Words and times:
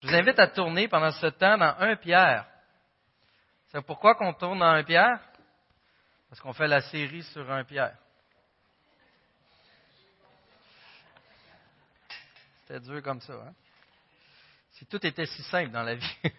Je 0.00 0.08
vous 0.08 0.14
invite 0.14 0.38
à 0.38 0.46
tourner 0.46 0.86
pendant 0.86 1.10
ce 1.10 1.26
temps 1.26 1.58
dans 1.58 1.76
1 1.78 1.96
Pierre. 1.96 2.46
C'est 3.68 3.82
pourquoi 3.82 4.14
qu'on 4.14 4.32
tourne 4.32 4.60
dans 4.60 4.70
1 4.70 4.84
Pierre? 4.84 5.20
Parce 6.28 6.40
qu'on 6.40 6.52
fait 6.52 6.68
la 6.68 6.80
série 6.82 7.24
sur 7.24 7.50
1 7.50 7.64
Pierre. 7.64 7.96
C'était 12.60 12.80
dur 12.80 13.02
comme 13.02 13.20
ça. 13.20 13.32
Hein? 13.32 13.52
Si 14.72 14.86
tout 14.86 15.04
était 15.04 15.26
si 15.26 15.42
simple 15.42 15.70
dans 15.72 15.82
la 15.82 15.94
vie. 15.96 16.16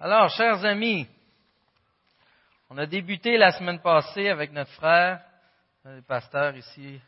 Alors, 0.00 0.30
chers 0.30 0.64
amis, 0.64 1.06
on 2.70 2.78
a 2.78 2.86
débuté 2.86 3.36
la 3.36 3.52
semaine 3.52 3.80
passée 3.80 4.30
avec 4.30 4.50
notre 4.50 4.72
frère, 4.72 5.22
le 5.84 6.00
pasteur 6.00 6.56
ici, 6.56 7.00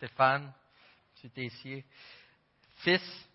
Stéphane, 0.00 0.50
M. 1.22 1.30
Tessier, 1.30 1.84
fils. 2.76 3.28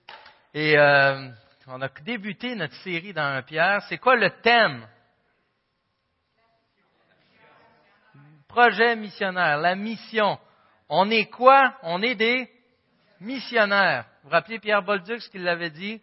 Et 0.51 0.75
euh, 0.75 1.29
on 1.67 1.79
a 1.79 1.89
débuté 2.03 2.55
notre 2.55 2.73
série 2.77 3.13
dans 3.13 3.21
un 3.21 3.43
Pierre. 3.43 3.83
C'est 3.87 3.99
quoi 3.99 4.15
le 4.15 4.31
thème? 4.41 4.87
Projet 8.47 8.95
missionnaire, 8.95 9.59
la 9.59 9.75
mission. 9.75 10.39
On 10.89 11.07
est 11.11 11.27
quoi? 11.27 11.77
On 11.83 12.01
est 12.01 12.15
des 12.15 12.49
missionnaires. 13.19 14.05
Vous 14.23 14.29
vous 14.29 14.33
rappelez 14.33 14.57
Pierre 14.57 14.81
Bolduc, 14.81 15.21
ce 15.21 15.29
qu'il 15.29 15.47
avait 15.47 15.69
dit? 15.69 16.01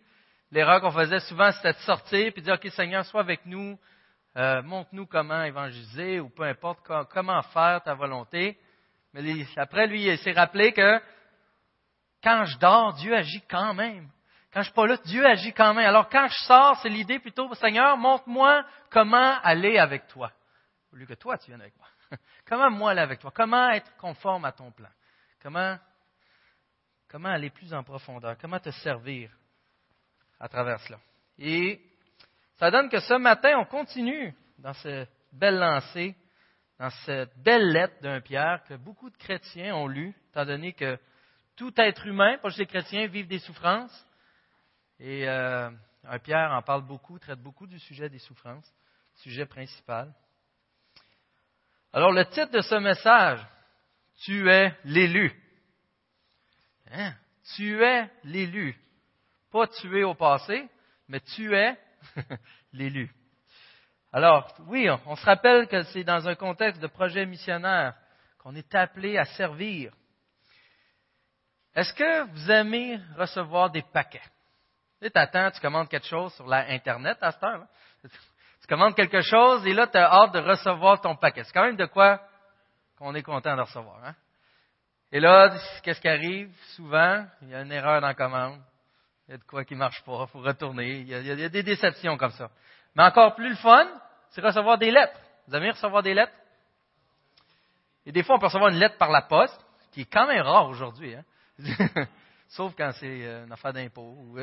L'erreur 0.53 0.81
qu'on 0.81 0.93
faisait 0.93 1.19
souvent, 1.19 1.51
c'était 1.51 1.73
de 1.73 1.79
sortir 1.79 2.21
et 2.21 2.31
de 2.31 2.41
dire, 2.41 2.55
OK, 2.55 2.71
Seigneur, 2.71 3.05
sois 3.07 3.23
avec 3.23 3.45
nous, 3.47 3.77
euh, 4.37 4.63
montre-nous 4.63 5.07
comment 5.07 5.43
évangéliser 5.43 6.21
ou 6.21 6.29
peu 6.29 6.45
importe 6.45 6.87
comment 7.11 7.43
faire 7.43 7.83
ta 7.83 7.95
volonté. 7.95 8.61
Mais 9.13 9.47
après, 9.57 9.87
lui, 9.87 10.07
il 10.07 10.19
s'est 10.19 10.33
rappelé 10.33 10.73
que 10.73 11.01
quand 12.23 12.45
je 12.45 12.59
dors, 12.59 12.95
Dieu 12.95 13.15
agit 13.15 13.43
quand 13.49 13.75
même. 13.75 14.09
Quand 14.53 14.61
je 14.61 14.67
suis 14.67 14.75
pas 14.75 14.87
là, 14.87 14.97
Dieu 15.05 15.25
agit 15.27 15.53
quand 15.53 15.75
même. 15.75 15.87
Alors 15.87 16.09
quand 16.09 16.29
je 16.29 16.39
sors, 16.45 16.79
c'est 16.81 16.89
l'idée 16.89 17.19
plutôt, 17.19 17.53
Seigneur, 17.55 17.97
montre-moi 17.97 18.65
comment 18.91 19.39
aller 19.43 19.79
avec 19.79 20.07
toi. 20.09 20.31
Au 20.93 20.97
lieu 20.97 21.07
que 21.07 21.15
toi, 21.15 21.39
tu 21.39 21.47
viennes 21.47 21.63
avec 21.63 21.75
moi. 21.77 21.87
comment 22.47 22.71
moi 22.71 22.91
aller 22.91 23.01
avec 23.01 23.19
toi? 23.19 23.33
Comment 23.35 23.71
être 23.71 23.97
conforme 23.97 24.45
à 24.45 24.53
ton 24.53 24.71
plan? 24.71 24.91
Comment, 25.43 25.79
comment 27.09 27.31
aller 27.31 27.51
plus 27.51 27.73
en 27.73 27.83
profondeur? 27.83 28.37
Comment 28.39 28.61
te 28.61 28.71
servir 28.71 29.31
à 30.39 30.49
travers 30.49 30.81
cela? 30.81 30.99
Et 31.39 31.81
ça 32.59 32.71
donne 32.71 32.91
que 32.91 33.01
ce 33.01 33.15
matin, 33.15 33.57
on 33.59 33.65
continue 33.65 34.35
dans 34.59 34.75
cette 34.75 35.11
belle 35.33 35.59
lancée 35.59 36.15
dans 36.83 36.91
cette 37.07 37.39
belle 37.39 37.71
lettre 37.71 38.03
d'un 38.03 38.21
Pierre 38.21 38.65
que 38.65 38.75
beaucoup 38.75 39.09
de 39.09 39.17
chrétiens 39.17 39.73
ont 39.77 39.87
lu, 39.87 40.13
étant 40.31 40.45
donné 40.45 40.73
que 40.73 40.99
tout 41.55 41.73
être 41.77 42.09
humain, 42.09 42.39
pas 42.39 42.49
juste 42.49 42.59
les 42.59 42.67
chrétiens, 42.67 43.07
vivent 43.07 43.29
des 43.29 43.39
souffrances. 43.39 44.05
Et 44.99 45.29
euh, 45.29 45.71
un 46.03 46.19
Pierre 46.19 46.51
en 46.51 46.61
parle 46.61 46.83
beaucoup, 46.83 47.21
traite 47.21 47.39
beaucoup 47.39 47.69
du 47.69 47.79
sujet 47.79 48.09
des 48.09 48.19
souffrances, 48.19 48.69
sujet 49.15 49.47
principal. 49.47 50.13
Alors 51.93 52.11
le 52.11 52.25
titre 52.25 52.51
de 52.51 52.63
ce 52.63 52.75
message, 52.75 53.47
Tu 54.25 54.51
es 54.51 54.77
l'élu. 54.83 55.33
Hein? 56.91 57.15
Tu 57.55 57.81
es 57.81 58.11
l'élu. 58.25 58.77
Pas 59.53 59.69
tu 59.69 60.01
es 60.01 60.03
au 60.03 60.15
passé, 60.15 60.69
mais 61.07 61.21
tu 61.21 61.55
es 61.55 61.79
l'élu. 62.73 63.09
Alors, 64.13 64.55
oui, 64.67 64.89
on 65.07 65.17
se 65.17 65.25
rappelle 65.25 65.67
que 65.67 65.83
c'est 65.85 66.05
dans 66.05 66.29
un 66.29 66.35
contexte 66.35 66.83
de 66.83 66.87
projet 66.87 67.25
missionnaire 67.25 67.95
qu'on 68.39 68.55
est 68.55 68.75
appelé 68.75 69.17
à 69.17 69.25
servir. 69.25 69.93
Est-ce 71.75 71.95
que 71.95 72.25
vous 72.25 72.51
aimez 72.51 73.01
recevoir 73.17 73.71
des 73.71 73.83
paquets? 73.83 74.21
Tu 75.01 75.11
t'attends, 75.11 75.51
tu 75.51 75.61
commandes 75.61 75.89
quelque 75.89 76.07
chose 76.07 76.35
sur 76.35 76.47
l'Internet 76.47 77.17
à 77.23 77.33
cette 77.33 77.43
heure. 77.43 77.67
Tu 78.03 78.69
commandes 78.69 78.95
quelque 78.95 79.23
chose 79.23 79.67
et 79.67 79.73
là, 79.73 79.87
tu 79.87 79.97
as 79.97 80.13
hâte 80.13 80.35
de 80.35 80.41
recevoir 80.41 81.01
ton 81.01 81.17
paquet. 81.17 81.45
C'est 81.45 81.53
quand 81.53 81.65
même 81.65 81.77
de 81.77 81.87
quoi 81.87 82.21
qu'on 82.99 83.15
est 83.15 83.23
content 83.23 83.57
de 83.57 83.63
recevoir. 83.63 84.05
Hein? 84.05 84.15
Et 85.11 85.21
là, 85.21 85.57
qu'est-ce 85.83 86.01
qui 86.01 86.09
arrive? 86.09 86.55
Souvent, 86.77 87.27
il 87.41 87.49
y 87.49 87.55
a 87.55 87.63
une 87.63 87.73
erreur 87.73 88.01
dans 88.01 88.09
la 88.09 88.15
commande. 88.15 88.61
Il 89.27 89.33
y 89.33 89.35
a 89.35 89.39
de 89.39 89.45
quoi 89.45 89.65
qui 89.65 89.75
marche 89.75 90.03
pas, 90.05 90.27
il 90.27 90.31
faut 90.31 90.41
retourner. 90.41 91.01
il 91.01 91.09
y 91.09 91.45
a 91.45 91.49
des 91.49 91.63
déceptions 91.63 92.17
comme 92.19 92.33
ça. 92.33 92.51
Mais 92.95 93.03
encore 93.03 93.35
plus 93.35 93.51
le 93.51 93.57
fun, 93.57 93.89
c'est 94.31 94.41
recevoir 94.41 94.79
des 94.79 94.91
lettres. 94.91 95.19
Vous 95.47 95.55
aimez 95.55 95.71
recevoir 95.71 96.03
des 96.03 96.15
lettres? 96.15 96.33
Et 98.05 98.13
des 98.13 98.23
fois, 98.23 98.37
on 98.37 98.39
peut 98.39 98.47
recevoir 98.47 98.71
une 98.71 98.79
lettre 98.79 98.99
par 98.99 99.11
la 99.11 99.23
poste, 99.23 99.59
qui 99.93 100.03
est 100.03 100.13
quand 100.13 100.27
même 100.27 100.43
rare 100.43 100.69
aujourd'hui. 100.69 101.15
Hein? 101.15 101.25
Sauf 102.49 102.75
quand 102.77 102.93
c'est 102.99 103.25
euh, 103.25 103.47
une 103.47 103.53
affaire 103.53 103.73
d'impôt. 103.73 104.17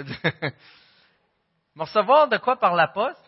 Mais 1.75 1.83
recevoir 1.83 2.27
de 2.27 2.37
quoi 2.37 2.57
par 2.57 2.75
la 2.75 2.87
poste? 2.87 3.23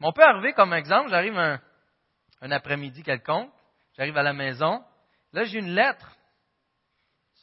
on 0.00 0.12
peut 0.12 0.22
arriver 0.22 0.52
comme 0.52 0.74
exemple, 0.74 1.08
j'arrive 1.08 1.38
un, 1.38 1.58
un 2.42 2.50
après-midi 2.50 3.02
quelconque, 3.02 3.50
j'arrive 3.96 4.16
à 4.18 4.22
la 4.22 4.34
maison, 4.34 4.84
là 5.32 5.44
j'ai 5.44 5.60
une 5.60 5.74
lettre 5.74 6.14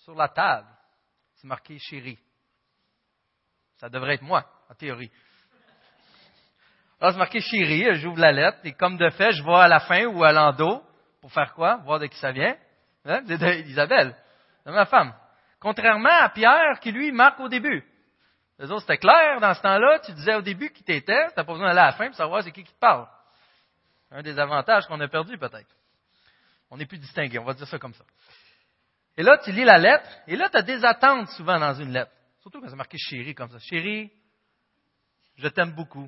sur 0.04 0.14
la 0.14 0.28
table. 0.28 0.68
C'est 1.36 1.48
marqué 1.48 1.80
chérie. 1.80 2.20
Ça 3.78 3.90
devrait 3.90 4.16
être 4.16 4.22
moi, 4.22 4.46
en 4.70 4.76
théorie. 4.76 5.12
Alors, 7.02 7.14
c'est 7.14 7.20
marqué 7.20 7.42
chérie, 7.42 7.96
j'ouvre 7.96 8.20
la 8.20 8.32
lettre, 8.32 8.60
et 8.64 8.74
comme 8.74 8.96
de 8.96 9.10
fait, 9.10 9.32
je 9.32 9.42
vois 9.42 9.64
à 9.64 9.68
la 9.68 9.80
fin 9.80 10.06
ou 10.06 10.24
à 10.24 10.32
l'endos, 10.32 10.84
pour 11.20 11.32
faire 11.32 11.52
quoi? 11.56 11.78
Voir 11.78 11.98
de 11.98 12.06
qui 12.06 12.18
ça 12.20 12.32
vient. 12.32 12.56
Hein? 13.06 13.24
C'est 13.28 13.64
d'Isabelle, 13.64 14.16
de 14.68 14.72
ma 14.72 14.86
femme. 14.86 15.12
Contrairement 15.60 16.10
à 16.10 16.30
Pierre, 16.30 16.80
qui 16.80 16.92
lui 16.92 17.12
marque 17.12 17.40
au 17.40 17.50
début. 17.50 17.84
Les 18.60 18.70
autres, 18.70 18.82
c'était 18.82 19.00
clair 19.00 19.40
dans 19.40 19.56
ce 19.56 19.62
temps-là, 19.62 20.00
tu 20.06 20.12
disais 20.14 20.36
au 20.36 20.44
début 20.44 20.70
qui 20.70 20.84
t'étais, 20.84 21.30
tu 21.30 21.34
n'as 21.36 21.44
pas 21.44 21.52
besoin 21.52 21.70
d'aller 21.70 21.80
à 21.80 21.86
la 21.88 21.92
fin 21.94 22.06
pour 22.06 22.16
savoir 22.16 22.44
c'est 22.44 22.52
qui 22.52 22.64
qui 22.64 22.74
te 22.74 22.80
parle. 22.80 23.08
Un 24.12 24.22
des 24.22 24.38
avantages 24.38 24.86
qu'on 24.86 25.00
a 25.00 25.08
perdu 25.08 25.40
peut-être. 25.40 25.76
On 26.70 26.80
est 26.80 26.86
plus 26.86 27.00
distingué, 27.00 27.40
on 27.40 27.44
va 27.44 27.56
dire 27.56 27.68
ça 27.68 27.80
comme 27.80 27.96
ça. 27.96 28.04
Et 29.18 29.24
là, 29.24 29.40
tu 29.40 29.52
lis 29.52 29.66
la 29.66 29.80
lettre, 29.80 30.08
et 30.28 30.36
là, 30.36 30.50
tu 30.50 30.58
as 30.58 30.62
des 30.62 30.86
attentes 30.86 31.30
souvent 31.30 31.60
dans 31.60 31.74
une 31.74 31.92
lettre. 31.92 32.12
Surtout 32.42 32.62
quand 32.62 32.70
c'est 32.70 32.76
marqué 32.76 32.98
chérie 33.00 33.34
comme 33.34 33.50
ça. 33.50 33.58
Chérie, 33.58 34.12
je 35.38 35.48
t'aime 35.48 35.72
beaucoup. 35.72 36.08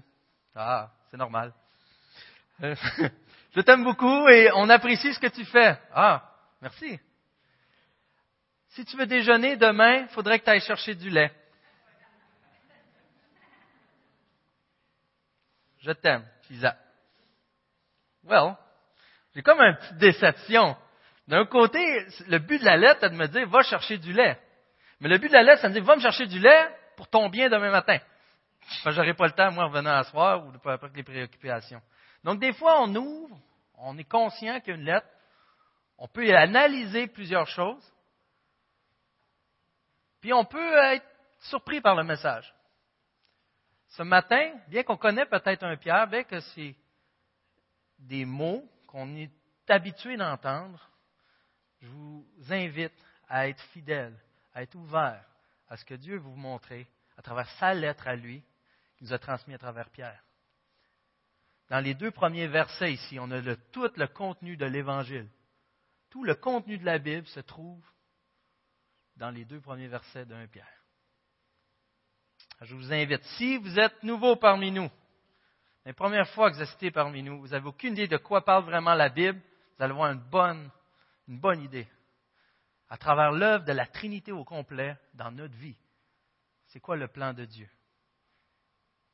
Ah, 0.56 0.92
c'est 1.10 1.18
normal. 1.18 1.54
Euh, 2.62 2.76
je 3.56 3.62
t'aime 3.62 3.84
beaucoup 3.84 4.28
et 4.28 4.52
on 4.54 4.70
apprécie 4.70 5.14
ce 5.14 5.20
que 5.20 5.28
tu 5.28 5.46
fais. 5.46 5.78
Ah, 5.94 6.32
merci. 6.62 7.00
Si 8.70 8.86
tu 8.86 8.98
veux 8.98 9.06
déjeuner 9.06 9.56
demain, 9.56 10.02
il 10.02 10.08
faudrait 10.10 10.40
que 10.40 10.46
tu 10.46 10.50
ailles 10.52 10.62
chercher 10.62 10.96
du 10.96 11.10
lait. 11.10 11.32
Je 15.80 15.92
t'aime, 15.92 16.26
Lisa. 16.50 16.78
Well, 18.24 18.56
j'ai 19.36 19.42
comme 19.42 19.60
une 19.60 19.76
petite 19.76 19.98
déception. 19.98 20.78
D'un 21.28 21.46
côté, 21.46 21.80
le 22.28 22.40
but 22.40 22.60
de 22.60 22.66
la 22.66 22.78
lettre, 22.78 23.02
c'est 23.02 23.10
de 23.10 23.16
me 23.16 23.28
dire, 23.28 23.48
va 23.50 23.64
chercher 23.64 23.98
du 23.98 24.14
lait. 24.14 24.40
Mais 25.00 25.10
le 25.10 25.18
but 25.18 25.28
de 25.28 25.34
la 25.34 25.44
lettre, 25.44 25.62
c'est 25.62 25.68
de 25.68 25.74
me 25.74 25.80
dire, 25.80 25.84
va 25.84 25.96
me 25.96 26.02
chercher 26.02 26.28
du 26.28 26.40
lait 26.40 26.70
pour 26.96 27.10
ton 27.10 27.30
bien 27.30 27.50
demain 27.50 27.72
matin. 27.72 28.00
Je 28.84 28.90
n'aurai 28.90 29.14
pas 29.14 29.28
le 29.28 29.34
temps, 29.34 29.52
moi, 29.52 29.66
en 29.66 29.86
à 29.86 30.04
soir 30.04 30.46
ou 30.46 30.52
après 30.56 30.90
les 30.96 31.04
préoccupations. 31.04 31.82
Donc, 32.24 32.40
des 32.40 32.54
fois, 32.54 32.82
on 32.82 32.96
ouvre, 32.96 33.40
on 33.78 33.98
est 33.98 34.10
conscient 34.10 34.60
qu'il 34.60 34.70
y 34.70 34.78
a 34.78 34.80
une 34.80 34.86
lettre, 34.86 35.08
on 35.98 36.08
peut 36.08 36.36
analyser 36.36 37.08
plusieurs 37.08 37.48
choses, 37.48 37.94
puis 40.22 40.34
on 40.34 40.46
peut 40.46 40.78
être 40.94 41.06
surpris 41.40 41.82
par 41.82 41.96
le 41.96 42.04
message. 42.04 42.54
Ce 43.90 44.04
matin, 44.04 44.54
bien 44.70 44.84
qu'on 44.84 44.98
connaît 44.98 45.26
peut-être 45.26 45.64
un 45.64 45.78
Pierre, 45.78 46.08
bien 46.08 46.24
que 46.24 46.40
c'est 46.40 46.76
des 48.00 48.26
mots 48.26 48.68
qu'on 48.88 49.16
est 49.16 49.32
habitué 49.68 50.18
d'entendre, 50.18 50.90
je 51.82 51.88
vous 51.88 52.26
invite 52.50 52.94
à 53.28 53.48
être 53.48 53.62
fidèle, 53.74 54.18
à 54.54 54.64
être 54.64 54.76
ouvert 54.76 55.24
à 55.70 55.78
ce 55.78 55.86
que 55.86 55.96
Dieu 55.96 56.18
vous 56.18 56.36
montrer 56.36 56.88
à 57.18 57.22
travers 57.22 57.50
sa 57.60 57.74
lettre 57.74 58.08
à 58.08 58.16
lui, 58.16 58.44
nous 59.04 59.14
a 59.14 59.20
transmis 59.20 59.54
à 59.54 59.58
travers 59.58 59.90
Pierre. 59.90 60.24
Dans 61.70 61.82
les 61.82 61.94
deux 61.94 62.12
premiers 62.12 62.48
versets 62.48 62.94
ici, 62.94 63.20
on 63.20 63.30
a 63.32 63.56
tout 63.72 63.92
le 63.98 64.08
contenu 64.08 64.56
de 64.56 64.66
l'Évangile. 64.66 65.30
Tout 66.10 66.24
le 66.24 66.36
contenu 66.36 66.78
de 66.78 66.86
la 66.86 67.00
Bible 67.00 67.28
se 67.28 67.42
trouve 67.42 67.84
dans 69.18 69.30
les 69.30 69.44
deux 69.44 69.60
premiers 69.60 69.90
versets 69.90 70.26
d'un 70.26 70.48
Pierre. 70.48 70.84
Je 72.62 72.74
vous 72.76 72.94
invite, 72.94 73.24
si 73.38 73.58
vous 73.58 73.78
êtes 73.78 74.04
nouveau 74.04 74.38
parmi 74.38 74.72
nous, 74.72 74.90
la 75.84 75.94
première 75.94 76.30
fois 76.30 76.50
que 76.50 76.56
vous 76.56 76.62
assistez 76.62 76.90
parmi 76.90 77.24
nous, 77.24 77.42
vous 77.42 77.50
n'avez 77.50 77.68
aucune 77.68 77.94
idée 77.94 78.08
de 78.08 78.18
quoi 78.18 78.46
parle 78.46 78.64
vraiment 78.64 78.94
la 78.94 79.10
Bible, 79.10 79.42
vous 79.78 79.84
allez 79.84 79.94
avoir 79.94 80.12
une 80.12 81.40
bonne 81.40 81.62
idée. 81.62 81.88
À 82.88 82.98
travers 82.98 83.34
l'œuvre 83.34 83.66
de 83.66 83.74
la 83.74 83.86
Trinité 83.86 84.32
au 84.32 84.46
complet 84.46 84.96
dans 85.14 85.32
notre 85.32 85.56
vie, 85.56 85.78
c'est 86.68 86.80
quoi 86.80 86.96
le 86.96 87.10
plan 87.10 87.34
de 87.34 87.44
Dieu? 87.44 87.70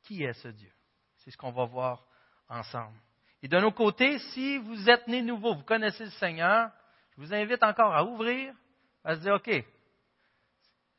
Qui 0.04 0.24
est 0.24 0.32
ce 0.34 0.48
Dieu? 0.48 0.72
C'est 1.18 1.30
ce 1.30 1.36
qu'on 1.36 1.52
va 1.52 1.64
voir 1.64 2.06
ensemble. 2.48 2.98
Et 3.42 3.48
de 3.48 3.58
nos 3.58 3.72
côtés, 3.72 4.18
si 4.18 4.58
vous 4.58 4.90
êtes 4.90 5.06
né 5.06 5.22
nouveau, 5.22 5.54
vous 5.54 5.64
connaissez 5.64 6.04
le 6.04 6.10
Seigneur, 6.10 6.70
je 7.12 7.20
vous 7.22 7.32
invite 7.32 7.62
encore 7.62 7.94
à 7.94 8.04
ouvrir 8.04 8.54
à 9.02 9.14
se 9.16 9.20
dire, 9.20 9.34
OK, 9.34 9.50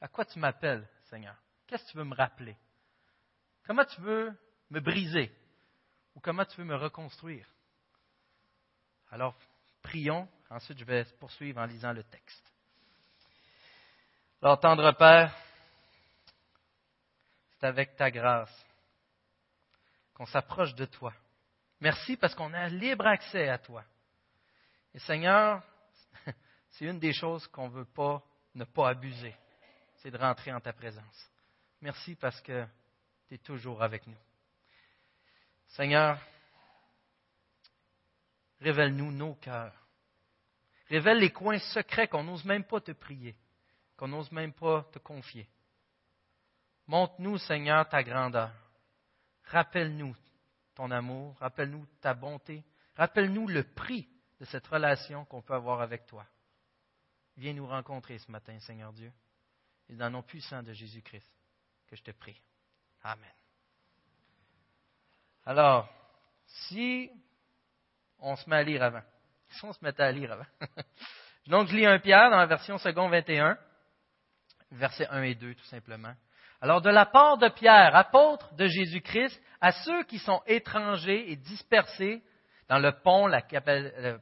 à 0.02 0.08
quoi 0.08 0.26
tu 0.26 0.40
m'appelles, 0.40 0.88
Seigneur? 1.10 1.36
Qu'est-ce 1.68 1.86
que 1.86 1.92
tu 1.92 1.98
veux 1.98 2.04
me 2.04 2.16
rappeler? 2.16 2.58
Comment 3.66 3.86
tu 3.86 4.02
veux 4.02 4.34
me 4.70 4.80
briser? 4.80 5.32
Ou 6.16 6.20
comment 6.20 6.46
tu 6.46 6.58
veux 6.58 6.66
me 6.66 6.76
reconstruire? 6.76 7.48
Alors, 9.12 9.36
prions. 9.82 10.28
Ensuite, 10.50 10.80
je 10.80 10.86
vais 10.86 11.06
poursuivre 11.20 11.62
en 11.62 11.66
lisant 11.66 11.94
le 11.94 12.04
texte. 12.04 12.52
Alors, 14.42 14.60
tendre 14.60 14.92
Père, 14.94 15.34
c'est 17.60 17.68
avec 17.68 17.96
ta 17.96 18.10
grâce 18.10 18.66
qu'on 20.22 20.28
s'approche 20.28 20.76
de 20.76 20.86
toi. 20.86 21.12
Merci 21.80 22.16
parce 22.16 22.36
qu'on 22.36 22.54
a 22.54 22.68
libre 22.68 23.08
accès 23.08 23.50
à 23.50 23.58
toi. 23.58 23.84
Et 24.94 25.00
Seigneur, 25.00 25.64
c'est 26.70 26.86
une 26.86 27.00
des 27.00 27.12
choses 27.12 27.48
qu'on 27.48 27.70
ne 27.70 27.74
veut 27.74 27.86
pas 27.86 28.22
ne 28.54 28.64
pas 28.64 28.90
abuser, 28.90 29.34
c'est 29.96 30.12
de 30.12 30.18
rentrer 30.20 30.54
en 30.54 30.60
ta 30.60 30.74
présence. 30.74 31.32
Merci 31.82 32.14
parce 32.14 32.40
que 32.42 32.68
tu 33.28 33.34
es 33.34 33.38
toujours 33.40 33.82
avec 33.82 34.06
nous. 34.06 34.18
Seigneur, 35.70 36.20
révèle-nous 38.60 39.12
nos 39.12 39.34
cœurs. 39.34 39.74
Révèle 40.88 41.18
les 41.18 41.32
coins 41.32 41.58
secrets 41.58 42.08
qu'on 42.08 42.26
n'ose 42.26 42.46
même 42.46 42.66
pas 42.66 42.80
te 42.80 42.92
prier, 42.92 43.36
qu'on 43.98 44.10
n'ose 44.10 44.32
même 44.32 44.54
pas 44.54 44.84
te 44.94 45.00
confier. 45.00 45.50
Montre-nous, 46.86 47.40
Seigneur, 47.40 47.90
ta 47.90 48.04
grandeur. 48.04 48.52
Rappelle-nous 49.52 50.16
ton 50.76 50.92
amour, 50.92 51.36
rappelle-nous 51.40 51.86
ta 52.00 52.14
bonté, 52.14 52.64
rappelle-nous 52.96 53.48
le 53.48 53.64
prix 53.64 54.08
de 54.40 54.46
cette 54.46 54.66
relation 54.68 55.26
qu'on 55.26 55.42
peut 55.42 55.54
avoir 55.54 55.82
avec 55.82 56.06
toi. 56.06 56.26
Viens 57.36 57.54
nous 57.54 57.68
rencontrer 57.68 58.18
ce 58.18 58.32
matin, 58.32 58.58
Seigneur 58.60 58.94
Dieu, 58.94 59.12
et 59.90 59.96
dans 59.96 60.06
le 60.06 60.12
nom 60.12 60.24
puissant 60.24 60.64
de 60.64 60.72
Jésus-Christ 60.72 61.30
que 61.88 61.98
je 61.98 62.02
te 62.02 62.12
prie. 62.12 62.42
Amen. 63.04 63.34
Alors, 65.46 65.90
si 66.46 67.12
on 68.20 68.38
se 68.38 68.50
met 68.50 68.56
à 68.56 68.64
lire 68.64 68.84
avant, 68.84 69.04
si 69.50 69.66
on 69.66 69.74
se 69.74 69.84
mettait 69.84 70.04
à 70.04 70.12
lire 70.14 70.32
avant. 70.32 70.46
Donc, 71.48 71.68
je 71.68 71.76
lis 71.76 71.86
un 71.86 72.00
Pierre 72.00 72.30
dans 72.30 72.38
la 72.38 72.46
version 72.46 72.78
second 72.78 73.10
21, 73.10 73.58
versets 74.72 75.08
1 75.08 75.24
et 75.24 75.36
2, 75.36 75.56
tout 75.56 75.66
simplement. 75.66 76.16
Alors, 76.62 76.82
de 76.82 76.92
la 76.92 77.08
part 77.08 77.40
de 77.40 77.50
Pierre, 77.50 77.96
apôtre 77.96 78.54
de 78.54 78.68
Jésus-Christ, 78.68 79.42
à 79.60 79.72
ceux 79.72 80.04
qui 80.04 80.20
sont 80.20 80.42
étrangers 80.46 81.32
et 81.32 81.36
dispersés 81.36 82.22
dans 82.70 82.78
le 82.78 82.92
pont, 82.92 83.26
la, 83.26 83.42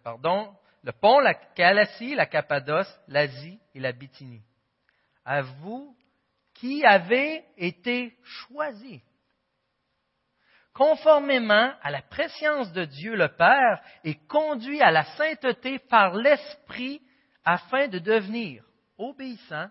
pardon, 0.01 0.55
le 0.83 0.91
pont, 0.93 1.19
la 1.19 1.33
Galatie, 1.55 2.15
la 2.15 2.25
Cappadoce, 2.25 2.89
l'Asie 3.09 3.59
et 3.75 3.81
la 3.81 3.91
Bithynie. 3.91 4.41
À 5.25 5.41
vous 5.41 5.95
qui 6.53 6.85
avez 6.85 7.43
été 7.57 8.17
choisis, 8.23 9.01
conformément 10.73 11.73
à 11.81 11.91
la 11.91 12.01
préscience 12.01 12.71
de 12.71 12.85
Dieu 12.85 13.15
le 13.15 13.27
Père 13.35 13.81
et 14.05 14.15
conduits 14.27 14.81
à 14.81 14.91
la 14.91 15.03
sainteté 15.17 15.77
par 15.77 16.15
l'Esprit 16.15 17.01
afin 17.43 17.89
de 17.89 17.99
devenir 17.99 18.63
obéissants 18.97 19.69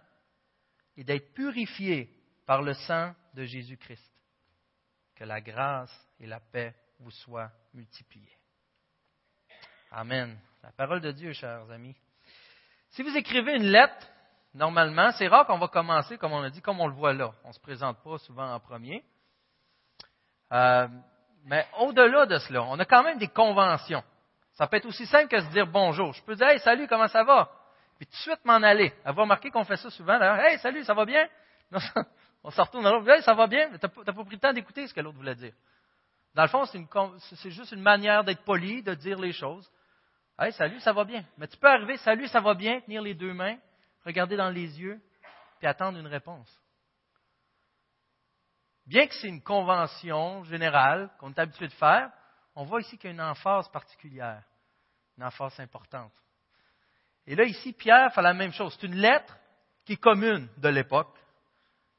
et 0.98 1.04
d'être 1.04 1.32
purifiés 1.32 2.10
par 2.48 2.62
le 2.62 2.72
sang 2.72 3.14
de 3.34 3.44
Jésus-Christ. 3.44 4.10
Que 5.14 5.24
la 5.24 5.42
grâce 5.42 5.94
et 6.18 6.26
la 6.26 6.40
paix 6.40 6.74
vous 6.98 7.10
soient 7.10 7.50
multipliées. 7.74 8.38
Amen. 9.92 10.34
La 10.62 10.72
parole 10.72 11.02
de 11.02 11.12
Dieu, 11.12 11.34
chers 11.34 11.70
amis. 11.70 11.94
Si 12.88 13.02
vous 13.02 13.14
écrivez 13.14 13.56
une 13.56 13.66
lettre, 13.66 14.08
normalement, 14.54 15.12
c'est 15.12 15.28
rare 15.28 15.46
qu'on 15.46 15.58
va 15.58 15.68
commencer, 15.68 16.16
comme 16.16 16.32
on 16.32 16.42
a 16.42 16.48
dit, 16.48 16.62
comme 16.62 16.80
on 16.80 16.86
le 16.86 16.94
voit 16.94 17.12
là. 17.12 17.32
On 17.44 17.48
ne 17.48 17.52
se 17.52 17.60
présente 17.60 18.02
pas 18.02 18.16
souvent 18.16 18.50
en 18.50 18.58
premier. 18.60 19.04
Euh, 20.50 20.88
mais 21.44 21.66
au-delà 21.80 22.24
de 22.24 22.38
cela, 22.38 22.62
on 22.62 22.78
a 22.78 22.86
quand 22.86 23.02
même 23.02 23.18
des 23.18 23.28
conventions. 23.28 24.02
Ça 24.54 24.66
peut 24.66 24.78
être 24.78 24.86
aussi 24.86 25.04
simple 25.04 25.28
que 25.28 25.38
se 25.38 25.50
dire 25.50 25.66
bonjour. 25.66 26.14
Je 26.14 26.22
peux 26.22 26.34
dire, 26.34 26.48
hey, 26.48 26.60
salut, 26.60 26.88
comment 26.88 27.08
ça 27.08 27.24
va? 27.24 27.50
Puis 27.98 28.06
tout 28.06 28.12
de 28.12 28.16
suite 28.16 28.44
m'en 28.46 28.54
aller. 28.54 28.94
Avoir 29.04 29.24
remarqué 29.24 29.50
qu'on 29.50 29.64
fait 29.64 29.76
ça 29.76 29.90
souvent, 29.90 30.18
d'ailleurs? 30.18 30.40
Hey, 30.40 30.58
salut, 30.60 30.82
ça 30.84 30.94
va 30.94 31.04
bien? 31.04 31.28
On 32.44 32.50
se 32.50 32.60
retourne 32.60 32.84
dans 32.84 32.92
l'autre. 32.94 33.08
Hey, 33.08 33.22
ça 33.22 33.34
va 33.34 33.46
bien? 33.46 33.68
Tu 33.68 33.86
n'as 33.86 33.88
pas 33.88 34.24
pris 34.24 34.34
le 34.34 34.38
temps 34.38 34.52
d'écouter 34.52 34.86
ce 34.86 34.94
que 34.94 35.00
l'autre 35.00 35.16
voulait 35.18 35.34
dire. 35.34 35.52
Dans 36.34 36.42
le 36.42 36.48
fond, 36.48 36.64
c'est 36.66 37.50
juste 37.50 37.72
une 37.72 37.82
manière 37.82 38.22
d'être 38.22 38.44
poli, 38.44 38.82
de 38.82 38.94
dire 38.94 39.18
les 39.18 39.32
choses. 39.32 39.68
Hey, 40.38 40.52
salut, 40.52 40.78
ça 40.80 40.92
va 40.92 41.04
bien. 41.04 41.24
Mais 41.36 41.48
tu 41.48 41.56
peux 41.56 41.68
arriver, 41.68 41.96
salut, 41.98 42.28
ça 42.28 42.40
va 42.40 42.54
bien, 42.54 42.80
tenir 42.80 43.02
les 43.02 43.14
deux 43.14 43.32
mains, 43.32 43.56
regarder 44.04 44.36
dans 44.36 44.50
les 44.50 44.80
yeux, 44.80 45.00
puis 45.58 45.66
attendre 45.66 45.98
une 45.98 46.06
réponse. 46.06 46.48
Bien 48.86 49.06
que 49.06 49.14
c'est 49.14 49.28
une 49.28 49.42
convention 49.42 50.44
générale 50.44 51.10
qu'on 51.18 51.30
est 51.30 51.38
habitué 51.38 51.66
de 51.66 51.72
faire, 51.72 52.10
on 52.54 52.64
voit 52.64 52.80
ici 52.80 52.96
qu'il 52.96 53.10
y 53.10 53.10
a 53.10 53.14
une 53.14 53.20
emphase 53.20 53.68
particulière, 53.68 54.42
une 55.16 55.24
emphase 55.24 55.58
importante. 55.60 56.12
Et 57.26 57.34
là, 57.34 57.44
ici, 57.44 57.72
Pierre 57.72 58.12
fait 58.14 58.22
la 58.22 58.32
même 58.32 58.52
chose. 58.52 58.76
C'est 58.78 58.86
une 58.86 58.96
lettre 58.96 59.36
qui 59.84 59.94
est 59.94 59.96
commune 59.96 60.48
de 60.56 60.68
l'époque, 60.68 61.14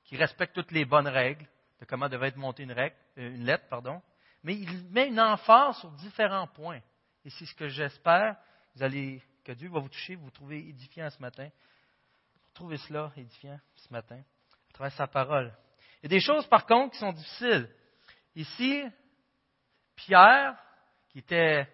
qui 0.10 0.18
respecte 0.18 0.56
toutes 0.56 0.72
les 0.72 0.86
bonnes 0.86 1.08
règles 1.08 1.48
de 1.80 1.86
comment 1.86 2.10
devait 2.10 2.30
être 2.30 2.36
montée 2.36 2.64
une, 2.64 2.72
euh, 2.72 2.90
une 3.16 3.46
lettre, 3.46 3.68
pardon. 3.70 4.02
Mais 4.42 4.56
il 4.56 4.90
met 4.90 5.08
une 5.08 5.20
emphase 5.20 5.78
sur 5.78 5.92
différents 5.92 6.48
points. 6.48 6.82
Et 7.24 7.30
c'est 7.30 7.46
ce 7.46 7.54
que 7.54 7.68
j'espère 7.68 8.36
vous 8.76 8.82
allez, 8.82 9.22
que 9.44 9.52
Dieu 9.52 9.70
va 9.70 9.80
vous 9.80 9.90
toucher, 9.90 10.16
vous, 10.16 10.32
trouvez 10.32 10.68
édifiant 10.68 11.10
ce 11.12 11.22
matin. 11.22 11.46
Vous 11.46 12.54
trouvez 12.56 12.78
cela 12.78 13.12
édifiant 13.18 13.60
ce 13.76 13.94
matin 13.94 14.20
à 14.70 14.74
travers 14.74 14.94
sa 14.94 15.06
parole. 15.06 15.54
Il 16.02 16.06
y 16.12 16.16
a 16.16 16.18
des 16.18 16.26
choses, 16.26 16.48
par 16.48 16.66
contre, 16.66 16.94
qui 16.94 17.00
sont 17.00 17.14
difficiles. 17.14 17.70
Ici, 18.36 18.84
Pierre, 19.96 20.56
qui 21.10 21.20
était 21.20 21.68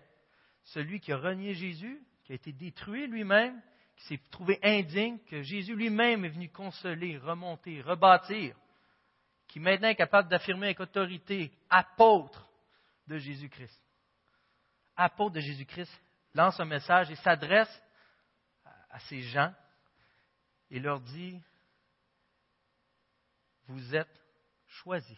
celui 0.66 1.00
qui 1.00 1.14
a 1.14 1.18
renié 1.18 1.54
Jésus, 1.54 2.06
qui 2.26 2.34
a 2.34 2.36
été 2.36 2.52
détruit 2.52 3.08
lui-même, 3.08 3.62
s'est 4.08 4.20
trouvé 4.32 4.60
indigne, 4.62 5.20
que 5.30 5.42
Jésus 5.42 5.76
lui-même 5.76 6.26
est 6.26 6.30
venu 6.30 6.50
consoler, 6.50 7.18
remonter, 7.18 7.82
rebâtir, 7.82 8.56
qui 9.48 9.60
maintenant 9.60 9.90
est 9.90 9.96
capable 9.96 10.30
d'affirmer 10.30 10.68
avec 10.68 10.80
autorité, 10.80 11.52
apôtre 11.70 12.48
de 13.08 13.18
Jésus-Christ. 13.18 13.82
Apôtre 14.96 15.36
de 15.36 15.40
Jésus-Christ 15.42 15.92
lance 16.34 16.60
un 16.60 16.66
message 16.66 17.10
et 17.12 17.16
s'adresse 17.16 17.82
à 18.90 19.00
ces 19.00 19.22
gens 19.22 19.54
et 20.70 20.80
leur 20.80 21.00
dit, 21.02 21.40
vous 23.68 23.96
êtes 23.96 24.22
choisis. 24.68 25.18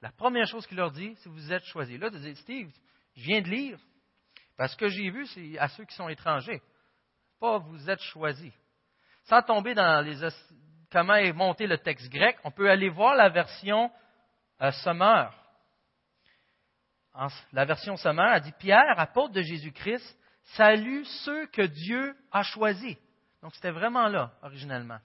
La 0.00 0.12
première 0.12 0.46
chose 0.46 0.66
qu'il 0.66 0.76
leur 0.76 0.92
dit, 0.92 1.16
c'est 1.16 1.28
vous 1.28 1.52
êtes 1.52 1.64
choisis. 1.64 1.98
Là, 1.98 2.10
tu 2.10 2.18
dis, 2.18 2.36
Steve, 2.36 2.70
je 3.16 3.22
viens 3.22 3.40
de 3.40 3.48
lire. 3.48 3.78
Parce 4.56 4.76
que 4.76 4.88
j'ai 4.88 5.10
vu, 5.10 5.26
c'est 5.26 5.58
à 5.58 5.68
ceux 5.68 5.84
qui 5.84 5.94
sont 5.94 6.08
étrangers. 6.08 6.62
Pas 7.40 7.58
vous 7.58 7.88
êtes 7.88 8.00
choisis. 8.00 8.52
Sans 9.24 9.42
tomber 9.42 9.74
dans 9.74 10.04
les, 10.04 10.16
comment 10.90 11.14
est 11.14 11.32
monté 11.32 11.66
le 11.66 11.78
texte 11.78 12.10
grec, 12.10 12.38
on 12.44 12.50
peut 12.50 12.70
aller 12.70 12.88
voir 12.88 13.14
la 13.14 13.28
version 13.28 13.90
euh. 14.60 14.70
La 17.52 17.64
version 17.64 17.96
Sommer 17.96 18.22
a 18.22 18.40
dit 18.40 18.52
Pierre, 18.58 18.98
apôtre 18.98 19.34
de 19.34 19.42
Jésus-Christ, 19.42 20.18
salue 20.56 21.02
ceux 21.24 21.46
que 21.46 21.62
Dieu 21.62 22.16
a 22.32 22.42
choisis. 22.42 22.96
Donc 23.42 23.54
c'était 23.54 23.70
vraiment 23.70 24.08
là, 24.08 24.32
originellement. 24.42 24.98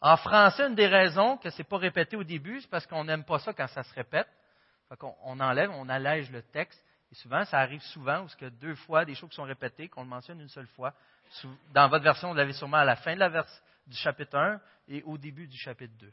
En 0.00 0.16
français, 0.16 0.66
une 0.66 0.74
des 0.74 0.86
raisons 0.86 1.36
que 1.36 1.50
ce 1.50 1.58
n'est 1.58 1.68
pas 1.68 1.76
répété 1.76 2.16
au 2.16 2.24
début, 2.24 2.60
c'est 2.60 2.70
parce 2.70 2.86
qu'on 2.86 3.04
n'aime 3.04 3.24
pas 3.24 3.38
ça 3.38 3.52
quand 3.52 3.66
ça 3.68 3.82
se 3.82 3.94
répète. 3.94 4.28
on 5.22 5.38
enlève, 5.40 5.70
on 5.70 5.88
allège 5.88 6.30
le 6.30 6.42
texte. 6.42 6.82
Et 7.12 7.14
souvent, 7.16 7.44
ça 7.44 7.58
arrive 7.58 7.82
souvent, 7.82 8.20
parce 8.20 8.36
que 8.36 8.46
deux 8.46 8.76
fois, 8.76 9.04
des 9.04 9.14
choses 9.14 9.30
qui 9.30 9.36
sont 9.36 9.42
répétées, 9.42 9.88
qu'on 9.88 10.02
le 10.02 10.08
mentionne 10.08 10.40
une 10.40 10.48
seule 10.48 10.68
fois. 10.68 10.94
Dans 11.72 11.88
votre 11.88 12.04
version, 12.04 12.30
vous 12.30 12.34
l'avez 12.34 12.52
sûrement 12.52 12.78
à 12.78 12.84
la 12.84 12.96
fin 12.96 13.16
du 13.86 13.96
chapitre 13.96 14.36
1 14.36 14.60
et 14.88 15.02
au 15.02 15.16
début 15.16 15.46
du 15.46 15.56
chapitre 15.56 15.94
2. 15.98 16.12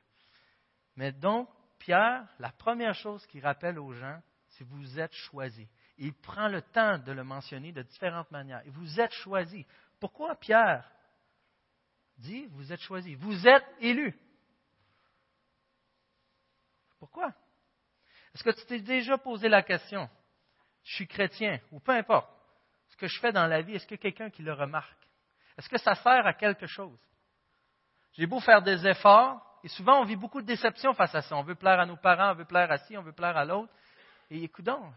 Mais 0.95 1.11
donc, 1.11 1.49
Pierre, 1.79 2.25
la 2.39 2.51
première 2.51 2.93
chose 2.93 3.25
qu'il 3.27 3.43
rappelle 3.43 3.79
aux 3.79 3.93
gens, 3.93 4.21
c'est 4.49 4.63
vous 4.63 4.99
êtes 4.99 5.13
choisis. 5.13 5.67
Il 5.97 6.13
prend 6.13 6.47
le 6.47 6.61
temps 6.61 6.97
de 6.99 7.11
le 7.11 7.23
mentionner 7.23 7.71
de 7.71 7.81
différentes 7.81 8.29
manières. 8.31 8.61
Et 8.65 8.69
vous 8.69 8.99
êtes 8.99 9.13
choisis. 9.13 9.65
Pourquoi 9.99 10.35
Pierre 10.35 10.89
dit, 12.17 12.47
vous 12.47 12.71
êtes 12.73 12.81
choisi, 12.81 13.15
vous 13.15 13.47
êtes 13.47 13.65
élu. 13.79 14.17
Pourquoi? 16.99 17.31
Est-ce 18.33 18.43
que 18.43 18.49
tu 18.51 18.65
t'es 18.65 18.79
déjà 18.79 19.17
posé 19.17 19.49
la 19.49 19.61
question, 19.61 20.09
je 20.83 20.95
suis 20.95 21.07
chrétien, 21.07 21.59
ou 21.71 21.79
peu 21.79 21.91
importe, 21.91 22.29
ce 22.89 22.97
que 22.97 23.07
je 23.07 23.19
fais 23.19 23.31
dans 23.31 23.45
la 23.47 23.61
vie, 23.61 23.75
est-ce 23.75 23.93
a 23.93 23.97
quelqu'un 23.97 24.29
qui 24.29 24.41
le 24.41 24.53
remarque? 24.53 25.06
Est-ce 25.57 25.69
que 25.69 25.77
ça 25.77 25.95
sert 25.95 26.25
à 26.25 26.33
quelque 26.33 26.67
chose? 26.67 26.99
J'ai 28.13 28.25
beau 28.25 28.39
faire 28.39 28.61
des 28.61 28.85
efforts, 28.87 29.59
et 29.63 29.67
souvent 29.69 30.01
on 30.01 30.05
vit 30.05 30.15
beaucoup 30.15 30.41
de 30.41 30.47
déceptions 30.47 30.93
face 30.93 31.13
à 31.15 31.21
ça. 31.21 31.35
On 31.35 31.43
veut 31.43 31.55
plaire 31.55 31.79
à 31.79 31.85
nos 31.85 31.97
parents, 31.97 32.31
on 32.31 32.35
veut 32.35 32.45
plaire 32.45 32.71
à 32.71 32.77
ci, 32.77 32.97
on 32.97 33.01
veut 33.01 33.13
plaire 33.13 33.35
à 33.37 33.45
l'autre. 33.45 33.73
Et 34.29 34.43
écoute 34.43 34.65
donc, 34.65 34.93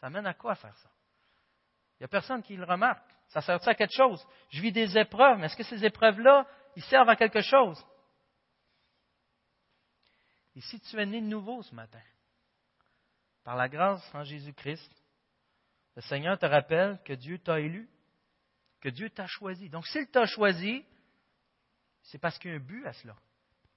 ça 0.00 0.08
mène 0.10 0.26
à 0.26 0.34
quoi 0.34 0.54
faire 0.54 0.76
ça? 0.76 0.88
Il 1.94 2.02
n'y 2.02 2.04
a 2.04 2.08
personne 2.08 2.42
qui 2.42 2.56
le 2.56 2.64
remarque. 2.64 3.04
Ça 3.28 3.40
sert 3.42 3.66
à 3.66 3.74
quelque 3.74 3.94
chose? 3.94 4.26
Je 4.50 4.62
vis 4.62 4.72
des 4.72 4.96
épreuves, 4.96 5.38
mais 5.38 5.46
est-ce 5.46 5.56
que 5.56 5.64
ces 5.64 5.84
épreuves-là, 5.84 6.46
ils 6.76 6.84
servent 6.84 7.08
à 7.08 7.16
quelque 7.16 7.42
chose? 7.42 7.84
Et 10.54 10.60
si 10.62 10.80
tu 10.80 10.98
es 10.98 11.06
né 11.06 11.20
de 11.20 11.26
nouveau 11.26 11.62
ce 11.62 11.74
matin, 11.74 12.00
par 13.44 13.56
la 13.56 13.68
grâce 13.68 14.14
en 14.14 14.24
Jésus-Christ, 14.24 14.90
le 15.96 16.02
Seigneur 16.02 16.38
te 16.38 16.46
rappelle 16.46 17.00
que 17.04 17.12
Dieu 17.12 17.38
t'a 17.38 17.60
élu, 17.60 17.88
que 18.80 18.88
Dieu 18.88 19.10
t'a 19.10 19.26
choisi. 19.26 19.68
Donc, 19.68 19.86
s'il 19.86 20.06
t'a 20.08 20.26
choisi, 20.26 20.84
c'est 22.02 22.18
parce 22.18 22.38
qu'il 22.38 22.50
y 22.50 22.54
a 22.54 22.56
un 22.56 22.60
but 22.60 22.86
à 22.86 22.92
cela. 22.92 23.16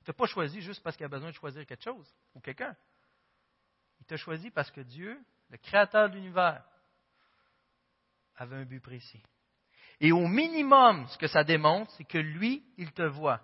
Il 0.01 0.05
t'a 0.05 0.13
pas 0.13 0.25
choisi 0.25 0.61
juste 0.61 0.81
parce 0.83 0.95
qu'il 0.95 1.05
a 1.05 1.09
besoin 1.09 1.29
de 1.29 1.35
choisir 1.35 1.65
quelque 1.65 1.83
chose 1.83 2.11
ou 2.33 2.39
quelqu'un. 2.39 2.75
Il 3.99 4.05
t'a 4.05 4.17
choisi 4.17 4.49
parce 4.49 4.71
que 4.71 4.81
Dieu, 4.81 5.19
le 5.49 5.57
Créateur 5.57 6.09
de 6.09 6.15
l'univers, 6.15 6.63
avait 8.35 8.55
un 8.55 8.65
but 8.65 8.79
précis. 8.79 9.21
Et 9.99 10.11
au 10.11 10.27
minimum, 10.27 11.07
ce 11.09 11.17
que 11.17 11.27
ça 11.27 11.43
démontre, 11.43 11.91
c'est 11.91 12.05
que 12.05 12.17
lui, 12.17 12.63
il 12.77 12.91
te 12.91 13.03
voit. 13.03 13.39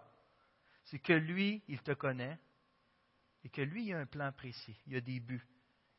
C'est 0.85 0.99
que 0.99 1.13
lui, 1.13 1.61
il 1.67 1.81
te 1.81 1.91
connaît. 1.91 2.39
Et 3.43 3.49
que 3.49 3.61
lui, 3.61 3.85
il 3.85 3.93
a 3.93 3.99
un 3.99 4.05
plan 4.07 4.31
précis. 4.31 4.75
Il 4.87 4.95
a 4.95 5.01
des 5.01 5.19
buts. 5.19 5.45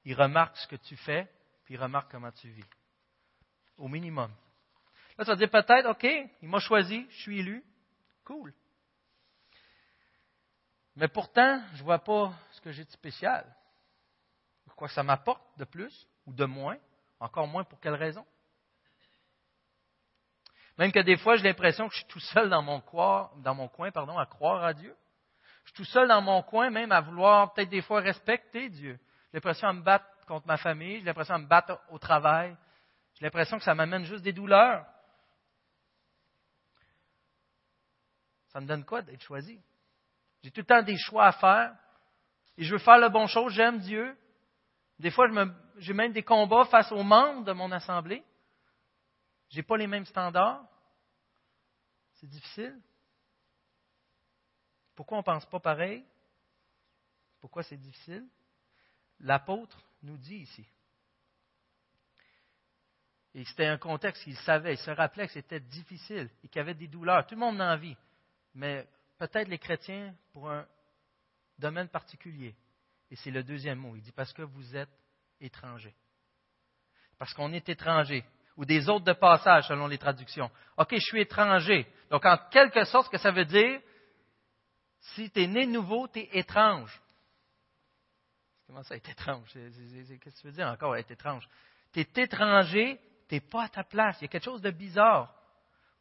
Il 0.04 0.14
remarque 0.14 0.56
ce 0.56 0.66
que 0.66 0.76
tu 0.76 0.96
fais, 0.96 1.30
puis 1.64 1.74
il 1.74 1.80
remarque 1.80 2.10
comment 2.10 2.32
tu 2.32 2.48
vis. 2.48 2.64
Au 3.76 3.86
minimum. 3.86 4.32
Là, 5.18 5.24
tu 5.24 5.30
vas 5.30 5.36
dire 5.36 5.50
peut-être, 5.50 5.90
OK, 5.90 6.04
il 6.04 6.48
m'a 6.48 6.60
choisi, 6.60 7.06
je 7.10 7.16
suis 7.22 7.40
élu. 7.40 7.64
Cool. 8.24 8.54
Mais 10.94 11.08
pourtant, 11.08 11.60
je 11.74 11.78
ne 11.78 11.84
vois 11.84 11.98
pas 11.98 12.32
ce 12.52 12.60
que 12.60 12.70
j'ai 12.70 12.84
de 12.84 12.90
spécial. 12.90 13.44
Quoi 14.76 14.86
que 14.86 14.94
ça 14.94 15.02
m'apporte 15.02 15.42
de 15.58 15.64
plus 15.64 16.06
ou 16.24 16.32
de 16.32 16.44
moins. 16.44 16.76
Encore 17.18 17.48
moins 17.48 17.64
pour 17.64 17.80
quelle 17.80 17.96
raison? 17.96 18.24
Même 20.78 20.92
que 20.92 21.00
des 21.00 21.16
fois, 21.16 21.34
j'ai 21.34 21.42
l'impression 21.42 21.88
que 21.88 21.94
je 21.94 21.98
suis 21.98 22.06
tout 22.06 22.20
seul 22.20 22.48
dans 22.48 22.62
mon, 22.62 22.80
coin, 22.80 23.28
dans 23.38 23.56
mon 23.56 23.66
coin 23.66 23.90
pardon, 23.90 24.16
à 24.16 24.24
croire 24.24 24.62
à 24.62 24.72
Dieu. 24.72 24.94
Je 25.64 25.70
suis 25.70 25.76
tout 25.78 25.84
seul 25.84 26.06
dans 26.06 26.22
mon 26.22 26.42
coin, 26.42 26.70
même 26.70 26.92
à 26.92 27.00
vouloir 27.00 27.52
peut-être 27.52 27.70
des 27.70 27.82
fois 27.82 28.00
respecter 28.00 28.68
Dieu. 28.68 29.00
J'ai 29.32 29.38
l'impression 29.38 29.66
à 29.66 29.72
me 29.72 29.82
battre 29.82 30.06
contre 30.28 30.46
ma 30.46 30.58
famille, 30.58 31.00
j'ai 31.00 31.06
l'impression 31.06 31.34
à 31.34 31.38
me 31.38 31.48
battre 31.48 31.80
au 31.90 31.98
travail. 31.98 32.56
J'ai 33.14 33.24
l'impression 33.24 33.58
que 33.58 33.64
ça 33.64 33.74
m'amène 33.74 34.04
juste 34.04 34.22
des 34.22 34.32
douleurs. 34.32 34.86
Ça 38.48 38.60
me 38.60 38.66
donne 38.66 38.84
quoi 38.84 39.02
d'être 39.02 39.22
choisi? 39.22 39.60
J'ai 40.42 40.50
tout 40.50 40.60
le 40.60 40.66
temps 40.66 40.82
des 40.82 40.96
choix 40.96 41.26
à 41.26 41.32
faire. 41.32 41.76
Et 42.56 42.64
je 42.64 42.72
veux 42.72 42.78
faire 42.78 42.98
le 42.98 43.08
bon 43.08 43.26
chose. 43.26 43.52
J'aime 43.52 43.78
Dieu. 43.78 44.16
Des 44.98 45.10
fois, 45.10 45.26
j'ai 45.76 45.92
même 45.92 46.12
des 46.12 46.22
combats 46.22 46.64
face 46.66 46.90
aux 46.92 47.02
membres 47.02 47.44
de 47.44 47.52
mon 47.52 47.70
assemblée. 47.70 48.24
Je 49.50 49.56
n'ai 49.56 49.62
pas 49.62 49.76
les 49.76 49.86
mêmes 49.86 50.06
standards. 50.06 50.64
C'est 52.14 52.26
difficile. 52.26 52.80
Pourquoi 54.94 55.18
on 55.18 55.20
ne 55.20 55.24
pense 55.24 55.46
pas 55.46 55.60
pareil? 55.60 56.04
Pourquoi 57.40 57.62
c'est 57.62 57.76
difficile? 57.76 58.26
L'apôtre 59.20 59.80
nous 60.02 60.18
dit 60.18 60.38
ici. 60.38 60.66
Et 63.34 63.44
c'était 63.44 63.66
un 63.66 63.78
contexte 63.78 64.24
qu'il 64.24 64.36
savait, 64.38 64.74
il 64.74 64.78
se 64.78 64.90
rappelait 64.90 65.26
que 65.26 65.32
c'était 65.32 65.60
difficile 65.60 66.28
et 66.42 66.48
qu'il 66.48 66.56
y 66.56 66.60
avait 66.60 66.74
des 66.74 66.88
douleurs. 66.88 67.24
Tout 67.26 67.36
le 67.36 67.40
monde 67.40 67.60
en 67.60 67.76
vit. 67.76 67.96
Mais 68.58 68.88
peut-être 69.18 69.46
les 69.46 69.58
chrétiens 69.58 70.12
pour 70.32 70.50
un 70.50 70.66
domaine 71.60 71.88
particulier. 71.88 72.56
Et 73.08 73.14
c'est 73.14 73.30
le 73.30 73.44
deuxième 73.44 73.78
mot. 73.78 73.94
Il 73.94 74.02
dit 74.02 74.10
parce 74.10 74.32
que 74.32 74.42
vous 74.42 74.76
êtes 74.76 74.90
étrangers. 75.40 75.94
Parce 77.18 77.32
qu'on 77.34 77.52
est 77.52 77.68
étranger. 77.68 78.24
Ou 78.56 78.64
des 78.64 78.88
autres 78.88 79.04
de 79.04 79.12
passage 79.12 79.68
selon 79.68 79.86
les 79.86 79.96
traductions. 79.96 80.50
OK, 80.76 80.88
je 80.92 81.04
suis 81.04 81.20
étranger. 81.20 81.86
Donc 82.10 82.26
en 82.26 82.36
quelque 82.50 82.84
sorte, 82.84 83.06
ce 83.06 83.10
que 83.12 83.18
ça 83.18 83.30
veut 83.30 83.44
dire, 83.44 83.80
si 85.14 85.30
tu 85.30 85.42
es 85.42 85.46
né 85.46 85.64
nouveau, 85.64 86.08
tu 86.08 86.18
es 86.18 86.28
étrange. 86.32 87.00
Comment 88.66 88.82
ça 88.82 88.96
être 88.96 89.08
étrange? 89.08 89.52
Qu'est-ce 89.52 90.18
que 90.18 90.40
tu 90.40 90.46
veux 90.48 90.52
dire 90.52 90.66
encore 90.66 90.96
être 90.96 91.12
étrange? 91.12 91.48
Tu 91.92 92.00
es 92.00 92.22
étranger, 92.22 93.00
tu 93.28 93.36
n'es 93.36 93.40
pas 93.40 93.66
à 93.66 93.68
ta 93.68 93.84
place. 93.84 94.18
Il 94.20 94.24
y 94.24 94.24
a 94.24 94.28
quelque 94.28 94.44
chose 94.44 94.62
de 94.62 94.72
bizarre. 94.72 95.32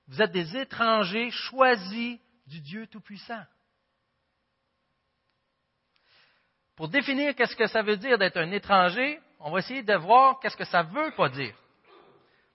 Vous 0.07 0.19
êtes 0.23 0.31
des 0.31 0.57
étrangers 0.57 1.29
choisis 1.29 2.19
du 2.47 2.61
Dieu 2.61 2.87
Tout-Puissant. 2.87 3.43
Pour 6.75 6.89
définir 6.89 7.35
qu'est-ce 7.35 7.55
que 7.55 7.67
ça 7.67 7.81
veut 7.81 7.97
dire 7.97 8.17
d'être 8.17 8.37
un 8.37 8.51
étranger, 8.51 9.19
on 9.39 9.51
va 9.51 9.59
essayer 9.59 9.83
de 9.83 9.95
voir 9.95 10.39
qu'est-ce 10.39 10.57
que 10.57 10.65
ça 10.65 10.83
veut 10.83 11.11
pas 11.11 11.29
dire. 11.29 11.55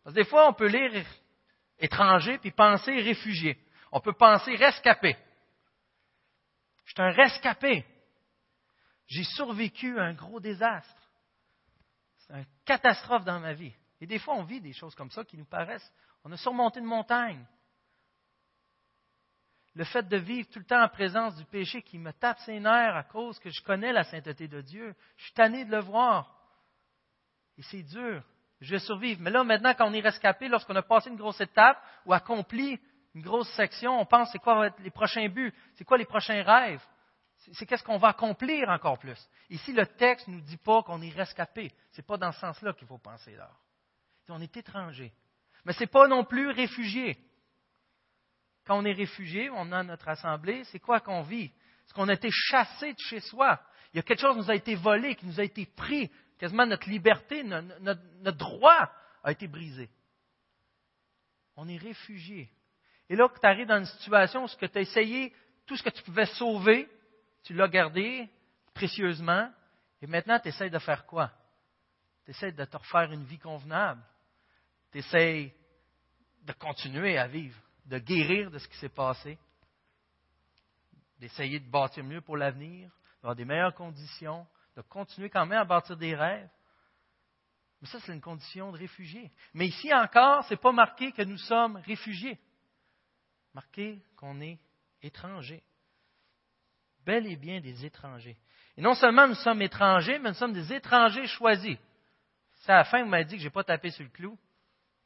Parce 0.02 0.14
que 0.14 0.20
des 0.20 0.26
fois, 0.26 0.49
on 0.49 0.52
peut 0.52 0.68
lire 0.68 1.04
étranger 1.78 2.38
puis 2.38 2.50
penser 2.50 2.92
réfugié. 3.00 3.58
On 3.90 4.00
peut 4.00 4.12
penser 4.12 4.54
rescapé. 4.56 5.16
Je 6.84 6.92
suis 6.92 7.02
un 7.02 7.11
rescapé. 7.11 7.84
J'ai 9.06 9.25
survécu 9.25 9.99
à 9.99 10.04
un 10.04 10.14
gros 10.14 10.40
désastre. 10.40 11.11
C'est 12.18 12.34
une 12.34 12.46
catastrophe 12.64 13.25
dans 13.25 13.40
ma 13.40 13.52
vie. 13.52 13.75
Et 14.00 14.06
des 14.06 14.18
fois, 14.18 14.34
on 14.34 14.44
vit 14.44 14.61
des 14.61 14.72
choses 14.72 14.94
comme 14.94 15.11
ça 15.11 15.25
qui 15.25 15.37
nous 15.37 15.44
paraissent. 15.44 15.92
On 16.25 16.32
a 16.32 16.37
surmonté 16.37 16.80
une 16.80 16.87
montagne 16.87 17.44
le 19.74 19.84
fait 19.84 20.06
de 20.06 20.16
vivre 20.16 20.48
tout 20.50 20.58
le 20.58 20.64
temps 20.64 20.82
en 20.82 20.88
présence 20.88 21.36
du 21.36 21.44
péché 21.46 21.82
qui 21.82 21.98
me 21.98 22.12
tape 22.12 22.38
ses 22.40 22.60
nerfs 22.60 22.96
à 22.96 23.04
cause 23.04 23.38
que 23.38 23.50
je 23.50 23.62
connais 23.62 23.92
la 23.92 24.04
sainteté 24.04 24.46
de 24.46 24.60
Dieu. 24.60 24.94
Je 25.16 25.24
suis 25.24 25.32
tanné 25.32 25.64
de 25.64 25.70
le 25.70 25.80
voir. 25.80 26.34
Et 27.56 27.62
c'est 27.62 27.82
dur. 27.82 28.22
Je 28.60 28.74
vais 28.74 28.80
survivre. 28.80 29.20
Mais 29.22 29.30
là, 29.30 29.44
maintenant, 29.44 29.74
quand 29.74 29.88
on 29.88 29.94
est 29.94 30.00
rescapé, 30.00 30.48
lorsqu'on 30.48 30.76
a 30.76 30.82
passé 30.82 31.08
une 31.08 31.16
grosse 31.16 31.40
étape 31.40 31.82
ou 32.04 32.12
accompli 32.12 32.78
une 33.14 33.22
grosse 33.22 33.48
section, 33.54 33.98
on 33.98 34.06
pense 34.06 34.30
c'est 34.30 34.38
quoi 34.38 34.70
les 34.78 34.90
prochains 34.90 35.28
buts, 35.28 35.52
c'est 35.74 35.84
quoi 35.84 35.98
les 35.98 36.04
prochains 36.04 36.42
rêves, 36.42 36.82
c'est 37.52 37.66
qu'est-ce 37.66 37.82
qu'on 37.82 37.98
va 37.98 38.08
accomplir 38.08 38.68
encore 38.68 38.98
plus? 38.98 39.18
Ici, 39.50 39.72
le 39.72 39.86
texte 39.86 40.28
ne 40.28 40.34
nous 40.34 40.40
dit 40.42 40.56
pas 40.56 40.82
qu'on 40.82 41.02
est 41.02 41.10
rescapé. 41.10 41.72
Ce 41.90 42.00
n'est 42.00 42.06
pas 42.06 42.16
dans 42.16 42.30
ce 42.32 42.40
sens-là 42.40 42.72
qu'il 42.72 42.86
faut 42.86 42.98
penser 42.98 43.34
là. 43.34 43.50
On 44.28 44.40
est 44.40 44.56
étranger. 44.56 45.12
Mais 45.64 45.72
ce 45.72 45.80
n'est 45.80 45.88
pas 45.88 46.06
non 46.06 46.24
plus 46.24 46.50
réfugié. 46.50 47.18
Quand 48.64 48.78
on 48.78 48.85
est 48.85 48.92
réfugié, 48.92 49.50
on 49.50 49.73
a 49.73 49.83
notre 49.83 50.09
assemblée, 50.09 50.64
c'est 50.64 50.78
quoi 50.78 51.00
qu'on 51.00 51.23
vit? 51.23 51.50
C'est 51.87 51.95
qu'on 51.95 52.09
a 52.09 52.14
été 52.14 52.28
chassé 52.31 52.92
de 52.92 52.99
chez 52.99 53.21
soi? 53.21 53.61
Il 53.92 53.97
y 53.97 54.00
a 54.00 54.02
quelque 54.02 54.21
chose 54.21 54.35
qui 54.35 54.40
nous 54.40 54.50
a 54.50 54.54
été 54.54 54.75
volé, 54.75 55.14
qui 55.16 55.26
nous 55.26 55.40
a 55.40 55.45
été 55.45 55.66
pris. 55.66 56.11
Quasiment 56.38 56.66
notre 56.66 56.88
liberté, 56.88 57.42
notre, 57.42 58.37
droit 58.37 58.90
a 59.23 59.33
été 59.33 59.47
brisé. 59.47 59.90
On 61.57 61.69
est 61.69 61.76
réfugié. 61.76 62.50
Et 63.09 63.16
là, 63.16 63.28
que 63.28 63.38
tu 63.38 63.47
arrives 63.47 63.66
dans 63.66 63.78
une 63.78 63.85
situation 63.85 64.45
où 64.45 64.49
tu 64.49 64.78
as 64.78 64.81
essayé 64.81 65.35
tout 65.66 65.76
ce 65.76 65.83
que 65.83 65.90
tu 65.90 66.02
pouvais 66.02 66.26
sauver, 66.26 66.88
tu 67.45 67.52
l'as 67.54 67.69
gardé 67.69 68.28
précieusement, 68.73 69.52
et 70.00 70.07
maintenant 70.07 70.38
tu 70.40 70.49
essaies 70.49 70.71
de 70.71 70.78
faire 70.78 71.04
quoi? 71.04 71.31
Tu 72.25 72.31
essaies 72.31 72.52
de 72.52 72.64
te 72.64 72.76
refaire 72.76 73.12
une 73.12 73.25
vie 73.25 73.38
convenable. 73.38 74.02
Tu 74.90 74.99
essaies 74.99 75.54
de 76.42 76.52
continuer 76.52 77.19
à 77.19 77.26
vivre 77.26 77.59
de 77.86 77.98
guérir 77.98 78.50
de 78.50 78.58
ce 78.58 78.68
qui 78.68 78.76
s'est 78.78 78.88
passé, 78.88 79.38
d'essayer 81.18 81.60
de 81.60 81.70
bâtir 81.70 82.04
mieux 82.04 82.20
pour 82.20 82.36
l'avenir, 82.36 82.90
d'avoir 83.16 83.36
des 83.36 83.44
meilleures 83.44 83.74
conditions, 83.74 84.46
de 84.76 84.82
continuer 84.82 85.30
quand 85.30 85.46
même 85.46 85.60
à 85.60 85.64
bâtir 85.64 85.96
des 85.96 86.14
rêves. 86.14 86.48
Mais 87.80 87.88
ça, 87.88 87.98
c'est 88.00 88.12
une 88.12 88.20
condition 88.20 88.70
de 88.70 88.78
réfugié. 88.78 89.30
Mais 89.54 89.66
ici 89.66 89.92
encore, 89.92 90.44
ce 90.44 90.54
n'est 90.54 90.60
pas 90.60 90.72
marqué 90.72 91.12
que 91.12 91.22
nous 91.22 91.38
sommes 91.38 91.76
réfugiés. 91.78 92.38
Marqué 93.54 94.00
qu'on 94.16 94.40
est 94.40 94.58
étrangers. 95.02 95.62
Bel 97.04 97.26
et 97.26 97.36
bien 97.36 97.60
des 97.60 97.84
étrangers. 97.84 98.38
Et 98.76 98.80
non 98.80 98.94
seulement 98.94 99.26
nous 99.26 99.34
sommes 99.34 99.60
étrangers, 99.62 100.18
mais 100.18 100.30
nous 100.30 100.36
sommes 100.36 100.52
des 100.52 100.72
étrangers 100.72 101.26
choisis. 101.26 101.76
C'est 102.58 102.72
à 102.72 102.76
la 102.76 102.84
fin, 102.84 103.02
vous 103.02 103.08
m'avez 103.08 103.24
dit 103.24 103.34
que 103.34 103.40
je 103.40 103.46
n'ai 103.46 103.50
pas 103.50 103.64
tapé 103.64 103.90
sur 103.90 104.04
le 104.04 104.10
clou. 104.10 104.38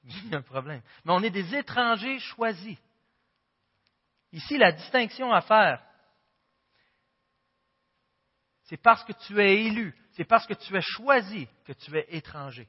Il 0.07 0.31
y 0.31 0.35
a 0.35 0.39
un 0.39 0.43
problème. 0.43 0.83
Mais 1.05 1.13
on 1.13 1.23
est 1.23 1.31
des 1.31 1.55
étrangers 1.55 2.19
choisis. 2.21 2.79
Ici, 4.33 4.57
la 4.57 4.73
distinction 4.73 5.33
à 5.33 5.41
faire, 5.41 5.83
c'est 8.65 8.77
parce 8.77 9.05
que 9.05 9.13
tu 9.27 9.41
es 9.41 9.65
élu, 9.67 9.95
c'est 10.13 10.25
parce 10.25 10.47
que 10.47 10.55
tu 10.55 10.77
es 10.77 10.81
choisi 10.81 11.49
que 11.65 11.73
tu 11.73 11.97
es 11.97 12.07
étranger. 12.17 12.69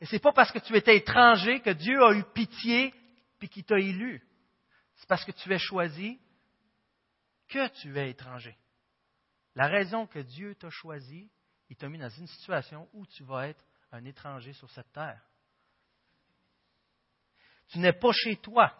Et 0.00 0.06
ce 0.06 0.14
n'est 0.14 0.20
pas 0.20 0.32
parce 0.32 0.52
que 0.52 0.58
tu 0.58 0.76
étais 0.76 0.96
étranger 0.96 1.60
que 1.60 1.70
Dieu 1.70 2.02
a 2.02 2.14
eu 2.14 2.24
pitié 2.34 2.94
et 3.40 3.48
qu'il 3.48 3.64
t'a 3.64 3.78
élu. 3.78 4.26
C'est 4.96 5.06
parce 5.06 5.24
que 5.24 5.32
tu 5.32 5.52
es 5.52 5.58
choisi 5.58 6.18
que 7.48 7.68
tu 7.80 7.98
es 7.98 8.08
étranger. 8.08 8.56
La 9.54 9.66
raison 9.66 10.06
que 10.06 10.20
Dieu 10.20 10.54
t'a 10.54 10.70
choisi, 10.70 11.30
il 11.68 11.76
t'a 11.76 11.90
mis 11.90 11.98
dans 11.98 12.08
une 12.08 12.26
situation 12.26 12.88
où 12.94 13.04
tu 13.04 13.22
vas 13.22 13.48
être 13.48 13.62
un 13.92 14.04
étranger 14.06 14.54
sur 14.54 14.70
cette 14.70 14.90
terre. 14.92 15.20
Tu 17.68 17.78
n'es 17.78 17.92
pas 17.92 18.12
chez 18.12 18.36
toi. 18.36 18.72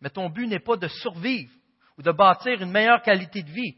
Mais 0.00 0.10
ton 0.10 0.28
but 0.28 0.46
n'est 0.46 0.60
pas 0.60 0.76
de 0.76 0.88
survivre 0.88 1.52
ou 1.96 2.02
de 2.02 2.12
bâtir 2.12 2.60
une 2.60 2.70
meilleure 2.70 3.02
qualité 3.02 3.42
de 3.42 3.50
vie. 3.50 3.76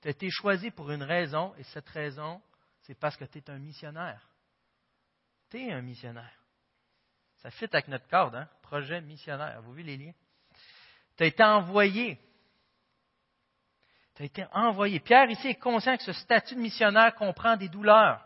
Tu 0.00 0.08
as 0.08 0.10
été 0.12 0.28
choisi 0.30 0.70
pour 0.70 0.90
une 0.90 1.02
raison, 1.02 1.54
et 1.56 1.64
cette 1.64 1.88
raison, 1.88 2.40
c'est 2.82 2.98
parce 2.98 3.16
que 3.16 3.24
tu 3.24 3.38
es 3.38 3.50
un 3.50 3.58
missionnaire. 3.58 4.28
Tu 5.50 5.58
es 5.58 5.72
un 5.72 5.82
missionnaire. 5.82 6.38
Ça 7.38 7.50
fit 7.50 7.68
avec 7.72 7.88
notre 7.88 8.06
cadre, 8.06 8.36
hein? 8.36 8.48
projet 8.62 9.00
missionnaire. 9.00 9.60
Vous 9.62 9.72
vu 9.72 9.82
les 9.82 9.96
liens? 9.96 10.14
Tu 11.16 11.24
as 11.24 11.26
été 11.26 11.42
envoyé. 11.42 12.18
Tu 14.14 14.22
as 14.22 14.26
été 14.26 14.44
envoyé. 14.52 15.00
Pierre 15.00 15.30
ici 15.30 15.48
est 15.48 15.60
conscient 15.60 15.96
que 15.96 16.02
ce 16.02 16.12
statut 16.12 16.54
de 16.54 16.60
missionnaire 16.60 17.14
comprend 17.14 17.56
des 17.56 17.68
douleurs. 17.68 18.24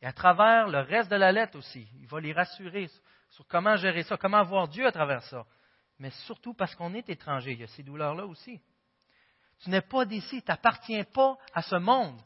Et 0.00 0.06
à 0.06 0.12
travers 0.12 0.68
le 0.68 0.80
reste 0.80 1.10
de 1.10 1.16
la 1.16 1.30
lettre 1.30 1.56
aussi, 1.56 1.86
il 2.00 2.06
va 2.06 2.20
les 2.20 2.32
rassurer 2.32 2.88
sur 3.32 3.46
comment 3.46 3.76
gérer 3.76 4.02
ça, 4.02 4.16
comment 4.16 4.42
voir 4.44 4.68
Dieu 4.68 4.86
à 4.86 4.92
travers 4.92 5.22
ça. 5.24 5.44
Mais 5.98 6.10
surtout 6.26 6.54
parce 6.54 6.74
qu'on 6.74 6.94
est 6.94 7.08
étranger, 7.08 7.52
il 7.52 7.60
y 7.60 7.64
a 7.64 7.68
ces 7.68 7.82
douleurs-là 7.82 8.26
aussi. 8.26 8.60
Tu 9.60 9.70
n'es 9.70 9.80
pas 9.80 10.04
d'ici, 10.04 10.42
tu 10.42 10.50
n'appartiens 10.50 11.04
pas 11.04 11.36
à 11.54 11.62
ce 11.62 11.76
monde. 11.76 12.20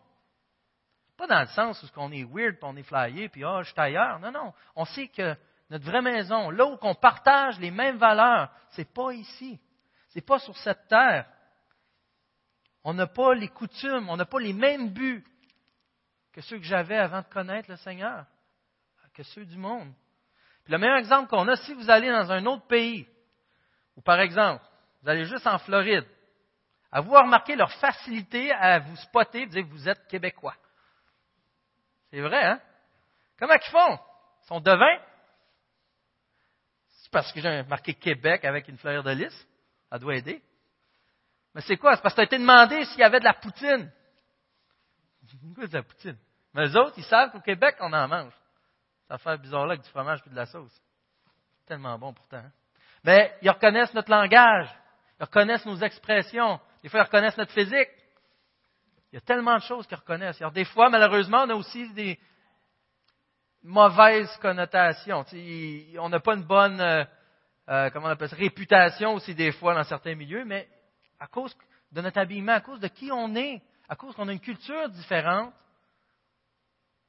Pas 1.17 1.27
dans 1.27 1.41
le 1.41 1.47
sens 1.49 1.83
où 1.83 1.87
on 1.97 2.11
est 2.11 2.25
weird, 2.25 2.57
puis 2.57 2.65
on 2.65 2.77
est 2.77 2.83
flyé, 2.83 3.29
puis 3.29 3.45
oh, 3.45 3.63
je 3.63 3.71
suis 3.71 3.81
ailleurs. 3.81 4.19
Non, 4.19 4.33
non. 4.33 4.53
On 4.75 4.85
sait 4.85 5.09
que 5.09 5.37
notre 5.71 5.85
vraie 5.85 6.03
maison, 6.03 6.51
là 6.51 6.67
où 6.67 6.77
on 6.83 6.95
partage 6.95 7.59
les 7.61 7.71
mêmes 7.71 7.99
valeurs, 7.99 8.51
c'est 8.71 8.93
pas 8.93 9.13
ici. 9.13 9.61
C'est 10.09 10.27
pas 10.27 10.39
sur 10.41 10.57
cette 10.59 10.89
terre. 10.89 11.29
On 12.83 12.95
n'a 12.95 13.07
pas 13.07 13.35
les 13.35 13.49
coutumes, 13.49 14.09
on 14.09 14.17
n'a 14.17 14.27
pas 14.27 14.41
les 14.41 14.53
mêmes 14.53 14.91
buts 14.91 15.25
que 16.33 16.41
ceux 16.41 16.59
que 16.59 16.65
j'avais 16.65 16.99
avant 16.99 17.23
de 17.23 17.29
connaître 17.29 17.71
le 17.71 17.77
Seigneur, 17.77 18.27
que 19.15 19.23
ceux 19.23 19.47
du 19.47 19.57
monde. 19.57 19.93
Puis 20.67 20.73
le 20.73 20.79
meilleur 20.79 20.97
exemple 20.97 21.31
qu'on 21.31 21.47
a, 21.47 21.55
si 21.55 21.75
vous 21.75 21.89
allez 21.89 22.11
dans 22.11 22.33
un 22.33 22.45
autre 22.47 22.67
pays, 22.67 23.07
ou 23.97 24.01
par 24.01 24.19
exemple, 24.19 24.65
vous 25.01 25.09
allez 25.09 25.25
juste 25.25 25.47
en 25.47 25.59
Floride, 25.59 26.05
à 26.91 27.01
vous 27.01 27.13
remarquer 27.13 27.55
leur 27.55 27.71
facilité 27.75 28.51
à 28.51 28.81
vous 28.81 28.97
spotter 28.97 29.43
et 29.43 29.47
dire 29.47 29.63
que 29.63 29.71
vous 29.71 29.89
êtes 29.89 30.09
québécois. 30.09 30.57
C'est 32.11 32.21
vrai, 32.21 32.45
hein? 32.45 32.61
Comment 33.39 33.55
ils 33.55 33.71
font? 33.71 33.95
Ils 34.43 34.47
sont 34.49 34.61
devins? 34.61 34.99
C'est 36.89 37.13
parce 37.13 37.33
que 37.33 37.41
j'ai 37.41 37.63
marqué 37.63 37.95
Québec 37.95 38.45
avec 38.45 38.67
une 38.67 38.79
fleur 38.79 39.05
de 39.05 39.13
lys? 39.13 39.47
Ça 39.89 40.01
doit 40.01 40.17
aider. 40.17 40.43
Mais 41.55 41.61
c'est 41.61 41.77
quoi? 41.77 41.95
C'est 41.95 42.03
parce 42.03 42.15
que 42.15 42.23
tu 42.23 42.23
as 42.23 42.25
été 42.25 42.39
demandé 42.39 42.85
s'il 42.87 42.99
y 42.99 43.05
avait 43.05 43.21
de 43.21 43.25
la 43.25 43.35
poutine. 43.35 43.89
Quoi 45.55 45.69
de 45.69 45.75
la 45.75 45.85
poutine? 45.85 46.19
Mais 46.55 46.67
les 46.67 46.77
autres, 46.77 46.95
ils 46.97 47.05
savent 47.05 47.31
qu'au 47.31 47.41
Québec, 47.41 47.77
on 47.79 47.93
en 47.93 48.09
mange. 48.09 48.33
Ça 49.09 49.19
fait 49.19 49.39
bizarre 49.39 49.67
là 49.67 49.73
avec 49.73 49.83
du 49.83 49.91
fromage 49.91 50.21
et 50.27 50.31
de 50.31 50.37
la 50.37 50.47
sauce. 50.47 50.73
Tellement 51.67 51.99
bon 51.99 52.13
pourtant. 52.13 52.39
Hein? 52.39 52.53
Mais 53.05 53.35
ils 53.43 53.51
reconnaissent 53.51 53.95
notre 53.95 54.11
langage. 54.11 54.69
Ils 55.21 55.25
reconnaissent 55.25 55.67
nos 55.67 55.77
expressions. 55.77 56.61
Des 56.83 56.89
fois, 56.89 57.01
ils 57.01 57.05
reconnaissent 57.05 57.37
notre 57.37 57.53
physique. 57.53 57.89
Il 59.13 59.17
y 59.17 59.19
a 59.19 59.21
tellement 59.21 59.57
de 59.57 59.63
choses 59.63 59.87
qu'ils 59.87 59.97
reconnaissent. 59.97 60.41
Alors, 60.41 60.53
des 60.53 60.65
fois, 60.65 60.91
malheureusement, 60.91 61.45
on 61.45 61.51
a 61.51 61.55
aussi 61.55 61.89
des 61.95 62.19
mauvaises 63.63 64.37
connotations. 64.39 65.25
on 65.99 66.09
n'a 66.09 66.21
pas 66.21 66.35
une 66.35 66.45
bonne 66.45 66.81
euh, 66.81 67.05
euh, 67.69 67.91
comment 67.91 68.07
on 68.07 68.11
appelle 68.11 68.29
ça, 68.29 68.37
réputation 68.37 69.15
aussi 69.15 69.35
des 69.35 69.51
fois 69.51 69.75
dans 69.75 69.83
certains 69.83 70.15
milieux, 70.15 70.45
mais 70.45 70.69
à 71.19 71.27
cause 71.27 71.57
de 71.91 72.01
notre 72.01 72.19
habillement, 72.19 72.53
à 72.53 72.61
cause 72.61 72.79
de 72.79 72.89
qui 72.89 73.11
on 73.11 73.35
est, 73.35 73.61
à 73.89 73.97
cause 73.97 74.15
qu'on 74.15 74.29
a 74.29 74.33
une 74.33 74.41
culture 74.41 74.89
différente, 74.91 75.53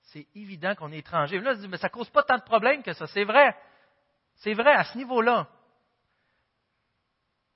c'est 0.07 0.27
évident 0.35 0.73
qu'on 0.75 0.91
est 0.91 0.99
étranger. 0.99 1.39
Là, 1.39 1.55
mais 1.67 1.77
ça 1.77 1.87
ne 1.87 1.91
cause 1.91 2.09
pas 2.09 2.23
tant 2.23 2.37
de 2.37 2.43
problèmes 2.43 2.83
que 2.83 2.93
ça. 2.93 3.07
C'est 3.07 3.25
vrai. 3.25 3.55
C'est 4.35 4.53
vrai 4.53 4.73
à 4.73 4.83
ce 4.85 4.97
niveau-là. 4.97 5.47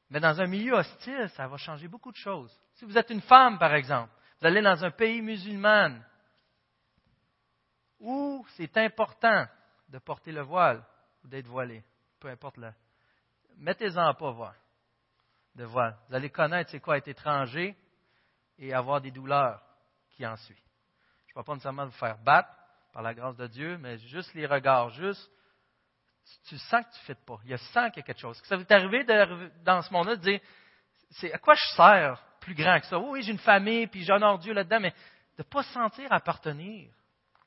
Mais 0.10 0.20
dans 0.20 0.40
un 0.42 0.48
milieu 0.48 0.74
hostile, 0.74 1.30
ça 1.30 1.48
va 1.48 1.58
changer 1.58 1.88
beaucoup 1.88 2.12
de 2.12 2.18
choses. 2.18 2.54
Si 2.76 2.84
vous 2.84 2.98
êtes 2.98 3.10
une 3.10 3.22
femme, 3.22 3.58
par 3.58 3.74
exemple, 3.74 4.12
vous 4.40 4.48
allez 4.48 4.62
dans 4.62 4.84
un 4.84 4.92
pays 4.92 5.22
musulman 5.22 5.98
où 8.00 8.46
c'est 8.56 8.76
important 8.78 9.46
de 9.88 10.00
porter 10.00 10.32
le 10.32 10.42
voile 10.42 10.84
ou 11.24 11.28
d'être 11.28 11.48
voilé, 11.48 11.84
peu 12.20 12.28
importe 12.28 12.58
le. 12.58 12.74
Mettez-en 13.58 14.14
pas 14.16 14.32
voir 14.32 14.56
de 15.56 15.64
voile. 15.64 15.96
Vous 16.10 16.16
allez 16.16 16.30
connaître 16.30 16.72
c'est 16.72 16.80
quoi 16.80 16.98
être 16.98 17.08
étranger 17.08 17.78
et 18.58 18.74
avoir 18.74 19.00
des 19.00 19.12
douleurs 19.12 19.62
qui 20.10 20.26
en 20.26 20.36
suivent. 20.36 20.71
Je 21.32 21.40
ne 21.40 21.42
vais 21.42 21.46
pas 21.46 21.54
nécessairement 21.54 21.86
vous 21.86 21.92
faire 21.92 22.18
battre 22.18 22.50
par 22.92 23.02
la 23.02 23.14
grâce 23.14 23.38
de 23.38 23.48
Dieu, 23.48 23.78
mais 23.78 23.98
juste 23.98 24.34
les 24.34 24.46
regards, 24.46 24.90
juste 24.90 25.32
tu 26.48 26.58
sens 26.58 26.86
que 26.86 26.92
tu 26.92 27.00
ne 27.00 27.06
fais 27.06 27.16
pas. 27.16 27.40
Il 27.46 27.52
y 27.52 27.54
a 27.54 27.58
sens 27.58 27.90
qu'il 27.92 27.98
y 27.98 28.00
a 28.00 28.04
quelque 28.04 28.20
chose. 28.20 28.42
Ça 28.44 28.58
vous 28.58 28.64
est 28.64 28.72
arrivé 28.72 29.06
dans 29.64 29.82
ce 29.82 29.92
monde-là 29.94 30.18
de 30.18 30.22
dire 30.22 30.42
c'est 31.12 31.32
à 31.32 31.38
quoi 31.38 31.56
je 31.56 31.76
sers 31.76 32.24
plus 32.42 32.54
grand 32.54 32.80
que 32.80 32.86
ça? 32.86 33.00
Oui, 33.00 33.22
j'ai 33.24 33.32
une 33.32 33.40
famille, 33.40 33.88
puis 33.88 34.04
j'honore 34.04 34.40
Dieu 34.40 34.54
là-dedans, 34.54 34.80
mais 34.82 34.92
de 34.92 34.96
ne 35.40 35.44
pas 35.44 35.64
se 35.64 35.72
sentir 35.74 36.12
appartenir 36.12 36.94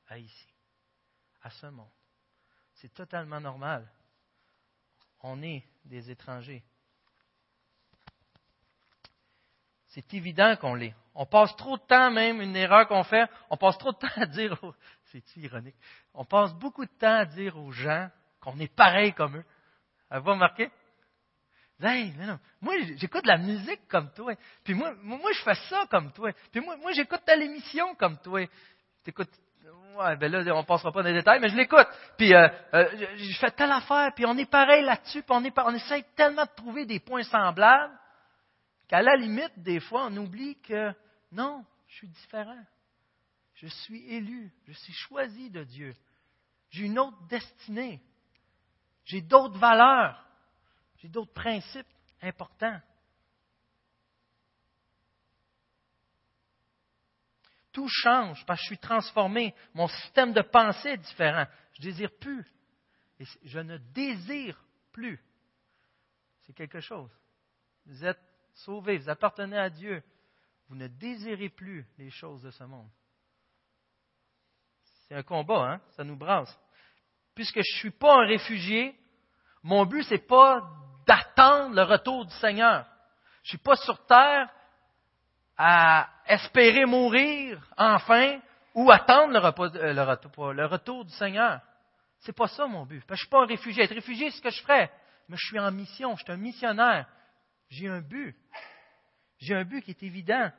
à 0.07 0.17
ici, 0.17 0.53
à 1.43 1.49
ce 1.51 1.67
monde. 1.67 1.89
C'est 2.73 2.93
totalement 2.93 3.39
normal. 3.39 3.87
On 5.21 5.41
est 5.43 5.63
des 5.85 6.09
étrangers. 6.11 6.63
C'est 9.95 10.13
évident 10.13 10.57
qu'on 10.57 10.75
l'est. 10.75 10.93
On 11.13 11.25
passe 11.25 11.55
trop 11.55 11.77
de 11.77 11.83
temps, 11.83 12.11
même 12.11 12.41
une 12.41 12.57
erreur 12.57 12.85
qu'on 12.85 13.05
fait, 13.05 13.29
on 13.49 13.55
passe 13.55 13.77
trop 13.77 13.93
de 13.93 13.97
temps 13.97 14.07
à 14.17 14.25
dire, 14.25 14.59
c'est 15.05 15.23
ironique, 15.37 15.75
on 16.13 16.25
passe 16.25 16.53
beaucoup 16.53 16.83
de 16.83 16.91
temps 16.99 17.19
à 17.19 17.23
dire 17.23 17.57
aux 17.57 17.71
gens 17.71 18.09
qu'on 18.41 18.59
est 18.59 18.73
pareil 18.75 19.13
comme 19.13 19.37
eux. 19.37 19.45
Avez-vous 20.09 20.31
remarqué? 20.31 20.69
Hey, 21.81 22.11
non, 22.17 22.37
moi, 22.59 22.73
j'écoute 22.97 23.23
de 23.23 23.29
la 23.29 23.37
musique 23.37 23.87
comme 23.87 24.11
toi. 24.11 24.33
Puis 24.65 24.73
moi, 24.73 24.93
moi, 25.01 25.31
je 25.31 25.41
fais 25.43 25.55
ça 25.69 25.85
comme 25.89 26.11
toi. 26.11 26.31
Puis 26.51 26.59
moi, 26.59 26.75
moi 26.75 26.91
j'écoute 26.91 27.21
telle 27.25 27.43
émission 27.43 27.95
comme 27.95 28.17
toi. 28.17 28.45
T'écoutes. 29.05 29.31
Ouais, 29.97 30.17
ben 30.17 30.29
là, 30.29 30.55
on 30.55 30.65
passera 30.65 30.91
pas 30.91 31.03
dans 31.03 31.07
les 31.07 31.15
détails, 31.15 31.39
mais 31.39 31.47
je 31.47 31.55
l'écoute. 31.55 31.87
Puis 32.17 32.33
euh, 32.33 32.49
euh, 32.73 33.07
je 33.15 33.37
fais 33.37 33.51
telle 33.51 33.71
affaire, 33.71 34.11
puis 34.13 34.25
on 34.25 34.37
est 34.37 34.49
pareil 34.49 34.83
là-dessus, 34.83 35.21
puis 35.21 35.31
on, 35.31 35.43
est, 35.45 35.57
on 35.57 35.73
essaye 35.73 36.03
tellement 36.17 36.43
de 36.43 36.55
trouver 36.55 36.85
des 36.85 36.99
points 36.99 37.23
semblables 37.23 37.93
qu'à 38.87 39.01
la 39.01 39.15
limite, 39.15 39.57
des 39.57 39.79
fois, 39.79 40.07
on 40.07 40.17
oublie 40.17 40.59
que 40.61 40.93
non, 41.31 41.65
je 41.87 41.95
suis 41.95 42.07
différent. 42.07 42.63
Je 43.55 43.67
suis 43.67 44.05
élu, 44.13 44.51
je 44.67 44.73
suis 44.73 44.93
choisi 44.93 45.49
de 45.49 45.63
Dieu. 45.63 45.95
J'ai 46.69 46.83
une 46.83 46.99
autre 46.99 47.21
destinée. 47.27 48.01
J'ai 49.05 49.21
d'autres 49.21 49.57
valeurs. 49.57 50.21
J'ai 50.97 51.07
d'autres 51.07 51.33
principes 51.33 51.87
importants. 52.21 52.81
Tout 57.71 57.87
change 57.89 58.45
parce 58.45 58.59
que 58.59 58.63
je 58.63 58.67
suis 58.69 58.77
transformé. 58.77 59.53
Mon 59.73 59.87
système 59.87 60.33
de 60.33 60.41
pensée 60.41 60.89
est 60.89 60.97
différent. 60.97 61.45
Je 61.73 61.81
désire 61.81 62.11
plus. 62.19 62.45
Et 63.19 63.25
je 63.43 63.59
ne 63.59 63.77
désire 63.77 64.61
plus. 64.91 65.21
C'est 66.41 66.53
quelque 66.53 66.79
chose. 66.79 67.11
Vous 67.85 68.03
êtes 68.03 68.19
sauvés, 68.55 68.97
vous 68.97 69.09
appartenez 69.09 69.57
à 69.57 69.69
Dieu. 69.69 70.03
Vous 70.67 70.75
ne 70.75 70.87
désirez 70.87 71.49
plus 71.49 71.85
les 71.97 72.09
choses 72.09 72.41
de 72.41 72.51
ce 72.51 72.63
monde. 72.63 72.89
C'est 75.07 75.15
un 75.15 75.23
combat, 75.23 75.73
hein? 75.73 75.81
Ça 75.95 76.03
nous 76.03 76.15
brasse. 76.15 76.57
Puisque 77.35 77.61
je 77.61 77.75
ne 77.75 77.79
suis 77.79 77.91
pas 77.91 78.21
un 78.23 78.25
réfugié, 78.25 78.97
mon 79.61 79.85
but, 79.85 80.03
ce 80.03 80.15
n'est 80.15 80.19
pas 80.19 80.67
d'attendre 81.05 81.75
le 81.75 81.83
retour 81.83 82.25
du 82.25 82.33
Seigneur. 82.35 82.85
Je 83.43 83.47
ne 83.47 83.49
suis 83.49 83.57
pas 83.59 83.75
sur 83.75 84.03
terre 84.05 84.49
à 85.57 86.09
espérer 86.27 86.85
mourir 86.85 87.61
enfin 87.77 88.39
ou 88.73 88.91
attendre 88.91 89.33
le, 89.33 89.39
euh, 89.39 90.67
retour, 90.67 91.05
du 91.05 91.13
Seigneur. 91.13 91.61
Ce 92.19 92.27
n'est 92.27 92.33
pas 92.33 92.47
ça 92.47 92.65
mon 92.65 92.85
but. 92.85 93.03
je 93.07 93.13
ne 93.13 93.17
suis 93.17 93.29
pas 93.29 93.43
un 93.43 93.45
réfugié. 93.45 93.83
Être 93.83 93.93
réfugié, 93.93 94.31
c'est 94.31 94.37
ce 94.37 94.41
que 94.41 94.49
je 94.49 94.61
ferais. 94.63 94.91
Mais 95.29 95.37
je 95.37 95.45
suis 95.45 95.59
en 95.59 95.71
mission, 95.71 96.15
je 96.15 96.23
suis 96.23 96.31
un 96.31 96.37
missionnaire. 96.37 97.07
J'ai 97.69 97.87
un 97.87 98.01
but. 98.01 98.35
J'ai 99.39 99.55
un 99.55 99.63
but 99.63 99.81
qui 99.81 99.91
est 99.91 100.03
évident. 100.03 100.51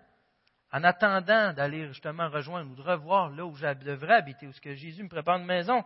En 0.73 0.83
attendant 0.85 1.53
d'aller 1.53 1.87
justement 1.89 2.29
rejoindre 2.29 2.73
ou 2.73 2.75
de 2.75 2.83
revoir 2.83 3.31
là 3.31 3.47
où 3.47 3.55
je 3.55 3.73
devrais 3.85 4.17
habiter, 4.17 4.47
où 4.47 4.53
ce 4.53 4.61
que 4.61 4.75
Jésus 4.75 5.03
me 5.03 5.09
prépare 5.09 5.39
une 5.39 5.47
maison. 5.47 5.85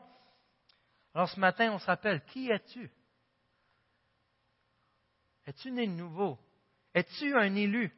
Alors 1.14 1.28
ce 1.28 1.38
matin, 1.38 1.72
on 1.72 1.78
se 1.78 1.87
rappelle, 1.87 2.24
qui 2.24 2.50
es-tu? 2.50 2.90
Es-tu 5.46 5.70
né 5.70 5.87
de 5.87 5.92
nouveau? 5.92 6.38
Es-tu 6.94 7.37
un 7.37 7.54
élu? 7.54 7.92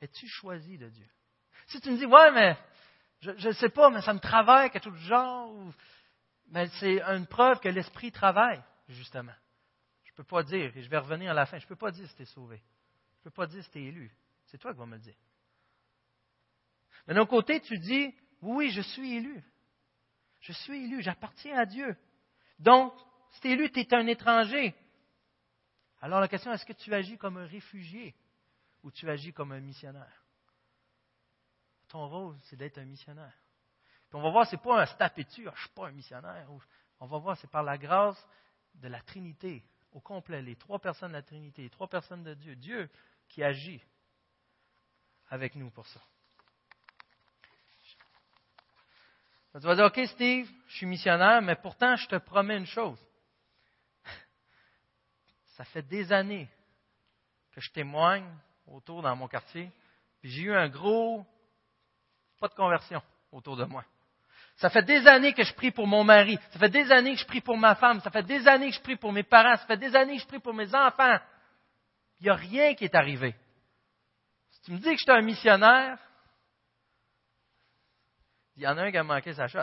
Es-tu 0.00 0.28
choisi 0.28 0.78
de 0.78 0.88
Dieu? 0.88 1.08
Si 1.68 1.80
tu 1.80 1.90
me 1.90 1.96
dis, 1.96 2.06
ouais, 2.06 2.30
mais 2.32 2.56
je 3.20 3.48
ne 3.48 3.52
sais 3.52 3.68
pas, 3.68 3.90
mais 3.90 4.02
ça 4.02 4.12
me 4.12 4.18
travaille, 4.18 4.70
quelque 4.70 4.84
chose 4.84 4.98
du 4.98 5.06
genre, 5.06 5.54
mais 6.48 6.68
c'est 6.80 7.00
une 7.02 7.26
preuve 7.26 7.60
que 7.60 7.68
l'Esprit 7.68 8.10
travaille, 8.10 8.62
justement. 8.88 9.34
Peux 10.20 10.24
pas 10.24 10.42
dire, 10.42 10.76
et 10.76 10.82
je 10.82 10.90
vais 10.90 10.98
revenir 10.98 11.30
à 11.30 11.34
la 11.34 11.46
fin, 11.46 11.56
je 11.56 11.64
ne 11.64 11.68
peux 11.70 11.76
pas 11.76 11.90
dire 11.90 12.06
si 12.06 12.14
tu 12.14 12.20
es 12.20 12.26
sauvé. 12.26 12.58
Je 12.58 13.20
ne 13.20 13.24
peux 13.24 13.30
pas 13.30 13.46
dire 13.46 13.64
si 13.64 13.70
tu 13.70 13.78
es 13.78 13.84
élu. 13.84 14.14
C'est 14.44 14.58
toi 14.58 14.70
qui 14.70 14.78
vas 14.78 14.84
me 14.84 14.98
dire. 14.98 15.16
Mais 17.06 17.14
d'un 17.14 17.24
côté, 17.24 17.58
tu 17.62 17.78
dis, 17.78 18.14
oui, 18.42 18.70
je 18.70 18.82
suis 18.82 19.16
élu. 19.16 19.42
Je 20.40 20.52
suis 20.52 20.84
élu, 20.84 21.00
j'appartiens 21.00 21.56
à 21.56 21.64
Dieu. 21.64 21.96
Donc, 22.58 22.92
si 23.30 23.40
tu 23.40 23.48
es 23.48 23.52
élu, 23.52 23.72
tu 23.72 23.80
es 23.80 23.94
un 23.94 24.06
étranger. 24.08 24.74
Alors 26.02 26.20
la 26.20 26.28
question, 26.28 26.52
est-ce 26.52 26.66
que 26.66 26.74
tu 26.74 26.92
agis 26.92 27.16
comme 27.16 27.38
un 27.38 27.46
réfugié 27.46 28.14
ou 28.82 28.90
tu 28.90 29.08
agis 29.08 29.32
comme 29.32 29.52
un 29.52 29.60
missionnaire? 29.60 30.22
Ton 31.88 32.06
rôle, 32.10 32.36
c'est 32.42 32.56
d'être 32.56 32.76
un 32.76 32.84
missionnaire. 32.84 33.38
Puis 34.10 34.18
on 34.18 34.22
va 34.22 34.28
voir, 34.28 34.46
ce 34.46 34.54
n'est 34.54 34.62
pas 34.62 34.82
un 34.82 34.86
stapétu, 34.86 35.48
ah, 35.48 35.52
je 35.54 35.60
ne 35.60 35.64
suis 35.64 35.74
pas 35.74 35.88
un 35.88 35.92
missionnaire. 35.92 36.46
On 36.98 37.06
va 37.06 37.16
voir, 37.16 37.38
c'est 37.38 37.50
par 37.50 37.62
la 37.62 37.78
grâce 37.78 38.22
de 38.74 38.88
la 38.88 39.00
Trinité 39.00 39.64
au 39.92 40.00
complet, 40.00 40.42
les 40.42 40.56
trois 40.56 40.78
personnes 40.78 41.10
de 41.10 41.16
la 41.16 41.22
Trinité, 41.22 41.62
les 41.62 41.70
trois 41.70 41.88
personnes 41.88 42.22
de 42.22 42.34
Dieu. 42.34 42.56
Dieu 42.56 42.88
qui 43.28 43.42
agit 43.42 43.82
avec 45.28 45.54
nous 45.54 45.70
pour 45.70 45.86
ça. 45.86 46.00
Tu 49.52 49.58
vas 49.58 49.74
dire, 49.74 49.86
OK, 49.86 50.00
Steve, 50.06 50.48
je 50.68 50.76
suis 50.76 50.86
missionnaire, 50.86 51.42
mais 51.42 51.56
pourtant, 51.56 51.96
je 51.96 52.06
te 52.06 52.16
promets 52.16 52.56
une 52.56 52.66
chose. 52.66 52.98
Ça 55.56 55.64
fait 55.64 55.82
des 55.82 56.12
années 56.12 56.48
que 57.50 57.60
je 57.60 57.70
témoigne 57.72 58.32
autour 58.66 59.02
dans 59.02 59.16
mon 59.16 59.26
quartier, 59.26 59.70
puis 60.20 60.30
j'ai 60.30 60.42
eu 60.42 60.54
un 60.54 60.68
gros 60.68 61.26
pas 62.38 62.48
de 62.48 62.54
conversion 62.54 63.02
autour 63.32 63.56
de 63.56 63.64
moi. 63.64 63.84
Ça 64.60 64.68
fait 64.68 64.82
des 64.82 65.06
années 65.06 65.32
que 65.32 65.42
je 65.42 65.54
prie 65.54 65.70
pour 65.70 65.86
mon 65.86 66.04
mari, 66.04 66.38
ça 66.50 66.58
fait 66.58 66.68
des 66.68 66.92
années 66.92 67.14
que 67.14 67.20
je 67.20 67.26
prie 67.26 67.40
pour 67.40 67.56
ma 67.56 67.74
femme, 67.76 67.98
ça 68.02 68.10
fait 68.10 68.22
des 68.22 68.46
années 68.46 68.68
que 68.68 68.76
je 68.76 68.82
prie 68.82 68.96
pour 68.96 69.10
mes 69.10 69.22
parents, 69.22 69.56
ça 69.56 69.64
fait 69.64 69.78
des 69.78 69.96
années 69.96 70.16
que 70.16 70.22
je 70.22 70.26
prie 70.26 70.38
pour 70.38 70.52
mes 70.52 70.74
enfants. 70.74 71.16
Il 72.20 72.24
n'y 72.24 72.28
a 72.28 72.34
rien 72.34 72.74
qui 72.74 72.84
est 72.84 72.94
arrivé. 72.94 73.34
Si 74.50 74.60
tu 74.60 74.72
me 74.72 74.76
dis 74.76 74.84
que 74.90 74.98
je 74.98 75.02
suis 75.02 75.10
un 75.10 75.22
missionnaire, 75.22 75.98
il 78.54 78.64
y 78.64 78.68
en 78.68 78.76
a 78.76 78.82
un 78.82 78.90
qui 78.90 78.98
a 78.98 79.02
manqué 79.02 79.32
sa 79.32 79.48
shot. 79.48 79.60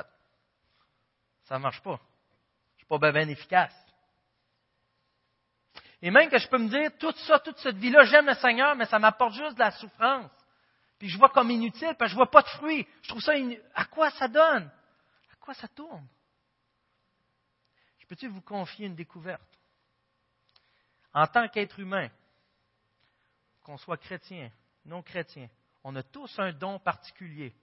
Ça 1.43 1.59
ne 1.59 1.61
marche 1.61 1.81
pas. 1.83 1.99
Je 1.99 2.73
ne 2.73 2.77
suis 2.77 2.99
pas 2.99 3.11
bien 3.11 3.29
efficace. 3.29 3.75
Et 6.01 6.09
même 6.09 6.31
que 6.31 6.39
je 6.39 6.47
peux 6.47 6.57
me 6.57 6.69
dire, 6.69 6.89
tout 6.97 7.13
ça, 7.27 7.37
toute 7.37 7.59
cette 7.59 7.77
vie-là, 7.77 8.03
j'aime 8.05 8.25
le 8.25 8.33
Seigneur, 8.33 8.75
mais 8.75 8.85
ça 8.85 8.97
m'apporte 8.97 9.33
juste 9.33 9.53
de 9.53 9.59
la 9.59 9.71
souffrance. 9.71 10.31
Puis 10.97 11.07
je 11.07 11.19
vois 11.19 11.29
comme 11.29 11.51
inutile, 11.51 11.93
parce 11.99 12.09
que 12.09 12.13
je 12.13 12.15
vois 12.15 12.31
pas 12.31 12.41
de 12.41 12.47
fruits. 12.47 12.87
Je 13.03 13.09
trouve 13.09 13.21
ça 13.21 13.35
inutile. 13.35 13.63
À 13.75 13.85
quoi 13.85 14.09
ça 14.09 14.27
donne? 14.27 14.71
Ça 15.53 15.67
tourne? 15.67 16.07
Je 17.99 18.05
peux-tu 18.05 18.27
vous 18.27 18.41
confier 18.41 18.87
une 18.87 18.95
découverte? 18.95 19.41
En 21.13 21.27
tant 21.27 21.47
qu'être 21.47 21.79
humain, 21.79 22.09
qu'on 23.63 23.77
soit 23.77 23.97
chrétien, 23.97 24.51
non 24.85 25.01
chrétien, 25.01 25.49
on 25.83 25.95
a 25.95 26.03
tous 26.03 26.37
un 26.39 26.51
don 26.53 26.79
particulier 26.79 27.55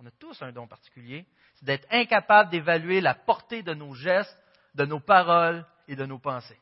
on 0.00 0.06
a 0.06 0.10
tous 0.12 0.40
un 0.40 0.50
don 0.50 0.66
particulier, 0.66 1.26
c'est 1.56 1.66
d'être 1.66 1.86
incapable 1.90 2.50
d'évaluer 2.50 3.02
la 3.02 3.14
portée 3.14 3.62
de 3.62 3.74
nos 3.74 3.92
gestes, 3.92 4.42
de 4.74 4.86
nos 4.86 5.00
paroles 5.00 5.66
et 5.88 5.94
de 5.94 6.06
nos 6.06 6.18
pensées. 6.18 6.58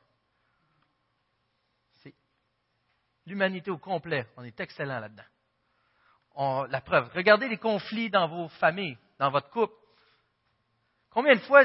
C'est 2.02 2.14
l'humanité 3.24 3.70
au 3.70 3.78
complet. 3.78 4.26
On 4.36 4.42
est 4.42 4.58
excellent 4.58 4.98
là-dedans. 4.98 6.66
la 6.68 6.80
preuve, 6.80 7.08
regardez 7.14 7.48
les 7.48 7.58
conflits 7.58 8.10
dans 8.10 8.26
vos 8.26 8.48
familles, 8.48 8.98
dans 9.20 9.30
votre 9.30 9.50
couple. 9.50 9.74
Combien 11.18 11.34
de 11.34 11.40
fois 11.40 11.64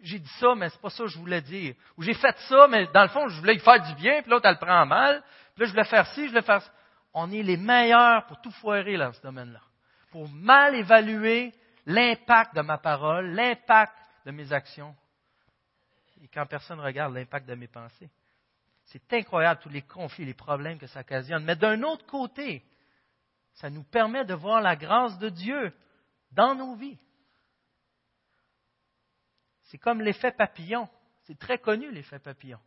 j'ai 0.00 0.20
dit 0.20 0.32
ça, 0.38 0.54
mais 0.54 0.68
c'est 0.68 0.80
pas 0.80 0.88
ça 0.88 1.02
que 1.02 1.10
je 1.10 1.18
voulais 1.18 1.40
dire? 1.42 1.74
Ou 1.96 2.04
j'ai 2.04 2.14
fait 2.14 2.36
ça, 2.48 2.68
mais 2.68 2.86
dans 2.94 3.02
le 3.02 3.08
fond, 3.08 3.26
je 3.26 3.40
voulais 3.40 3.54
lui 3.54 3.60
faire 3.60 3.82
du 3.82 3.96
bien, 3.96 4.22
puis 4.22 4.30
l'autre, 4.30 4.46
elle 4.46 4.52
le 4.52 4.64
prend 4.64 4.86
mal. 4.86 5.24
Puis 5.56 5.62
là, 5.62 5.66
je 5.66 5.70
voulais 5.72 5.84
faire 5.84 6.06
ci, 6.06 6.26
je 6.26 6.28
voulais 6.28 6.42
faire 6.42 6.62
ça. 6.62 6.70
On 7.12 7.32
est 7.32 7.42
les 7.42 7.56
meilleurs 7.56 8.26
pour 8.26 8.40
tout 8.40 8.52
foirer 8.52 8.96
dans 8.96 9.12
ce 9.12 9.20
domaine-là 9.20 9.58
pour 10.12 10.28
mal 10.28 10.76
évaluer 10.76 11.52
l'impact 11.84 12.54
de 12.54 12.60
ma 12.60 12.78
parole, 12.78 13.30
l'impact 13.30 13.92
de 14.24 14.30
mes 14.30 14.52
actions. 14.52 14.94
Et 16.22 16.28
quand 16.28 16.46
personne 16.46 16.78
regarde 16.78 17.12
l'impact 17.12 17.48
de 17.48 17.56
mes 17.56 17.66
pensées. 17.66 18.08
C'est 18.84 19.12
incroyable 19.14 19.60
tous 19.60 19.68
les 19.68 19.82
conflits, 19.82 20.26
les 20.26 20.32
problèmes 20.32 20.78
que 20.78 20.86
ça 20.86 21.00
occasionne. 21.00 21.42
Mais 21.42 21.56
d'un 21.56 21.82
autre 21.82 22.06
côté, 22.06 22.62
ça 23.54 23.68
nous 23.68 23.82
permet 23.82 24.24
de 24.24 24.34
voir 24.34 24.60
la 24.60 24.76
grâce 24.76 25.18
de 25.18 25.28
Dieu 25.28 25.72
dans 26.30 26.54
nos 26.54 26.76
vies. 26.76 27.00
C'est 29.72 29.78
comme 29.78 30.02
l'effet 30.02 30.32
papillon. 30.32 30.86
C'est 31.22 31.38
très 31.38 31.56
connu, 31.56 31.90
l'effet 31.90 32.18
papillon. 32.18 32.58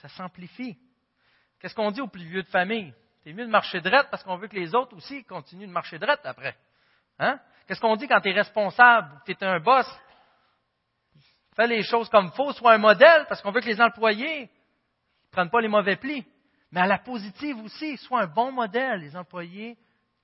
Ça 0.00 0.08
s'amplifie. 0.08 0.78
Qu'est-ce 1.58 1.74
qu'on 1.74 1.90
dit 1.90 2.00
aux 2.00 2.06
plus 2.06 2.22
vieux 2.22 2.44
de 2.44 2.48
famille? 2.48 2.94
C'est 3.24 3.32
mieux 3.32 3.44
de 3.44 3.50
marcher 3.50 3.80
droite 3.80 4.06
parce 4.08 4.22
qu'on 4.22 4.36
veut 4.36 4.46
que 4.46 4.54
les 4.54 4.72
autres 4.72 4.96
aussi 4.96 5.24
continuent 5.24 5.66
de 5.66 5.72
marcher 5.72 5.98
droite 5.98 6.20
après. 6.22 6.56
Hein? 7.18 7.40
Qu'est-ce 7.66 7.80
qu'on 7.80 7.96
dit 7.96 8.06
quand 8.06 8.20
tu 8.20 8.28
es 8.28 8.32
responsable, 8.32 9.20
tu 9.26 9.32
es 9.32 9.44
un 9.44 9.58
boss? 9.58 9.84
Fais 11.56 11.66
les 11.66 11.82
choses 11.82 12.08
comme 12.08 12.30
faut, 12.32 12.52
sois 12.52 12.74
un 12.74 12.78
modèle 12.78 13.26
parce 13.28 13.42
qu'on 13.42 13.50
veut 13.50 13.60
que 13.60 13.66
les 13.66 13.80
employés 13.80 14.42
ne 14.42 15.30
prennent 15.32 15.50
pas 15.50 15.60
les 15.60 15.66
mauvais 15.66 15.96
plis. 15.96 16.24
Mais 16.70 16.82
à 16.82 16.86
la 16.86 16.98
positive 16.98 17.58
aussi, 17.58 17.96
sois 17.96 18.22
un 18.22 18.26
bon 18.28 18.52
modèle. 18.52 19.00
Les 19.00 19.16
employés 19.16 19.76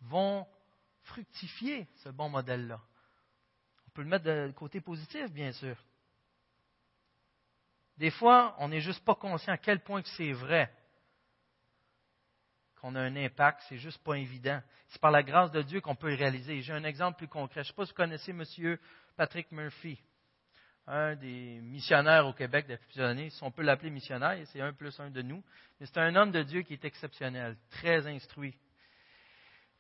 vont 0.03 0.47
fructifier 1.03 1.89
ce 2.05 2.11
bon 2.11 2.29
modèle-là. 2.29 2.79
Peut 3.97 4.03
le 4.03 4.09
mettre 4.09 4.27
de 4.27 4.53
côté 4.55 4.83
positif, 4.83 5.33
bien 5.33 5.53
sûr. 5.53 5.75
Des 7.97 8.11
fois, 8.11 8.55
on 8.59 8.69
n'est 8.69 8.83
juste 8.83 9.03
pas 9.03 9.15
conscient 9.15 9.55
à 9.55 9.57
quel 9.57 9.81
point 9.81 10.03
que 10.03 10.09
c'est 10.19 10.33
vrai 10.33 10.71
qu'on 12.79 12.95
a 12.95 13.01
un 13.01 13.17
impact, 13.17 13.63
c'est 13.71 13.79
juste 13.79 14.05
pas 14.05 14.19
évident. 14.19 14.61
C'est 14.89 15.01
par 15.01 15.11
la 15.11 15.23
grâce 15.23 15.51
de 15.51 15.63
Dieu 15.63 15.81
qu'on 15.81 15.95
peut 15.95 16.11
le 16.11 16.17
réaliser. 16.17 16.61
J'ai 16.61 16.75
un 16.75 16.85
exemple 16.85 17.17
plus 17.17 17.27
concret. 17.27 17.65
Je 17.65 17.69
ne 17.71 17.73
sais 17.73 17.73
pas 17.73 17.87
si 17.87 17.93
vous 17.93 17.97
connaissez 17.97 18.33
M. 18.33 18.79
Patrick 19.17 19.51
Murphy, 19.51 19.99
un 20.87 21.17
des 21.17 21.59
missionnaires 21.63 22.27
au 22.27 22.35
Québec 22.35 22.67
depuis 22.69 22.85
plusieurs 22.89 23.09
années. 23.09 23.31
Si 23.31 23.43
on 23.43 23.51
peut 23.51 23.63
l'appeler 23.63 23.89
missionnaire, 23.89 24.39
c'est 24.49 24.61
un 24.61 24.75
plus 24.75 25.01
un 25.01 25.09
de 25.09 25.23
nous. 25.23 25.43
Mais 25.81 25.87
c'est 25.87 25.97
un 25.97 26.15
homme 26.17 26.33
de 26.33 26.43
Dieu 26.43 26.61
qui 26.61 26.75
est 26.75 26.85
exceptionnel, 26.85 27.57
très 27.71 28.07
instruit. 28.07 28.55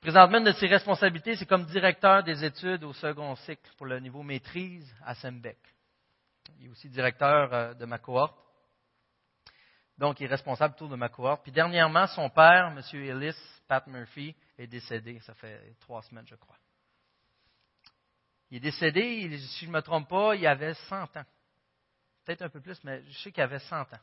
Présentement, 0.07 0.41
de 0.41 0.53
ses 0.53 0.69
responsabilités, 0.69 1.35
c'est 1.35 1.47
comme 1.47 1.65
directeur 1.65 2.23
des 2.23 2.45
études 2.45 2.85
au 2.85 2.93
second 2.93 3.35
cycle 3.35 3.69
pour 3.77 3.87
le 3.87 3.99
niveau 3.99 4.23
maîtrise 4.23 4.89
à 5.05 5.17
Sembec. 5.17 5.59
Il 6.61 6.67
est 6.67 6.69
aussi 6.69 6.89
directeur 6.89 7.53
euh, 7.53 7.75
de 7.75 7.85
ma 7.87 7.99
cohorte. 7.99 8.39
Donc, 9.99 10.21
il 10.21 10.27
est 10.27 10.29
responsable 10.29 10.75
autour 10.75 10.91
de 10.91 10.95
ma 10.95 11.09
cohorte. 11.09 11.43
Puis 11.43 11.51
dernièrement, 11.51 12.07
son 12.07 12.31
père, 12.31 12.69
M. 12.69 12.81
Ellis, 12.93 13.35
Pat 13.67 13.85
Murphy, 13.89 14.37
est 14.57 14.69
décédé. 14.69 15.19
Ça 15.27 15.35
fait 15.35 15.75
trois 15.81 16.03
semaines, 16.03 16.29
je 16.29 16.37
crois. 16.37 16.57
Il 18.53 18.59
est 18.59 18.61
décédé, 18.61 19.37
si 19.39 19.65
je 19.65 19.71
ne 19.71 19.75
me 19.75 19.83
trompe 19.83 20.09
pas, 20.09 20.37
il 20.37 20.47
avait 20.47 20.75
100 20.75 21.17
ans. 21.17 21.27
Peut-être 22.25 22.43
un 22.43 22.49
peu 22.49 22.61
plus, 22.61 22.79
mais 22.85 23.03
je 23.09 23.19
sais 23.19 23.33
qu'il 23.33 23.43
avait 23.43 23.59
100 23.59 23.81
ans. 23.81 24.01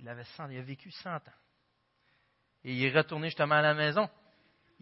Il 0.00 0.06
avait 0.06 0.24
100, 0.36 0.50
il 0.50 0.58
a 0.58 0.62
vécu 0.62 0.90
100 0.90 1.14
ans. 1.14 1.20
Et 2.64 2.74
il 2.74 2.84
est 2.84 2.94
retourné 2.94 3.28
justement 3.28 3.54
à 3.54 3.62
la 3.62 3.72
maison. 3.72 4.06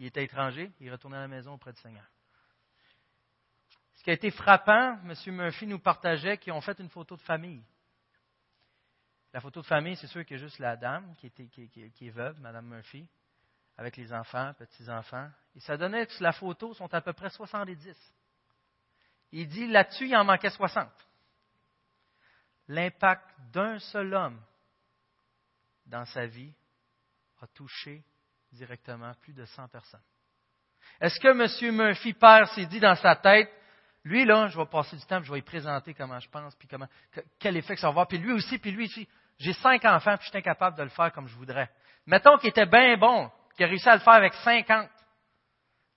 Il 0.01 0.07
était 0.07 0.23
étranger, 0.23 0.71
il 0.79 0.91
retourné 0.91 1.15
à 1.15 1.19
la 1.19 1.27
maison 1.27 1.53
auprès 1.53 1.71
du 1.71 1.79
Seigneur. 1.79 2.09
Ce 3.93 4.03
qui 4.03 4.09
a 4.09 4.13
été 4.13 4.31
frappant, 4.31 4.97
M. 5.03 5.13
Murphy 5.27 5.67
nous 5.67 5.77
partageait 5.77 6.39
qu'ils 6.39 6.53
ont 6.53 6.61
fait 6.61 6.79
une 6.79 6.89
photo 6.89 7.15
de 7.15 7.21
famille. 7.21 7.63
La 9.31 9.41
photo 9.41 9.61
de 9.61 9.67
famille, 9.67 9.95
c'est 9.97 10.07
sûr 10.07 10.25
qu'il 10.25 10.37
y 10.37 10.39
a 10.39 10.43
juste 10.43 10.57
la 10.57 10.75
dame 10.75 11.13
qui, 11.17 11.27
est 11.27 12.09
veuve, 12.09 12.39
Mme 12.39 12.65
Murphy, 12.65 13.07
avec 13.77 13.95
les 13.95 14.11
enfants, 14.11 14.55
petits-enfants. 14.55 15.29
Et 15.53 15.59
ça 15.59 15.77
donnait 15.77 16.07
que 16.07 16.23
la 16.23 16.31
photo 16.31 16.73
sont 16.73 16.91
à 16.91 17.01
peu 17.01 17.13
près 17.13 17.29
70. 17.29 17.95
Il 19.33 19.47
dit 19.47 19.67
là-dessus, 19.67 20.07
il 20.07 20.15
en 20.15 20.23
manquait 20.23 20.49
60. 20.49 20.89
L'impact 22.69 23.39
d'un 23.51 23.77
seul 23.77 24.15
homme 24.15 24.41
dans 25.85 26.05
sa 26.05 26.25
vie 26.25 26.51
a 27.39 27.45
touché 27.45 28.03
directement 28.51 29.13
plus 29.21 29.33
de 29.33 29.45
100 29.45 29.67
personnes. 29.67 30.01
Est-ce 30.99 31.19
que 31.19 31.27
M. 31.29 31.75
Murphy 31.75 32.13
père 32.13 32.47
s'est 32.49 32.65
dit 32.65 32.79
dans 32.79 32.95
sa 32.95 33.15
tête, 33.15 33.51
lui 34.03 34.25
là, 34.25 34.47
je 34.47 34.57
vais 34.57 34.65
passer 34.65 34.95
du 34.95 35.05
temps, 35.05 35.21
je 35.21 35.29
vais 35.29 35.37
lui 35.37 35.43
présenter 35.43 35.93
comment 35.93 36.19
je 36.19 36.29
pense, 36.29 36.55
puis 36.55 36.67
comment, 36.67 36.87
quel 37.39 37.57
effet 37.57 37.75
que 37.75 37.81
ça 37.81 37.87
va 37.87 37.91
avoir, 37.91 38.07
puis 38.07 38.17
lui 38.17 38.31
aussi, 38.33 38.57
puis 38.57 38.71
lui 38.71 38.85
aussi, 38.85 39.07
j'ai 39.37 39.53
cinq 39.53 39.85
enfants, 39.85 40.15
puis 40.17 40.25
je 40.25 40.29
suis 40.29 40.37
incapable 40.37 40.77
de 40.77 40.83
le 40.83 40.89
faire 40.89 41.11
comme 41.11 41.27
je 41.27 41.35
voudrais. 41.35 41.69
Mettons 42.05 42.37
qu'il 42.37 42.49
était 42.49 42.65
bien 42.65 42.97
bon, 42.97 43.29
qu'il 43.55 43.65
a 43.65 43.69
réussi 43.69 43.89
à 43.89 43.95
le 43.95 44.01
faire 44.01 44.13
avec 44.13 44.33
50. 44.33 44.89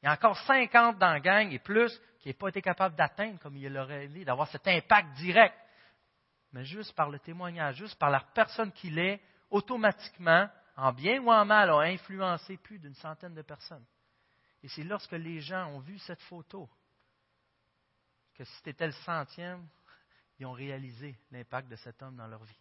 Il 0.03 0.07
y 0.07 0.09
a 0.09 0.13
encore 0.13 0.37
50 0.39 0.99
dans 0.99 1.13
la 1.13 1.21
gang 1.21 1.51
et 1.51 1.59
plus 1.59 1.99
qui 2.21 2.29
n'a 2.29 2.35
pas 2.35 2.49
été 2.49 2.63
capable 2.63 2.95
d'atteindre 2.95 3.39
comme 3.39 3.57
il 3.57 3.73
l'aurait 3.73 4.05
aimé, 4.05 4.25
d'avoir 4.25 4.49
cet 4.49 4.67
impact 4.69 5.13
direct. 5.17 5.55
Mais 6.53 6.65
juste 6.65 6.95
par 6.95 7.11
le 7.11 7.19
témoignage, 7.19 7.77
juste 7.77 7.99
par 7.99 8.11
la 8.11 8.21
personne 8.35 8.71
qu'il 8.73 8.99
est, 8.99 9.21
automatiquement, 9.51 10.49
en 10.77 10.93
bien 10.93 11.21
ou 11.23 11.31
en 11.31 11.45
mal, 11.45 11.71
a 11.71 11.81
influencé 11.81 12.57
plus 12.57 12.79
d'une 12.79 12.95
centaine 12.95 13.35
de 13.35 13.43
personnes. 13.43 13.85
Et 14.63 14.69
c'est 14.69 14.83
lorsque 14.83 15.13
les 15.13 15.41
gens 15.41 15.69
ont 15.69 15.81
vu 15.81 15.99
cette 15.99 16.23
photo 16.23 16.69
que 18.35 18.45
si 18.45 18.53
c'était 18.65 18.87
le 18.87 18.93
centième, 18.93 19.69
ils 20.39 20.47
ont 20.47 20.53
réalisé 20.53 21.17
l'impact 21.31 21.69
de 21.69 21.77
cet 21.77 22.03
homme 22.03 22.17
dans 22.17 22.27
leur 22.27 22.43
vie. 22.43 22.59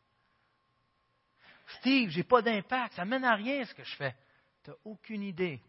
Steve, 1.79 2.09
j'ai 2.09 2.23
pas 2.23 2.41
d'impact, 2.41 2.93
ça 2.95 3.05
mène 3.05 3.23
à 3.23 3.35
rien 3.35 3.65
ce 3.65 3.73
que 3.73 3.83
je 3.83 3.95
fais. 3.95 4.15
Tu 4.63 4.69
n'as 4.69 4.75
aucune 4.85 5.23
idée. 5.23 5.61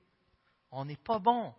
On 0.70 0.84
n'est 0.84 0.96
pas 0.96 1.18
bon 1.18 1.54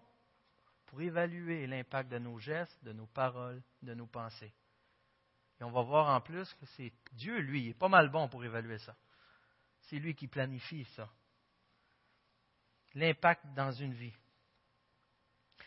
pour 0.85 1.01
évaluer 1.01 1.65
l'impact 1.67 2.11
de 2.11 2.19
nos 2.19 2.37
gestes, 2.37 2.83
de 2.83 2.93
nos 2.93 3.07
paroles, 3.07 3.61
de 3.81 3.93
nos 3.93 4.05
pensées. 4.05 4.53
Et 5.59 5.63
on 5.63 5.71
va 5.71 5.81
voir 5.81 6.13
en 6.13 6.21
plus 6.21 6.53
que 6.55 6.65
c'est 6.77 6.93
Dieu, 7.13 7.39
lui, 7.39 7.69
est 7.69 7.73
pas 7.73 7.87
mal 7.87 8.09
bon 8.09 8.27
pour 8.27 8.43
évaluer 8.43 8.77
ça. 8.79 8.95
C'est 9.87 9.97
lui 9.97 10.15
qui 10.15 10.27
planifie 10.27 10.85
ça. 10.95 11.07
L'impact 12.95 13.45
dans 13.55 13.71
une 13.71 13.93
vie. 13.93 14.13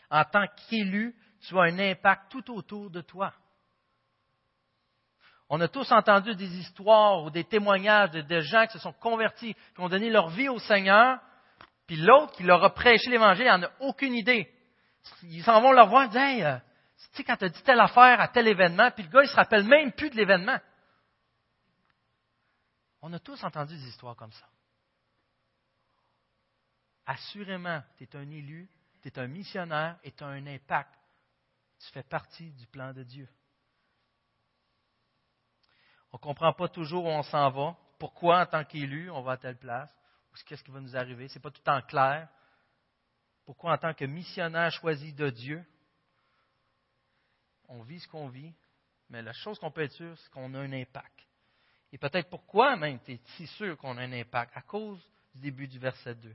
En 0.09 0.23
tant 0.25 0.45
qu'élu, 0.69 1.15
tu 1.41 1.57
as 1.57 1.63
un 1.63 1.79
impact 1.79 2.31
tout 2.31 2.51
autour 2.53 2.89
de 2.89 3.01
toi. 3.01 3.33
On 5.49 5.61
a 5.61 5.67
tous 5.67 5.91
entendu 5.91 6.35
des 6.35 6.57
histoires 6.59 7.23
ou 7.23 7.29
des 7.29 7.43
témoignages 7.43 8.11
de, 8.11 8.39
gens 8.41 8.67
qui 8.67 8.73
se 8.73 8.79
sont 8.79 8.93
convertis, 8.93 9.53
qui 9.53 9.81
ont 9.81 9.89
donné 9.89 10.09
leur 10.09 10.29
vie 10.29 10.49
au 10.49 10.59
Seigneur, 10.59 11.19
puis 11.87 11.95
l'autre 11.95 12.33
qui 12.33 12.43
leur 12.43 12.63
a 12.63 12.73
prêché 12.73 13.09
l'Évangile 13.09 13.47
n'en 13.47 13.63
a 13.63 13.71
aucune 13.79 14.13
idée. 14.13 14.51
Ils 15.23 15.43
s'en 15.43 15.61
vont 15.61 15.71
leur 15.71 15.87
voir 15.87 16.03
et 16.03 16.07
disent 16.09 16.17
Hey, 16.17 16.43
euh, 16.43 16.57
tu 16.57 17.17
sais, 17.17 17.23
quand 17.23 17.37
tu 17.37 17.45
as 17.45 17.49
dit 17.49 17.63
telle 17.63 17.79
affaire 17.79 18.19
à 18.21 18.27
tel 18.27 18.47
événement, 18.47 18.91
puis 18.91 19.03
le 19.03 19.09
gars, 19.09 19.23
il 19.23 19.29
se 19.29 19.35
rappelle 19.35 19.63
même 19.63 19.91
plus 19.93 20.09
de 20.11 20.15
l'événement. 20.15 20.59
On 23.01 23.13
a 23.13 23.19
tous 23.19 23.43
entendu 23.43 23.75
des 23.75 23.87
histoires 23.87 24.15
comme 24.15 24.31
ça. 24.31 24.47
Assurément, 27.05 27.81
tu 27.97 28.03
es 28.03 28.15
un 28.15 28.29
élu, 28.29 28.69
tu 29.01 29.07
es 29.07 29.19
un 29.19 29.27
missionnaire 29.27 29.97
et 30.03 30.11
tu 30.11 30.23
as 30.23 30.27
un 30.27 30.45
impact. 30.45 30.93
Tu 31.79 31.91
fais 31.91 32.03
partie 32.03 32.51
du 32.51 32.67
plan 32.67 32.93
de 32.93 33.03
Dieu. 33.03 33.27
On 36.11 36.17
ne 36.17 36.21
comprend 36.21 36.53
pas 36.53 36.67
toujours 36.67 37.05
où 37.05 37.09
on 37.09 37.23
s'en 37.23 37.49
va. 37.51 37.77
Pourquoi, 37.97 38.41
en 38.41 38.45
tant 38.45 38.63
qu'élu, 38.63 39.09
on 39.11 39.21
va 39.21 39.33
à 39.33 39.37
telle 39.37 39.57
place? 39.57 39.91
Ou 40.31 40.35
qu'est-ce 40.45 40.63
qui 40.63 40.71
va 40.71 40.81
nous 40.81 40.95
arriver? 40.95 41.27
Ce 41.27 41.35
n'est 41.35 41.41
pas 41.41 41.51
tout 41.51 41.67
en 41.67 41.81
clair. 41.81 42.27
Pourquoi, 43.45 43.73
en 43.73 43.77
tant 43.77 43.93
que 43.93 44.05
missionnaire 44.05 44.71
choisi 44.71 45.13
de 45.13 45.29
Dieu, 45.29 45.65
on 47.67 47.81
vit 47.83 47.99
ce 47.99 48.07
qu'on 48.07 48.27
vit, 48.27 48.53
mais 49.09 49.21
la 49.21 49.33
chose 49.33 49.59
qu'on 49.59 49.71
peut 49.71 49.81
être 49.81 49.93
sûr, 49.93 50.17
c'est 50.17 50.29
qu'on 50.31 50.53
a 50.53 50.59
un 50.59 50.73
impact. 50.73 51.28
Et 51.91 51.97
peut-être 51.97 52.29
pourquoi 52.29 52.75
même 52.75 52.99
tu 53.03 53.13
es 53.13 53.19
si 53.35 53.47
sûr 53.47 53.77
qu'on 53.77 53.97
a 53.97 54.01
un 54.01 54.13
impact, 54.13 54.55
à 54.55 54.61
cause 54.61 54.99
du 55.33 55.41
début 55.41 55.67
du 55.67 55.79
verset 55.79 56.15
2. 56.15 56.33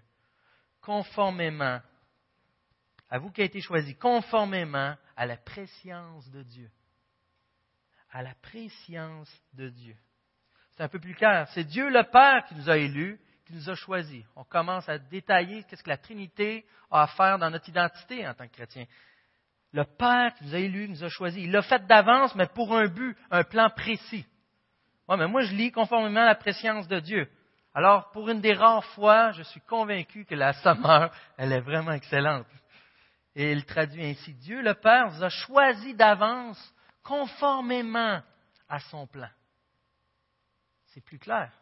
Conformément, 0.81 1.81
à 3.09 3.19
vous 3.19 3.31
qui 3.31 3.41
avez 3.41 3.47
été 3.47 3.61
choisi, 3.61 3.95
conformément 3.97 4.97
à 5.17 5.27
la 5.27 5.37
préscience 5.37 6.29
de 6.31 6.43
Dieu. 6.43 6.71
À 8.11 8.23
la 8.23 8.35
préscience 8.35 9.31
de 9.55 9.69
Dieu. 9.69 9.97
C'est 10.73 10.83
un 10.83 10.89
peu 10.89 10.99
plus 10.99 11.15
clair. 11.15 11.49
C'est 11.55 11.65
Dieu 11.65 11.89
le 11.89 12.03
Père 12.03 12.45
qui 12.47 12.55
nous 12.57 12.69
a 12.69 12.77
élus, 12.77 13.21
qui 13.47 13.55
nous 13.55 13.71
a 13.71 13.75
choisis. 13.75 14.25
On 14.35 14.45
commence 14.45 14.89
à 14.89 14.99
détailler 14.99 15.65
qu'est-ce 15.65 15.83
que 15.83 15.91
la 15.91 15.99
Trinité 15.99 16.67
a 16.91 17.03
à 17.03 17.07
faire 17.07 17.39
dans 17.39 17.51
notre 17.51 17.69
identité 17.69 18.27
en 18.27 18.35
tant 18.35 18.49
que 18.49 18.55
chrétien. 18.55 18.87
Le 19.73 19.85
Père 19.85 20.35
qui 20.35 20.45
nous 20.45 20.55
a 20.55 20.59
élus, 20.59 20.89
nous 20.89 21.05
a 21.05 21.09
choisis, 21.09 21.43
il 21.43 21.51
l'a 21.51 21.63
fait 21.63 21.85
d'avance, 21.87 22.35
mais 22.35 22.47
pour 22.47 22.77
un 22.77 22.87
but, 22.87 23.17
un 23.31 23.45
plan 23.45 23.71
précis. 23.71 24.27
Mais 25.09 25.27
moi, 25.27 25.43
je 25.43 25.55
lis 25.55 25.71
conformément 25.71 26.21
à 26.21 26.27
la 26.27 26.35
préscience 26.35 26.89
de 26.89 27.01
Dieu. 27.01 27.29
Alors, 27.75 28.11
pour 28.13 28.29
une 28.29 28.41
des 28.41 28.53
rares 28.53 28.85
fois, 28.87 29.33
je 29.33 29.43
suis 29.43 29.61
convaincu 29.63 30.25
que 30.25 30.35
la 30.35 30.53
sommeur, 30.55 31.13
elle 31.37 31.53
est 31.53 31.61
vraiment 31.61 31.93
excellente. 31.93 32.47
Et 33.35 33.51
il 33.51 33.65
traduit 33.65 34.05
ainsi, 34.05 34.33
Dieu 34.35 34.63
le 34.63 34.75
Père 34.75 35.09
vous 35.09 35.23
a 35.25 35.29
choisi 35.29 35.95
d'avance 35.95 36.75
conformément 37.03 38.23
à 38.69 38.79
son 38.79 39.07
plan. 39.07 39.29
C'est 40.87 41.05
plus 41.05 41.19
clair. 41.19 41.53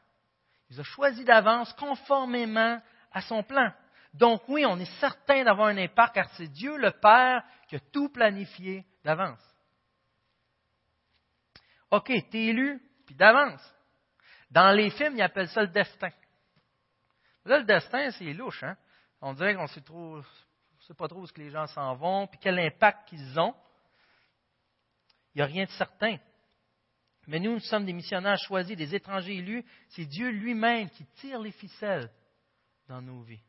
Il 0.68 0.76
vous 0.76 0.81
a 0.81 0.85
choisi 0.85 1.24
d'avance 1.24 1.72
conformément 1.74 2.81
à 3.11 3.20
son 3.22 3.42
plan. 3.42 3.72
Donc 4.12 4.42
oui, 4.48 4.66
on 4.66 4.78
est 4.78 5.00
certain 5.00 5.44
d'avoir 5.44 5.68
un 5.68 5.78
impact 5.78 6.14
car 6.14 6.28
c'est 6.37 6.48
Dieu 6.48 6.76
le 6.76 6.90
Père 6.90 7.42
qui 7.68 7.76
a 7.76 7.81
tout 7.92 8.11
planifié 8.11 8.85
d'avance. 9.02 9.42
OK, 11.90 12.12
tu 12.31 12.38
es 12.38 12.46
élu, 12.46 12.81
d'avance. 13.12 13.62
Dans 14.51 14.70
les 14.70 14.90
films, 14.90 15.16
ils 15.16 15.22
appellent 15.22 15.48
ça 15.48 15.62
le 15.62 15.68
destin. 15.68 16.11
Là, 17.44 17.59
le 17.59 17.64
destin, 17.64 18.11
c'est 18.12 18.33
louche. 18.33 18.62
Hein? 18.62 18.77
On 19.20 19.33
dirait 19.35 19.55
qu'on 19.55 19.62
ne 19.62 19.66
sait, 19.68 20.94
pas 20.94 21.09
trop 21.09 21.22
où 21.22 21.27
que 21.27 21.40
les 21.40 21.51
gens 21.51 21.66
s'en 21.68 21.94
vont, 21.94 22.27
puis 22.27 22.38
quel 22.40 22.59
impact 22.59 23.09
qu'ils 23.09 23.38
ont. 23.38 23.55
Il 25.35 25.38
n'y 25.38 25.42
a 25.42 25.46
rien 25.46 25.64
de 25.64 25.70
certain. 25.70 26.18
Mais 27.27 27.38
nous, 27.38 27.53
nous 27.53 27.61
sommes 27.61 27.87
des 27.87 27.92
missionnaires 27.92 28.38
choisis, 28.38 28.77
des 28.77 28.94
étrangers 28.94 29.37
élus. 29.37 29.64
C'est 29.90 30.05
Dieu 30.05 30.29
lui-même 30.29 30.90
qui 30.90 31.07
tire 31.16 31.40
les 31.40 31.53
ficelles 31.53 32.11
dans 32.88 33.01
nos 33.01 33.22
vies. 33.22 33.42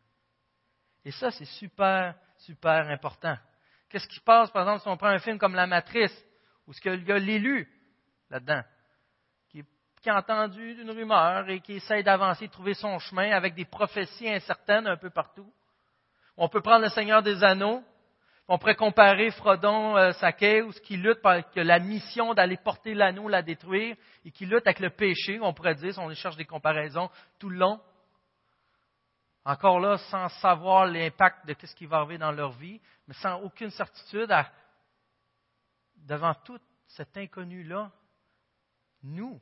Et 1.03 1.11
ça, 1.11 1.31
c'est 1.31 1.45
super, 1.45 2.15
super 2.37 2.87
important. 2.87 3.37
Qu'est-ce 3.89 4.07
qui 4.07 4.19
passe, 4.21 4.51
par 4.51 4.63
exemple, 4.63 4.83
si 4.83 4.87
on 4.87 4.97
prend 4.97 5.09
un 5.09 5.19
film 5.19 5.37
comme 5.37 5.55
La 5.55 5.67
Matrice, 5.67 6.17
où 6.65 6.73
ce 6.73 6.87
y 6.87 7.11
a 7.11 7.19
l'élu 7.19 7.67
là-dedans, 8.29 8.63
qui, 10.03 10.09
a 10.09 10.17
entendu 10.17 10.81
une 10.81 10.91
rumeur 10.91 11.49
et 11.49 11.61
qui 11.61 11.73
essaye 11.73 12.03
d'avancer, 12.03 12.47
de 12.47 12.51
trouver 12.51 12.73
son 12.73 12.99
chemin 12.99 13.31
avec 13.31 13.55
des 13.55 13.63
prophéties 13.63 14.29
incertaines 14.29 14.85
un 14.85 14.97
peu 14.97 15.09
partout. 15.09 15.49
On 16.35 16.49
peut 16.49 16.61
prendre 16.61 16.83
le 16.83 16.89
Seigneur 16.89 17.23
des 17.23 17.41
Anneaux, 17.41 17.81
on 18.49 18.57
pourrait 18.57 18.75
comparer 18.75 19.31
Frodon, 19.31 19.95
euh, 19.95 20.11
ce 20.11 20.79
qui 20.81 20.97
lutte 20.97 21.21
par 21.21 21.41
la 21.55 21.79
mission 21.79 22.33
d'aller 22.33 22.57
porter 22.57 22.93
l'anneau, 22.93 23.29
la 23.29 23.41
détruire, 23.41 23.95
et 24.25 24.31
qui 24.31 24.45
lutte 24.45 24.67
avec 24.67 24.81
le 24.81 24.89
péché, 24.89 25.39
on 25.41 25.53
pourrait 25.53 25.75
dire, 25.75 25.93
si 25.93 25.99
on 25.99 26.13
cherche 26.13 26.35
des 26.35 26.45
comparaisons 26.45 27.09
tout 27.39 27.49
le 27.49 27.57
long. 27.57 27.79
Encore 29.45 29.79
là, 29.79 29.97
sans 30.09 30.27
savoir 30.27 30.85
l'impact 30.85 31.45
de 31.47 31.55
ce 31.65 31.75
qui 31.75 31.85
va 31.85 31.97
arriver 31.97 32.17
dans 32.17 32.31
leur 32.31 32.51
vie, 32.51 32.81
mais 33.07 33.13
sans 33.13 33.41
aucune 33.41 33.69
certitude, 33.69 34.33
devant 35.95 36.33
tout 36.43 36.59
cet 36.87 37.15
inconnu-là, 37.15 37.89
nous, 39.03 39.41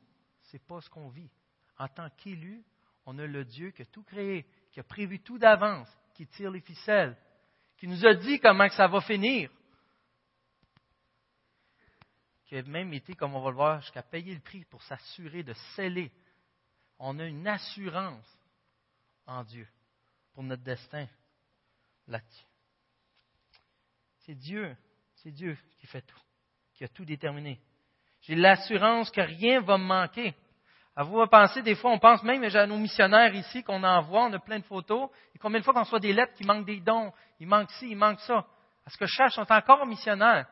ce 0.52 0.58
n'est 0.58 0.64
pas 0.64 0.82
ce 0.82 0.90
qu'on 0.90 1.08
vit. 1.08 1.30
En 1.78 1.88
tant 1.88 2.10
qu'élus, 2.10 2.62
on 3.06 3.18
a 3.18 3.26
le 3.26 3.42
Dieu 3.42 3.70
qui 3.70 3.80
a 3.80 3.86
tout 3.86 4.02
créé, 4.02 4.46
qui 4.70 4.80
a 4.80 4.84
prévu 4.84 5.18
tout 5.20 5.38
d'avance, 5.38 5.88
qui 6.12 6.26
tire 6.26 6.50
les 6.50 6.60
ficelles, 6.60 7.16
qui 7.78 7.88
nous 7.88 8.04
a 8.04 8.14
dit 8.14 8.38
comment 8.38 8.68
que 8.68 8.74
ça 8.74 8.86
va 8.86 9.00
finir, 9.00 9.50
qui 12.44 12.58
a 12.58 12.62
même 12.64 12.92
été, 12.92 13.14
comme 13.14 13.34
on 13.34 13.40
va 13.40 13.48
le 13.48 13.56
voir, 13.56 13.80
jusqu'à 13.80 14.02
payer 14.02 14.34
le 14.34 14.42
prix 14.42 14.66
pour 14.66 14.82
s'assurer 14.82 15.42
de 15.42 15.54
sceller. 15.74 16.12
On 16.98 17.18
a 17.18 17.24
une 17.24 17.48
assurance 17.48 18.38
en 19.26 19.44
Dieu 19.44 19.66
pour 20.34 20.42
notre 20.42 20.62
destin 20.62 21.08
là-dessus. 22.08 22.46
C'est 24.18 24.34
Dieu, 24.34 24.76
c'est 25.14 25.32
Dieu 25.32 25.56
qui 25.78 25.86
fait 25.86 26.02
tout, 26.02 26.20
qui 26.74 26.84
a 26.84 26.88
tout 26.88 27.06
déterminé. 27.06 27.58
J'ai 28.22 28.34
l'assurance 28.34 29.10
que 29.10 29.20
rien 29.20 29.60
ne 29.60 29.66
va 29.66 29.78
me 29.78 29.84
manquer. 29.84 30.34
À 30.94 31.04
vous 31.04 31.26
penser, 31.26 31.62
des 31.62 31.74
fois, 31.74 31.90
on 31.90 31.98
pense 31.98 32.22
même 32.22 32.44
à 32.44 32.66
nos 32.66 32.76
missionnaires 32.76 33.34
ici 33.34 33.62
qu'on 33.62 33.82
envoie, 33.82 34.24
on 34.24 34.32
a 34.32 34.38
plein 34.38 34.58
de 34.58 34.64
photos, 34.64 35.08
et 35.34 35.38
combien 35.38 35.58
de 35.58 35.64
fois 35.64 35.72
qu'on 35.72 35.84
soit 35.84 36.00
des 36.00 36.12
lettres 36.12 36.34
qui 36.34 36.44
manquent 36.44 36.66
des 36.66 36.80
dons, 36.80 37.12
il 37.40 37.48
manque 37.48 37.70
ci, 37.72 37.90
il 37.90 37.96
manque 37.96 38.20
ça. 38.20 38.46
Parce 38.84 38.96
que 38.96 39.06
je 39.06 39.12
cherche, 39.12 39.34
sont 39.34 39.50
encore 39.50 39.86
missionnaires. 39.86 40.46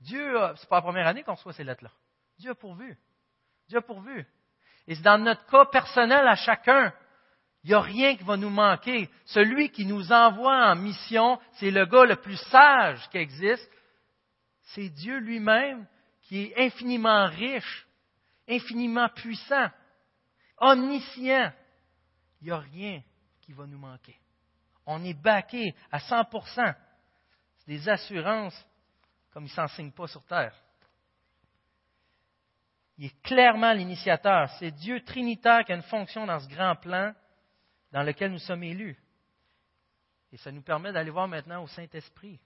Dieu, 0.00 0.36
c'est 0.56 0.68
pas 0.68 0.76
la 0.76 0.82
première 0.82 1.06
année 1.06 1.22
qu'on 1.22 1.34
reçoit 1.34 1.52
ces 1.52 1.64
lettres-là. 1.64 1.90
Dieu 2.38 2.50
a 2.50 2.54
pourvu. 2.54 2.96
Dieu 3.68 3.78
a 3.78 3.82
pourvu. 3.82 4.26
Et 4.86 4.94
c'est 4.94 5.02
dans 5.02 5.18
notre 5.18 5.46
cas 5.46 5.66
personnel 5.66 6.26
à 6.26 6.34
chacun. 6.34 6.92
Il 7.62 7.70
n'y 7.70 7.74
a 7.74 7.80
rien 7.80 8.16
qui 8.16 8.24
va 8.24 8.36
nous 8.36 8.50
manquer. 8.50 9.08
Celui 9.26 9.70
qui 9.70 9.86
nous 9.86 10.12
envoie 10.12 10.70
en 10.70 10.76
mission, 10.76 11.38
c'est 11.54 11.70
le 11.70 11.86
gars 11.86 12.04
le 12.04 12.16
plus 12.16 12.40
sage 12.50 13.08
qui 13.10 13.18
existe. 13.18 13.70
C'est 14.62 14.88
Dieu 14.88 15.18
lui-même 15.18 15.86
qui 16.28 16.42
est 16.42 16.66
infiniment 16.66 17.26
riche, 17.26 17.86
infiniment 18.46 19.08
puissant, 19.08 19.68
omniscient. 20.58 21.50
Il 22.40 22.44
n'y 22.44 22.50
a 22.50 22.58
rien 22.58 23.02
qui 23.40 23.52
va 23.52 23.66
nous 23.66 23.78
manquer. 23.78 24.16
On 24.84 25.02
est 25.04 25.14
baqué 25.14 25.74
à 25.90 25.98
100%. 25.98 26.74
C'est 27.58 27.66
des 27.66 27.88
assurances 27.88 28.66
comme 29.30 29.44
il 29.44 29.50
ne 29.50 29.54
s'enseigne 29.54 29.90
pas 29.90 30.06
sur 30.06 30.22
terre. 30.24 30.54
Il 32.98 33.06
est 33.06 33.22
clairement 33.22 33.72
l'initiateur. 33.72 34.50
C'est 34.58 34.72
Dieu 34.72 35.02
trinitaire 35.04 35.64
qui 35.64 35.72
a 35.72 35.76
une 35.76 35.82
fonction 35.82 36.26
dans 36.26 36.40
ce 36.40 36.48
grand 36.48 36.76
plan 36.76 37.14
dans 37.90 38.02
lequel 38.02 38.32
nous 38.32 38.38
sommes 38.38 38.64
élus. 38.64 38.98
Et 40.30 40.36
ça 40.36 40.52
nous 40.52 40.62
permet 40.62 40.92
d'aller 40.92 41.10
voir 41.10 41.26
maintenant 41.26 41.62
au 41.62 41.68
Saint-Esprit. 41.68 42.38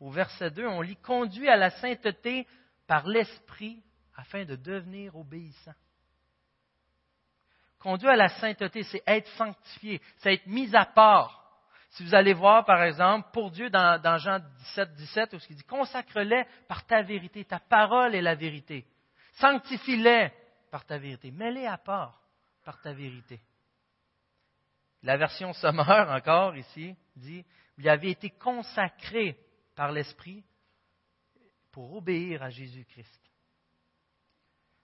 Au 0.00 0.10
verset 0.10 0.50
2, 0.50 0.66
on 0.66 0.80
lit 0.80 0.96
Conduit 0.96 1.48
à 1.48 1.56
la 1.56 1.70
sainteté 1.70 2.46
par 2.86 3.06
l'Esprit 3.06 3.82
afin 4.16 4.44
de 4.44 4.56
devenir 4.56 5.16
obéissant. 5.16 5.74
Conduit 7.78 8.08
à 8.08 8.16
la 8.16 8.28
sainteté, 8.28 8.82
c'est 8.82 9.02
être 9.06 9.28
sanctifié, 9.36 10.00
c'est 10.18 10.34
être 10.34 10.46
mis 10.46 10.74
à 10.74 10.84
part. 10.84 11.38
Si 11.90 12.04
vous 12.04 12.14
allez 12.14 12.34
voir, 12.34 12.64
par 12.64 12.82
exemple, 12.82 13.28
pour 13.32 13.50
Dieu 13.50 13.70
dans, 13.70 14.18
Jean 14.18 14.40
17, 14.40 14.94
17, 14.94 15.34
où 15.34 15.38
il 15.48 15.56
dit 15.56 15.64
Consacre-les 15.64 16.44
par 16.68 16.84
ta 16.86 17.02
vérité, 17.02 17.44
ta 17.44 17.60
parole 17.60 18.14
est 18.14 18.22
la 18.22 18.34
vérité. 18.34 18.84
Sanctifie-les 19.34 20.32
par 20.70 20.84
ta 20.84 20.98
vérité. 20.98 21.30
Mets-les 21.30 21.66
à 21.66 21.78
part 21.78 22.20
par 22.64 22.80
ta 22.80 22.92
vérité. 22.92 23.40
La 25.02 25.16
version 25.16 25.52
sommaire, 25.54 26.10
encore 26.10 26.56
ici, 26.56 26.94
dit 27.16 27.44
Vous 27.78 27.88
avez 27.88 28.10
été 28.10 28.30
consacré 28.30 29.38
par 29.78 29.92
l'Esprit 29.92 30.44
pour 31.70 31.94
obéir 31.94 32.42
à 32.42 32.50
Jésus-Christ. 32.50 33.30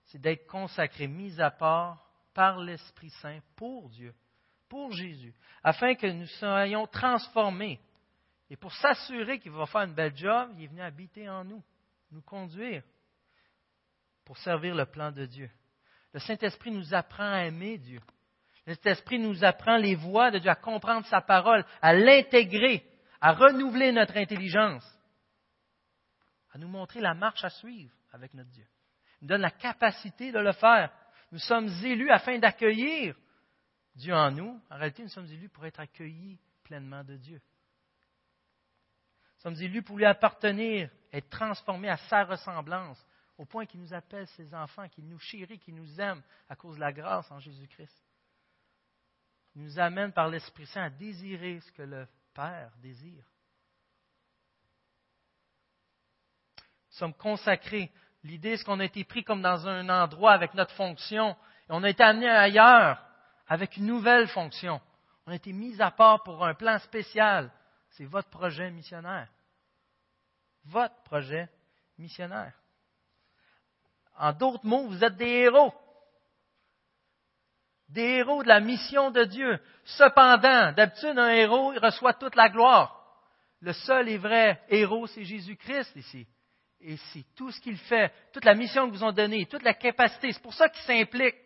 C'est 0.05 0.21
d'être 0.21 0.47
consacré, 0.47 1.09
mis 1.09 1.41
à 1.41 1.51
part 1.51 2.09
par 2.33 2.61
l'Esprit 2.61 3.11
Saint 3.21 3.41
pour 3.57 3.91
Dieu, 3.91 4.15
pour 4.69 4.93
Jésus, 4.93 5.35
afin 5.65 5.97
que 5.97 6.07
nous 6.07 6.29
soyons 6.39 6.87
transformés. 6.87 7.81
Et 8.49 8.55
pour 8.55 8.73
s'assurer 8.73 9.41
qu'il 9.41 9.51
va 9.51 9.67
faire 9.67 9.81
une 9.81 9.95
belle 9.95 10.17
job, 10.17 10.53
il 10.57 10.63
est 10.63 10.69
venu 10.69 10.81
habiter 10.81 11.29
en 11.29 11.43
nous, 11.43 11.65
nous 12.13 12.23
conduire. 12.23 12.85
pour 14.25 14.39
servir 14.39 14.77
le 14.77 14.87
plan 14.87 15.11
de 15.11 15.27
Dieu. 15.27 15.51
Le 16.13 16.21
Saint-Esprit 16.21 16.71
nous 16.71 16.95
apprend 16.95 17.33
à 17.33 17.47
aimer 17.47 17.79
Dieu. 17.79 18.01
Le 18.65 18.75
Saint-Esprit 18.75 19.19
nous 19.19 19.43
apprend 19.43 19.77
les 19.77 19.97
voies 19.97 20.31
de 20.31 20.39
Dieu, 20.39 20.51
à 20.51 20.55
comprendre 20.55 21.05
sa 21.09 21.21
parole, 21.21 21.67
à 21.83 21.93
l'intégrer, 21.93 22.89
à 23.25 23.33
renouveler 23.33 23.91
notre 23.91 24.19
intelligence, 24.19 24.85
à 26.53 26.59
nous 26.59 26.69
montrer 26.69 27.01
la 27.01 27.15
marche 27.15 27.43
à 27.43 27.49
suivre 27.49 27.91
avec 28.13 28.35
notre 28.35 28.51
Dieu. 28.51 28.67
Il 29.19 29.25
nous 29.25 29.29
donne 29.29 29.41
la 29.41 29.51
capacité 29.51 30.31
de 30.31 30.39
le 30.39 30.53
faire. 30.53 30.93
Nous 31.33 31.39
sommes 31.39 31.69
élus 31.83 32.11
afin 32.11 32.39
d'accueillir 32.39 33.17
Dieu 33.95 34.13
en 34.13 34.31
nous. 34.31 34.61
En 34.69 34.77
réalité, 34.77 35.05
nous 35.05 35.09
sommes 35.09 35.33
élus 35.33 35.49
pour 35.49 35.65
être 35.65 35.81
accueillis 35.81 36.39
pleinement 36.65 37.03
de 37.03 37.17
Dieu. 37.17 37.41
Nous 39.37 39.41
sommes 39.41 39.63
élus 39.63 39.83
pour 39.83 39.97
lui 39.97 40.05
appartenir, 40.05 40.91
être 41.11 41.31
transformés 41.31 41.89
à 41.89 41.97
sa 41.97 42.25
ressemblance, 42.25 43.03
au 43.39 43.47
point 43.47 43.65
qu'il 43.65 43.81
nous 43.81 43.95
appelle 43.95 44.27
ses 44.37 44.55
enfants, 44.55 44.87
qu'il 44.91 45.09
nous 45.09 45.19
chérit, 45.19 45.59
qu'il 45.59 45.77
nous 45.77 45.99
aime 45.99 46.23
à 46.47 46.57
cause 46.57 46.75
de 46.75 46.81
la 46.81 46.93
grâce 46.93 47.31
en 47.31 47.39
Jésus-Christ. 47.39 48.05
Il 49.55 49.63
nous 49.63 49.79
amène 49.79 50.13
par 50.13 50.29
l'Esprit 50.29 50.67
Saint 50.67 50.83
à 50.83 50.91
désirer 50.91 51.61
ce 51.61 51.73
que 51.73 51.85
le 51.85 52.07
Père 52.35 52.73
désire. 52.79 53.25
Nous 56.59 56.99
sommes 56.99 57.15
consacrés. 57.15 57.93
L'idée, 58.25 58.57
c'est 58.57 58.65
qu'on 58.65 58.81
a 58.81 58.85
été 58.85 59.05
pris 59.05 59.23
comme 59.23 59.43
dans 59.43 59.67
un 59.69 59.89
endroit 59.89 60.33
avec 60.33 60.55
notre 60.55 60.75
fonction, 60.75 61.31
et 61.31 61.71
on 61.71 61.83
a 61.83 61.91
été 61.91 62.03
amené 62.03 62.29
ailleurs 62.29 63.01
avec 63.47 63.77
une 63.77 63.87
nouvelle 63.87 64.29
fonction. 64.29 64.81
On 65.27 65.33
a 65.33 65.37
été 65.37 65.53
mis 65.53 65.81
à 65.81 65.91
part 65.91 66.23
pour 66.23 66.45
un 66.45 66.55
plan 66.55 66.79
spécial. 66.79 67.51
C'est 67.91 68.05
votre 68.05 68.29
projet 68.29 68.71
missionnaire. 68.71 69.29
Votre 70.65 71.01
projet 71.05 71.49
missionnaire. 71.99 72.53
En 74.17 74.33
d'autres 74.33 74.67
mots, 74.67 74.89
vous 74.89 75.05
êtes 75.05 75.17
des 75.17 75.29
héros. 75.29 75.73
Des 77.89 78.19
héros 78.19 78.43
de 78.43 78.49
la 78.49 78.61
mission 78.61 79.11
de 79.11 79.25
Dieu. 79.25 79.61
Cependant, 79.85 80.73
d'habitude, 80.73 81.19
un 81.19 81.31
héros 81.31 81.73
reçoit 81.81 82.15
toute 82.15 82.35
la 82.35 82.49
gloire. 82.49 83.01
Le 83.61 83.73
seul 83.73 84.09
et 84.09 84.19
vrai 84.19 84.61
héros, 84.69 85.07
c'est 85.07 85.25
Jésus-Christ 85.25 85.97
ici. 85.97 86.27
Et 86.81 86.97
c'est 87.13 87.25
tout 87.35 87.51
ce 87.51 87.61
qu'il 87.61 87.79
fait, 87.79 88.13
toute 88.33 88.45
la 88.45 88.55
mission 88.55 88.87
que 88.87 88.95
vous 88.95 89.05
ont 89.05 89.13
donnée, 89.13 89.47
toute 89.47 89.63
la 89.63 89.75
capacité. 89.75 90.33
C'est 90.33 90.43
pour 90.43 90.53
ça 90.53 90.69
qu'il 90.69 90.83
s'implique, 90.83 91.37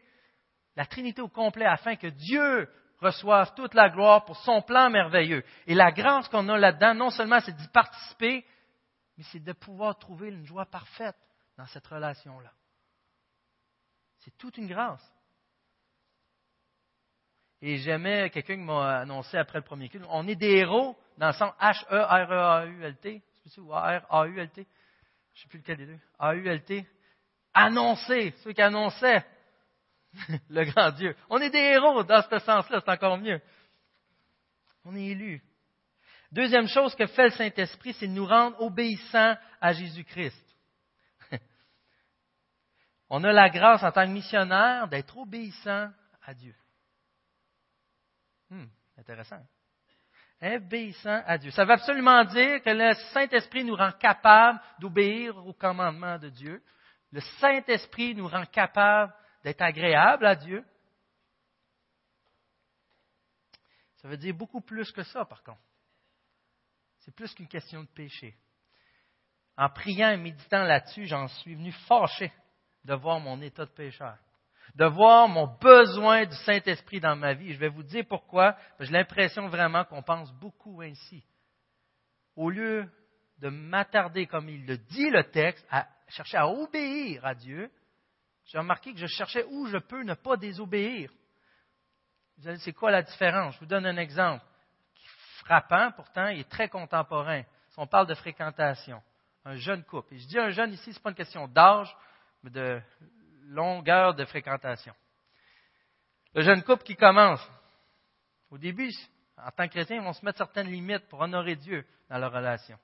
la 0.75 0.87
Trinité 0.87 1.23
au 1.23 1.29
complet, 1.29 1.65
afin 1.65 1.97
que 1.97 2.09
Dieu 2.09 2.69
reçoive 3.01 3.55
toute 3.55 3.75
la 3.75 3.89
gloire 3.89 4.25
pour 4.25 4.37
son 4.39 4.63
plan 4.63 4.91
merveilleux. 4.91 5.45
Et 5.67 5.75
la 5.75 5.93
grâce 5.93 6.29
qu'on 6.29 6.49
a 6.49 6.59
là-dedans, 6.59 6.95
non 6.95 7.11
seulement 7.11 7.41
c'est 7.41 7.55
d'y 7.55 7.69
participer, 7.69 8.45
mais 9.17 9.25
c'est 9.31 9.43
de 9.43 9.53
pouvoir 9.53 9.99
trouver 9.99 10.29
une 10.29 10.45
joie 10.45 10.67
parfaite 10.67 11.17
dans 11.57 11.67
cette 11.67 11.87
relation-là. 11.87 12.53
C'est 14.19 14.37
toute 14.37 14.57
une 14.59 14.69
grâce. 14.69 15.05
Et 17.61 17.79
j'aimais 17.79 18.31
quelqu'un 18.31 18.57
qui 18.57 18.63
m'a 18.63 19.01
annoncé 19.01 19.37
après 19.37 19.59
le 19.59 19.65
premier 19.65 19.89
culte, 19.89 20.05
on 20.11 20.27
est 20.29 20.37
des 20.37 20.59
héros 20.59 20.97
dans 21.17 21.29
le 21.29 21.33
sens 21.33 21.53
H-E-R-E-A-U-L-T, 21.61 23.23
ou 23.59 23.73
R-A-U-L-T, 23.73 24.67
je 25.35 25.41
ne 25.41 25.43
sais 25.43 25.49
plus 25.49 25.59
lequel 25.59 25.77
des 25.79 25.87
deux, 25.87 25.99
A-U-L-T, 26.19 26.87
annoncer, 27.55 28.33
ceux 28.45 28.53
qui 28.53 28.63
annonçaient 28.63 29.25
le 30.49 30.65
grand 30.65 30.93
Dieu. 30.93 31.17
On 31.29 31.39
est 31.39 31.51
des 31.51 31.59
héros 31.59 32.05
dans 32.05 32.23
ce 32.23 32.39
sens-là, 32.39 32.81
c'est 32.85 32.91
encore 32.91 33.19
mieux. 33.19 33.41
On 34.85 34.95
est 34.95 35.07
élus. 35.07 35.43
Deuxième 36.31 36.69
chose 36.69 36.95
que 36.95 37.07
fait 37.07 37.25
le 37.25 37.31
Saint-Esprit, 37.31 37.95
c'est 37.95 38.07
de 38.07 38.13
nous 38.13 38.27
rendre 38.27 38.61
obéissants 38.61 39.37
à 39.61 39.73
Jésus-Christ. 39.73 40.45
On 43.11 43.25
a 43.25 43.33
la 43.33 43.49
grâce 43.49 43.83
en 43.83 43.91
tant 43.91 44.05
que 44.05 44.13
missionnaire 44.13 44.89
d'être 44.89 45.17
obéissant 45.17 45.91
à 46.23 46.35
Dieu. 46.35 46.55
Hmm, 48.51 48.67
intéressant. 48.97 49.43
Obéissant 50.41 51.23
à 51.27 51.37
Dieu. 51.37 51.51
Ça 51.51 51.65
veut 51.65 51.73
absolument 51.73 52.25
dire 52.25 52.63
que 52.63 52.71
le 52.71 52.95
Saint-Esprit 53.13 53.65
nous 53.65 53.75
rend 53.75 53.93
capable 53.93 54.61
d'obéir 54.79 55.37
aux 55.37 55.53
commandements 55.53 56.19
de 56.19 56.29
Dieu. 56.29 56.63
Le 57.11 57.21
Saint-Esprit 57.41 58.15
nous 58.15 58.29
rend 58.29 58.47
capable 58.47 59.13
d'être 59.43 59.63
agréable 59.63 60.27
à 60.27 60.37
Dieu. 60.37 60.65
Ça 63.97 64.09
veut 64.09 64.17
dire 64.17 64.35
beaucoup 64.35 64.61
plus 64.61 64.93
que 64.93 65.03
ça, 65.03 65.25
par 65.25 65.43
contre. 65.43 65.61
C'est 67.01 67.15
plus 67.15 67.35
qu'une 67.35 67.49
question 67.49 67.83
de 67.83 67.89
péché. 67.89 68.37
En 69.57 69.69
priant 69.71 70.11
et 70.11 70.17
méditant 70.17 70.63
là-dessus, 70.63 71.07
j'en 71.07 71.27
suis 71.27 71.57
venu 71.57 71.73
fâché 71.73 72.33
de 72.85 72.95
voir 72.95 73.19
mon 73.19 73.41
état 73.41 73.67
de 73.67 73.71
pécheur, 73.71 74.17
de 74.75 74.85
voir 74.85 75.29
mon 75.29 75.47
besoin 75.61 76.27
du 76.27 76.35
Saint-Esprit 76.37 77.01
dans 77.01 77.17
ma 77.17 77.35
vie. 77.35 77.53
je 77.53 77.59
vais 77.59 77.69
vous 77.69 77.83
dire 77.83 78.05
pourquoi. 78.09 78.57
J'ai 78.81 78.93
l'impression 78.93 79.49
vraiment 79.49 79.85
qu'on 79.85 80.03
pense 80.03 80.33
beaucoup 80.35 80.81
ainsi. 80.83 81.25
Au 82.37 82.51
lieu 82.51 82.89
de 83.39 83.49
m'attarder, 83.49 84.27
comme 84.27 84.49
il 84.49 84.67
le 84.67 84.79
dit 84.79 85.11
le 85.11 85.25
texte, 85.25 85.67
à 85.71 85.87
chercher 86.09 86.37
à 86.37 86.49
obéir 86.49 87.25
à 87.25 87.35
Dieu, 87.35 87.71
j'ai 88.47 88.59
remarqué 88.59 88.93
que 88.93 88.99
je 88.99 89.07
cherchais 89.07 89.45
où 89.51 89.67
je 89.67 89.79
peux 89.79 90.03
ne 90.03 90.15
pas 90.15 90.37
désobéir. 90.37 91.11
Vous 92.39 92.49
allez, 92.49 92.59
c'est 92.59 92.73
quoi 92.73 92.91
la 92.91 93.03
différence? 93.03 93.55
Je 93.55 93.61
vous 93.61 93.67
donne 93.67 93.87
un 93.87 93.97
exemple 93.97 94.45
frappant, 95.49 95.91
pourtant, 95.93 96.29
il 96.29 96.41
est 96.41 96.49
très 96.49 96.69
contemporain. 96.69 97.43
Si 97.71 97.79
on 97.79 97.87
parle 97.87 98.07
de 98.07 98.15
fréquentation, 98.15 99.03
un 99.45 99.57
jeune 99.57 99.83
couple. 99.83 100.17
Je 100.17 100.27
dis 100.27 100.39
un 100.39 100.51
jeune 100.51 100.73
ici, 100.73 100.93
ce 100.93 100.99
n'est 100.99 101.03
pas 101.03 101.11
une 101.11 101.17
question 101.17 101.49
d'âge, 101.49 101.95
mais 102.43 102.51
de 102.51 102.81
longueur 103.49 104.15
de 104.15 104.25
fréquentation. 104.25 104.95
Le 106.35 106.43
jeune 106.43 106.63
couple 106.63 106.85
qui 106.85 106.97
commence, 106.97 107.41
au 108.51 108.59
début, 108.59 108.91
en 109.37 109.51
tant 109.51 109.67
que 109.67 109.73
chrétien, 109.73 109.97
ils 109.97 110.03
vont 110.03 110.13
se 110.13 110.25
mettre 110.25 110.39
certaines 110.39 110.69
limites 110.69 111.09
pour 111.09 111.21
honorer 111.21 111.57
Dieu 111.57 111.87
dans 112.09 112.19
leur 112.19 112.33
relation. 112.33 112.79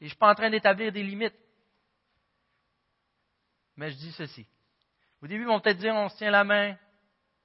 Et 0.00 0.04
je 0.04 0.04
ne 0.04 0.08
suis 0.08 0.18
pas 0.18 0.30
en 0.30 0.34
train 0.34 0.50
d'établir 0.50 0.92
des 0.92 1.02
limites. 1.02 1.36
Mais 3.76 3.90
je 3.90 3.96
dis 3.96 4.12
ceci. 4.12 4.46
Au 5.22 5.26
début, 5.26 5.42
ils 5.42 5.46
vont 5.48 5.60
peut-être 5.60 5.78
dire 5.78 5.94
on 5.94 6.08
se 6.08 6.16
tient 6.16 6.30
la 6.30 6.44
main. 6.44 6.76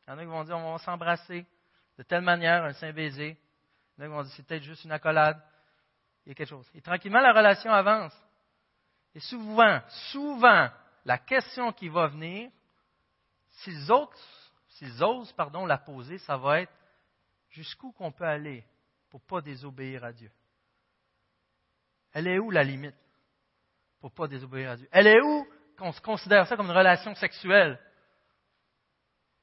Il 0.04 0.10
y 0.10 0.12
en 0.12 0.18
a 0.18 0.22
qui 0.22 0.28
vont 0.28 0.44
dire 0.44 0.58
on 0.58 0.74
va 0.74 0.78
s'embrasser 0.80 1.46
de 1.98 2.04
telle 2.04 2.22
manière, 2.22 2.64
un 2.64 2.74
saint 2.74 2.92
baiser. 2.92 3.38
Il 3.98 4.04
y 4.04 4.04
en 4.04 4.06
a 4.06 4.08
qui 4.08 4.14
vont 4.14 4.24
dire 4.24 4.34
c'est 4.36 4.46
peut-être 4.46 4.64
juste 4.64 4.84
une 4.84 4.92
accolade. 4.92 5.42
Il 6.26 6.30
y 6.30 6.32
a 6.32 6.36
quelque 6.36 6.50
chose. 6.50 6.70
Et 6.74 6.82
tranquillement, 6.82 7.22
la 7.22 7.34
relation 7.34 7.72
avance. 7.72 8.14
Et 9.16 9.20
souvent, 9.20 9.82
souvent, 10.12 10.70
la 11.06 11.18
question 11.18 11.72
qui 11.72 11.90
va 11.90 12.08
venir, 12.08 12.50
s'ils 13.50 13.92
osent, 13.92 14.52
osent 15.02 15.34
la 15.68 15.78
poser, 15.78 16.18
ça 16.20 16.38
va 16.38 16.62
être 16.62 16.74
jusqu'où 17.50 17.92
qu'on 17.92 18.12
peut 18.12 18.26
aller 18.26 18.64
pour 19.10 19.22
ne 19.22 19.26
pas 19.26 19.42
désobéir 19.42 20.04
à 20.04 20.12
Dieu? 20.12 20.32
Elle 22.14 22.28
est 22.28 22.40
où 22.40 22.52
la 22.52 22.64
limite 22.64 22.96
pour 24.00 24.10
ne 24.10 24.16
pas 24.16 24.28
désobéir 24.28 24.72
à 24.72 24.78
Dieu? 24.78 24.88
Elle 24.92 25.08
est 25.08 25.22
où 25.22 25.48
qu'on 25.78 25.92
se 25.92 26.02
considère 26.02 26.48
ça 26.48 26.56
comme 26.56 26.68
une 26.68 26.78
relation 26.78 27.14
sexuelle? 27.16 27.80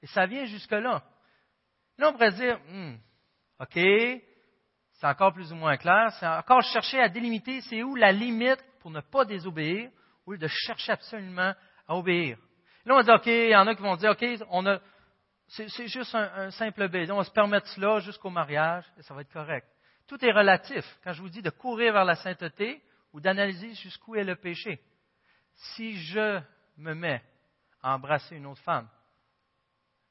Et 0.03 0.07
ça 0.07 0.27
vient 0.27 0.45
jusque-là. 0.45 1.03
Là, 1.99 2.09
on 2.09 2.13
pourrait 2.13 2.33
dire, 2.33 2.61
hmm, 2.69 2.97
OK, 3.61 3.75
c'est 3.75 5.07
encore 5.07 5.33
plus 5.33 5.53
ou 5.53 5.57
moins 5.57 5.77
clair, 5.77 6.13
c'est 6.19 6.27
encore 6.27 6.63
chercher 6.63 7.01
à 7.01 7.09
délimiter 7.09 7.61
c'est 7.63 7.83
où 7.83 7.95
la 7.95 8.13
limite 8.13 8.63
pour 8.81 8.91
ne 8.91 9.01
pas 9.01 9.25
désobéir, 9.25 9.91
au 10.27 10.33
lieu 10.33 10.39
de 10.39 10.49
chercher 10.49 10.93
absolument 10.93 11.55
à 11.87 11.97
obéir. 11.97 12.37
Là, 12.85 12.95
on 12.95 12.97
va 12.99 13.03
dire, 13.03 13.15
OK, 13.15 13.27
il 13.27 13.51
y 13.51 13.57
en 13.57 13.67
a 13.67 13.75
qui 13.75 13.83
vont 13.83 13.97
dire, 13.97 14.11
OK, 14.11 14.25
on 14.51 14.67
a, 14.67 14.81
c'est, 15.49 15.87
juste 15.87 16.15
un, 16.15 16.51
simple 16.51 16.89
baiser, 16.89 17.13
on 17.13 17.19
va 17.19 17.25
se 17.25 17.31
permettre 17.31 17.69
cela 17.69 18.01
jusqu'au 18.01 18.31
mariage, 18.31 18.85
et 18.99 19.03
ça 19.03 19.15
va 19.15 19.23
être 19.23 19.33
correct. 19.33 19.67
Tout 20.07 20.23
est 20.25 20.33
relatif. 20.33 20.85
Quand 21.03 21.13
je 21.13 21.23
vous 21.23 21.29
dis 21.29 21.43
de 21.43 21.51
courir 21.51 21.93
vers 21.93 22.05
la 22.05 22.17
sainteté 22.17 22.83
ou 23.13 23.21
d'analyser 23.21 23.75
jusqu'où 23.75 24.17
est 24.17 24.25
le 24.25 24.37
péché, 24.37 24.81
si 25.55 25.97
je 25.97 26.41
me 26.77 26.95
mets 26.95 27.23
à 27.83 27.95
embrasser 27.95 28.37
une 28.37 28.47
autre 28.47 28.63
femme, 28.63 28.89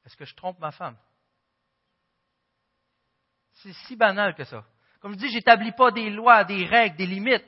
est-ce 0.04 0.16
que 0.16 0.24
je 0.24 0.34
trompe 0.34 0.58
ma 0.58 0.70
femme? 0.70 0.96
C'est 3.54 3.72
si 3.72 3.96
banal 3.96 4.34
que 4.34 4.44
ça. 4.44 4.64
Comme 5.00 5.14
je 5.14 5.18
dis, 5.18 5.30
j'établis 5.30 5.72
pas 5.72 5.90
des 5.90 6.10
lois, 6.10 6.44
des 6.44 6.64
règles, 6.66 6.96
des 6.96 7.06
limites. 7.06 7.44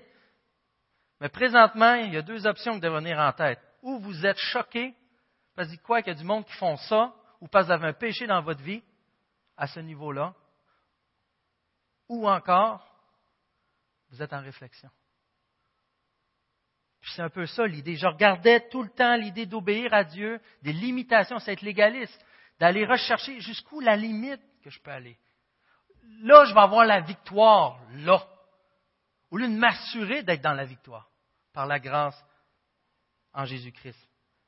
Mais 1.21 1.29
présentement, 1.29 1.95
il 1.95 2.12
y 2.12 2.16
a 2.16 2.23
deux 2.23 2.47
options 2.47 2.75
qui 2.75 2.81
doivent 2.81 3.03
venir 3.03 3.19
en 3.19 3.33
tête. 3.33 3.61
Ou 3.83 3.99
vous 3.99 4.25
êtes 4.25 4.39
choqué, 4.39 4.95
parce 5.55 5.69
que 5.75 5.83
quoi 5.83 6.03
qu'il 6.03 6.12
y 6.12 6.16
a 6.16 6.19
du 6.19 6.25
monde 6.25 6.45
qui 6.45 6.53
font 6.55 6.77
ça, 6.77 7.12
ou 7.41 7.49
parce 7.49 7.66
que 7.66 7.73
vous 7.73 7.75
avez 7.75 7.89
un 7.89 7.93
péché 7.93 8.27
dans 8.27 8.43
votre 8.43 8.62
vie, 8.62 8.83
à 9.57 9.66
ce 9.66 9.81
niveau-là, 9.81 10.35
ou 12.09 12.29
encore, 12.29 12.87
vous 14.11 14.23
êtes 14.23 14.33
en 14.33 14.41
réflexion. 14.41 14.89
c'est 17.03 17.23
un 17.23 17.31
peu 17.31 17.47
ça 17.47 17.66
l'idée. 17.66 17.97
Je 17.97 18.07
regardais 18.07 18.69
tout 18.69 18.83
le 18.83 18.91
temps 18.91 19.16
l'idée 19.16 19.47
d'obéir 19.47 19.93
à 19.93 20.05
Dieu, 20.05 20.41
des 20.62 20.73
limitations, 20.73 21.39
c'est 21.39 21.53
être 21.53 21.62
légaliste, 21.62 22.25
d'aller 22.61 22.87
rechercher 22.87 23.41
jusqu'où 23.41 23.81
la 23.81 23.97
limite 23.97 24.41
que 24.62 24.71
je 24.71 24.81
peux 24.81 24.91
aller. 24.91 25.19
Là, 26.23 26.45
je 26.45 26.55
vais 26.55 26.61
avoir 26.61 26.85
la 26.85 27.01
victoire, 27.01 27.81
là 27.95 28.27
au 29.31 29.37
lieu 29.37 29.49
de 29.49 29.57
m'assurer 29.57 30.22
d'être 30.22 30.43
dans 30.43 30.55
la 30.55 30.64
victoire 30.64 31.11
par 31.53 31.66
la 31.66 31.79
grâce 31.79 32.16
en 33.33 33.45
Jésus-Christ, 33.45 33.99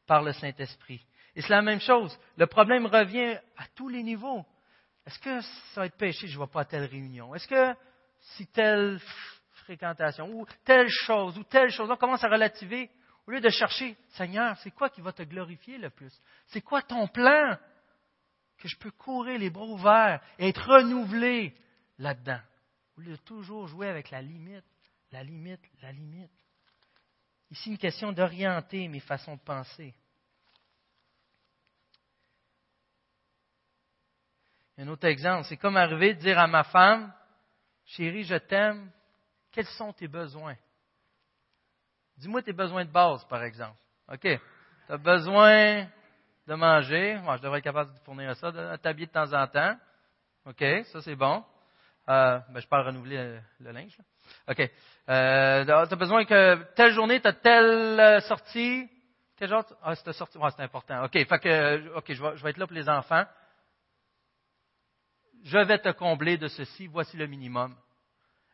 par 0.07 0.22
le 0.22 0.33
Saint-Esprit. 0.33 1.05
Et 1.35 1.43
c'est 1.43 1.51
la 1.51 1.62
même 1.62 1.81
chose. 1.81 2.16
Le 2.37 2.47
problème 2.47 2.87
revient 2.87 3.39
à 3.57 3.66
tous 3.74 3.89
les 3.89 4.03
niveaux. 4.03 4.45
Est-ce 5.07 5.18
que 5.18 5.41
ça 5.41 5.81
va 5.81 5.87
être 5.87 5.97
péché, 5.97 6.26
je 6.26 6.39
ne 6.39 6.45
vais 6.45 6.51
pas 6.51 6.62
à 6.62 6.64
telle 6.64 6.85
réunion? 6.85 7.35
Est-ce 7.35 7.49
que 7.49 7.74
si 8.20 8.47
telle 8.49 9.01
fréquentation, 9.64 10.28
ou 10.31 10.47
telle 10.64 10.89
chose, 10.89 11.39
ou 11.39 11.45
telle 11.45 11.70
chose, 11.70 11.91
on 11.91 11.97
commence 11.97 12.24
à 12.24 12.28
relativer, 12.28 12.91
au 13.26 13.31
lieu 13.31 13.41
de 13.41 13.49
chercher, 13.49 13.97
Seigneur, 14.11 14.57
c'est 14.59 14.72
quoi 14.72 14.91
qui 14.91 15.01
va 15.01 15.12
te 15.12 15.22
glorifier 15.22 15.78
le 15.78 15.91
plus? 15.91 16.12
C'est 16.49 16.61
quoi 16.61 16.83
ton 16.83 17.07
plan? 17.07 17.57
Que 18.59 18.68
je 18.68 18.76
peux 18.78 18.91
courir 18.91 19.39
les 19.39 19.51
bras 19.51 19.64
ouverts 19.64 20.20
et 20.39 20.49
être 20.49 20.66
renouvelé 20.66 21.55
là-dedans? 21.99 22.41
Au 22.97 23.01
lieu 23.01 23.12
de 23.12 23.22
toujours 23.22 23.66
jouer 23.66 23.88
avec 23.88 24.11
la 24.11 24.22
limite, 24.22 24.64
la 25.12 25.22
limite, 25.22 25.61
la 25.82 25.93
limite. 25.93 26.30
Ici, 27.51 27.70
une 27.70 27.78
question 27.78 28.12
d'orienter 28.12 28.86
mes 28.88 29.01
façons 29.01 29.36
de 29.36 29.41
penser. 29.41 29.95
Un 34.78 34.88
autre 34.88 35.07
exemple, 35.07 35.47
c'est 35.49 35.57
comme 35.57 35.76
arriver 35.76 36.14
de 36.14 36.20
dire 36.20 36.38
à 36.38 36.47
ma 36.47 36.64
femme, 36.64 37.12
chérie, 37.84 38.24
je 38.24 38.36
t'aime, 38.36 38.91
quels 39.53 39.66
sont 39.66 39.93
tes 39.93 40.09
besoins? 40.09 40.57
Dis-moi 42.16 42.43
tes 42.43 42.53
besoins 42.53 42.84
de 42.84 42.91
base, 42.91 43.24
par 43.26 43.43
exemple. 43.43 43.78
OK. 44.09 44.20
Tu 44.20 44.93
as 44.93 44.97
besoin 44.97 45.88
de 46.47 46.55
manger. 46.55 47.18
Moi, 47.18 47.36
je 47.36 47.43
devrais 47.43 47.59
être 47.59 47.64
capable 47.64 47.95
de 47.95 47.99
fournir 48.01 48.34
ça, 48.36 48.51
de 48.53 48.76
t'habiller 48.76 49.07
de 49.07 49.12
temps 49.12 49.32
en 49.32 49.47
temps. 49.47 49.76
OK, 50.47 50.64
ça 50.93 51.01
c'est 51.03 51.16
bon. 51.16 51.45
Euh, 52.11 52.41
ben, 52.51 52.61
je 52.61 52.67
parle 52.67 52.87
renouveler 52.87 53.41
le, 53.61 53.73
linge. 53.73 53.97
OK. 54.49 54.61
Euh, 55.09 55.65
tu 55.65 55.71
as 55.71 55.97
besoin 55.97 56.25
que 56.25 56.63
telle 56.75 56.93
journée, 56.93 57.21
tu 57.21 57.29
as 57.29 57.33
telle 57.33 58.01
euh, 58.01 58.21
sortie. 58.21 58.91
Quel 59.37 59.49
genre? 59.49 59.65
Ah, 59.83 59.95
c'est 59.95 60.13
sortie. 60.13 60.39
c'est 60.57 60.63
important. 60.63 61.05
OK. 61.05 61.13
Fait 61.13 61.39
que, 61.39 61.97
OK, 61.97 62.13
je 62.13 62.23
vais, 62.23 62.37
je 62.37 62.43
vais 62.43 62.51
être 62.51 62.59
là 62.59 62.67
pour 62.67 62.77
les 62.77 62.89
enfants 62.89 63.25
je 65.43 65.59
vais 65.59 65.79
te 65.79 65.91
combler 65.93 66.37
de 66.37 66.49
ceci, 66.49 66.87
voici 66.87 67.17
le 67.17 67.27
minimum. 67.27 67.77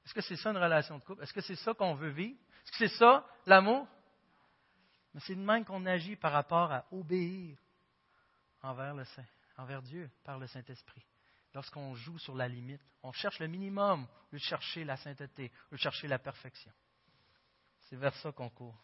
Est-ce 0.04 0.14
que 0.14 0.20
c'est 0.20 0.36
ça 0.36 0.50
une 0.50 0.58
relation 0.58 0.98
de 0.98 1.02
couple? 1.02 1.22
Est-ce 1.22 1.32
que 1.32 1.40
c'est 1.40 1.56
ça 1.56 1.74
qu'on 1.74 1.94
veut 1.94 2.10
vivre? 2.10 2.38
Est-ce 2.64 2.72
que 2.72 2.88
c'est 2.88 2.96
ça 2.98 3.26
l'amour? 3.44 3.86
Mais 5.12 5.20
c'est 5.20 5.34
de 5.34 5.40
même 5.40 5.64
qu'on 5.64 5.84
agit 5.86 6.16
par 6.16 6.32
rapport 6.32 6.70
à 6.72 6.84
obéir 6.92 7.56
envers, 8.62 8.94
le 8.94 9.04
Saint, 9.04 9.24
envers 9.56 9.82
Dieu 9.82 10.10
par 10.24 10.38
le 10.38 10.46
Saint-Esprit. 10.46 11.04
Lorsqu'on 11.56 11.94
joue 11.94 12.18
sur 12.18 12.36
la 12.36 12.48
limite, 12.48 12.82
on 13.02 13.12
cherche 13.12 13.38
le 13.38 13.46
minimum 13.46 14.06
de 14.30 14.36
chercher 14.36 14.84
la 14.84 14.98
sainteté, 14.98 15.50
de 15.72 15.78
chercher 15.78 16.06
la 16.06 16.18
perfection. 16.18 16.70
C'est 17.88 17.96
vers 17.96 18.14
ça 18.16 18.30
qu'on 18.30 18.50
court. 18.50 18.78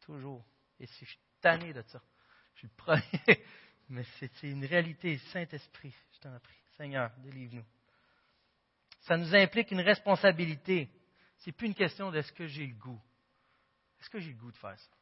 Toujours. 0.00 0.44
Et 0.80 0.86
si 0.86 1.04
je 1.04 1.10
suis 1.10 1.20
tanné 1.40 1.72
de 1.72 1.82
ça, 1.82 2.02
je 2.54 2.58
suis 2.58 2.66
le 2.66 2.74
premier. 2.74 3.44
Mais 3.90 4.02
c'est 4.18 4.42
une 4.42 4.64
réalité, 4.64 5.18
Saint-Esprit, 5.32 5.94
je 6.14 6.18
t'en 6.18 6.36
prie. 6.40 6.58
Seigneur, 6.76 7.12
délivre-nous. 7.18 7.64
Ça 9.02 9.16
nous 9.16 9.32
implique 9.36 9.70
une 9.70 9.82
responsabilité. 9.82 10.90
Ce 11.36 11.46
n'est 11.48 11.52
plus 11.52 11.68
une 11.68 11.76
question 11.76 12.10
de 12.10 12.18
est-ce 12.18 12.32
que 12.32 12.48
j'ai 12.48 12.66
le 12.66 12.74
goût. 12.74 13.00
Est-ce 14.00 14.10
que 14.10 14.18
j'ai 14.18 14.32
le 14.32 14.38
goût 14.38 14.50
de 14.50 14.56
faire 14.56 14.76
ça? 14.76 14.96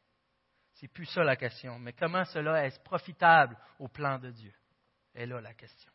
C'est 0.73 0.89
plus 0.89 1.07
ça 1.07 1.23
la 1.23 1.37
question. 1.37 1.79
Mais 1.79 1.93
comment 1.93 2.25
cela 2.25 2.67
est 2.67 2.83
profitable 2.83 3.57
au 3.79 3.87
plan 3.87 4.19
de 4.19 4.29
Dieu? 4.29 4.53
est 5.15 5.25
là 5.25 5.41
la 5.41 5.55
question. 5.55 5.91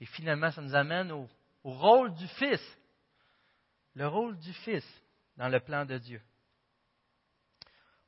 Et 0.00 0.06
finalement, 0.06 0.50
ça 0.50 0.62
nous 0.62 0.74
amène 0.74 1.12
au, 1.12 1.28
rôle 1.64 2.14
du 2.14 2.26
Fils. 2.28 2.62
Le 3.94 4.06
rôle 4.06 4.38
du 4.38 4.52
Fils 4.52 4.84
dans 5.36 5.48
le 5.48 5.60
plan 5.60 5.84
de 5.84 5.98
Dieu. 5.98 6.22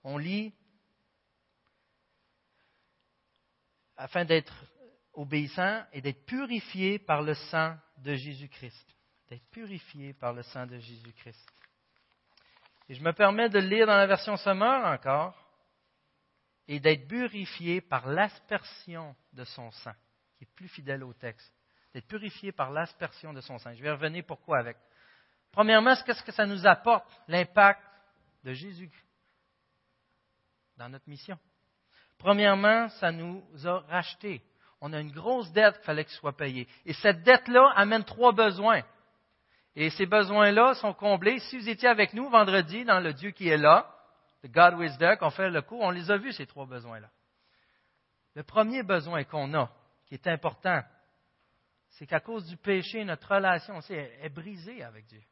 On 0.03 0.17
lit 0.17 0.55
afin 3.97 4.25
d'être 4.25 4.55
obéissant 5.13 5.85
et 5.93 6.01
d'être 6.01 6.25
purifié 6.25 6.99
par 6.99 7.23
le 7.23 7.35
sang 7.35 7.77
de 7.99 8.15
Jésus-Christ. 8.15 8.87
D'être 9.29 9.47
purifié 9.51 10.15
par 10.15 10.33
le 10.33 10.43
sang 10.43 10.67
de 10.67 10.79
Jésus-Christ. 10.79 11.47
Et 12.89 12.95
je 12.95 13.05
me 13.05 13.13
permets 13.13 13.49
de 13.49 13.59
lire 13.59 13.87
dans 13.87 13.97
la 13.97 14.07
version 14.07 14.37
Sommer 14.37 14.83
encore, 14.85 15.37
et 16.67 16.81
d'être 16.81 17.07
purifié 17.07 17.81
par 17.81 18.07
l'aspersion 18.09 19.15
de 19.33 19.45
son 19.45 19.71
sang, 19.71 19.95
qui 20.37 20.45
est 20.45 20.55
plus 20.55 20.69
fidèle 20.69 21.05
au 21.05 21.13
texte. 21.13 21.60
D'être 21.93 22.07
purifié 22.07 22.53
par 22.53 22.71
l'aspersion 22.71 23.33
de 23.33 23.41
son 23.41 23.59
sang. 23.59 23.75
Je 23.75 23.83
vais 23.83 23.91
revenir 23.91 24.25
pourquoi 24.27 24.59
avec. 24.59 24.77
Premièrement, 25.53 25.95
qu'est-ce 26.07 26.23
que 26.23 26.33
ça 26.33 26.47
nous 26.47 26.67
apporte, 26.67 27.05
l'impact 27.27 27.83
de 28.45 28.53
Jésus 28.53 28.91
dans 30.77 30.89
notre 30.89 31.09
mission? 31.09 31.39
Premièrement, 32.19 32.89
ça 32.91 33.11
nous 33.11 33.45
a 33.65 33.81
rachetés 33.81 34.43
on 34.81 34.93
a 34.93 35.01
une 35.01 35.13
grosse 35.13 35.51
dette 35.53 35.77
qu'il 35.77 35.85
fallait 35.85 36.05
qu'il 36.05 36.15
soit 36.15 36.37
payée. 36.37 36.67
Et 36.87 36.93
cette 36.95 37.23
dette-là 37.23 37.73
amène 37.77 38.05
trois 38.05 38.33
besoins. 38.33 38.83
Et 39.77 39.91
ces 39.91 40.07
besoins-là 40.07 40.75
sont 40.75 40.95
comblés. 40.95 41.39
Si 41.39 41.59
vous 41.59 41.69
étiez 41.69 41.89
avec 41.89 42.15
nous 42.15 42.29
vendredi 42.29 42.85
dans 42.85 43.01
le 43.01 43.13
Dieu 43.13 43.31
qui 43.31 43.49
est 43.49 43.59
là, 43.59 43.95
The 44.43 44.51
God 44.51 44.81
is 44.81 44.97
there, 44.97 45.19
qu'on 45.19 45.29
fait 45.29 45.51
le 45.51 45.61
cours, 45.61 45.83
on 45.83 45.91
les 45.91 46.11
a 46.11 46.17
vus, 46.17 46.33
ces 46.33 46.47
trois 46.47 46.65
besoins-là. 46.65 47.11
Le 48.35 48.43
premier 48.43 48.83
besoin 48.83 49.23
qu'on 49.25 49.53
a, 49.53 49.71
qui 50.07 50.15
est 50.15 50.27
important, 50.29 50.81
c'est 51.91 52.07
qu'à 52.07 52.21
cause 52.21 52.47
du 52.47 52.57
péché, 52.57 53.05
notre 53.05 53.35
relation 53.35 53.77
aussi 53.77 53.93
est 53.95 54.29
brisée 54.29 54.83
avec 54.83 55.07
Dieu. 55.07 55.23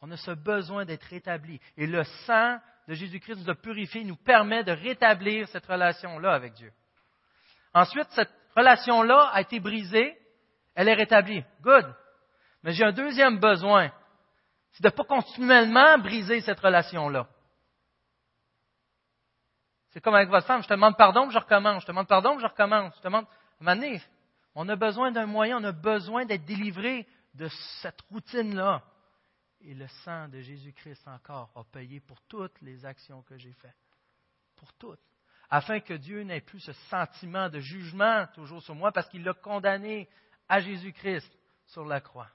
On 0.00 0.10
a 0.10 0.16
ce 0.16 0.30
besoin 0.30 0.84
d'être 0.84 1.04
rétabli. 1.04 1.60
Et 1.76 1.86
le 1.86 2.04
sang 2.26 2.58
de 2.86 2.94
Jésus-Christ 2.94 3.36
nous 3.36 3.50
a 3.50 4.04
nous 4.04 4.16
permet 4.16 4.62
de 4.62 4.72
rétablir 4.72 5.48
cette 5.48 5.66
relation-là 5.66 6.32
avec 6.32 6.52
Dieu. 6.54 6.72
Ensuite, 7.74 8.08
cette 8.10 8.32
relation-là 8.56 9.30
a 9.32 9.40
été 9.40 9.58
brisée, 9.60 10.16
elle 10.74 10.88
est 10.88 10.94
rétablie. 10.94 11.44
Good. 11.62 11.92
Mais 12.62 12.72
j'ai 12.72 12.84
un 12.84 12.92
deuxième 12.92 13.38
besoin. 13.38 13.90
C'est 14.72 14.82
de 14.82 14.88
ne 14.88 14.92
pas 14.92 15.04
continuellement 15.04 15.98
briser 15.98 16.40
cette 16.40 16.60
relation-là. 16.60 17.26
C'est 19.90 20.00
comme 20.00 20.14
avec 20.14 20.28
votre 20.28 20.46
femme, 20.46 20.62
je 20.62 20.68
te 20.68 20.74
demande 20.74 20.96
pardon, 20.96 21.30
je 21.30 21.38
recommence. 21.38 21.82
Je 21.82 21.86
te 21.86 21.92
demande 21.92 22.06
pardon, 22.08 22.38
je 22.38 22.46
recommence. 22.46 22.94
Je 22.96 23.00
te 23.00 23.04
demande, 23.04 23.26
Mané, 23.60 24.00
on 24.56 24.68
a 24.68 24.74
besoin 24.74 25.12
d'un 25.12 25.26
moyen, 25.26 25.58
on 25.60 25.64
a 25.64 25.72
besoin 25.72 26.24
d'être 26.24 26.44
délivré 26.44 27.06
de 27.34 27.48
cette 27.80 28.00
routine-là. 28.10 28.82
Et 29.60 29.74
le 29.74 29.86
sang 30.04 30.28
de 30.28 30.40
Jésus-Christ 30.40 31.06
encore 31.06 31.50
a 31.54 31.62
payé 31.64 32.00
pour 32.00 32.20
toutes 32.22 32.60
les 32.60 32.84
actions 32.84 33.22
que 33.22 33.38
j'ai 33.38 33.52
faites. 33.52 33.76
Pour 34.56 34.72
toutes 34.74 35.00
afin 35.50 35.80
que 35.80 35.94
Dieu 35.94 36.22
n'ait 36.22 36.40
plus 36.40 36.60
ce 36.60 36.72
sentiment 36.72 37.48
de 37.48 37.60
jugement 37.60 38.26
toujours 38.34 38.62
sur 38.62 38.74
moi, 38.74 38.92
parce 38.92 39.08
qu'il 39.08 39.22
l'a 39.22 39.34
condamné 39.34 40.08
à 40.48 40.60
Jésus-Christ 40.60 41.30
sur 41.66 41.84
la 41.84 42.00
croix. 42.00 42.28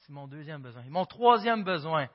C'est 0.00 0.12
mon 0.12 0.28
deuxième 0.28 0.62
besoin. 0.62 0.84
Et 0.84 0.90
mon 0.90 1.04
troisième 1.04 1.64
besoin, 1.64 2.08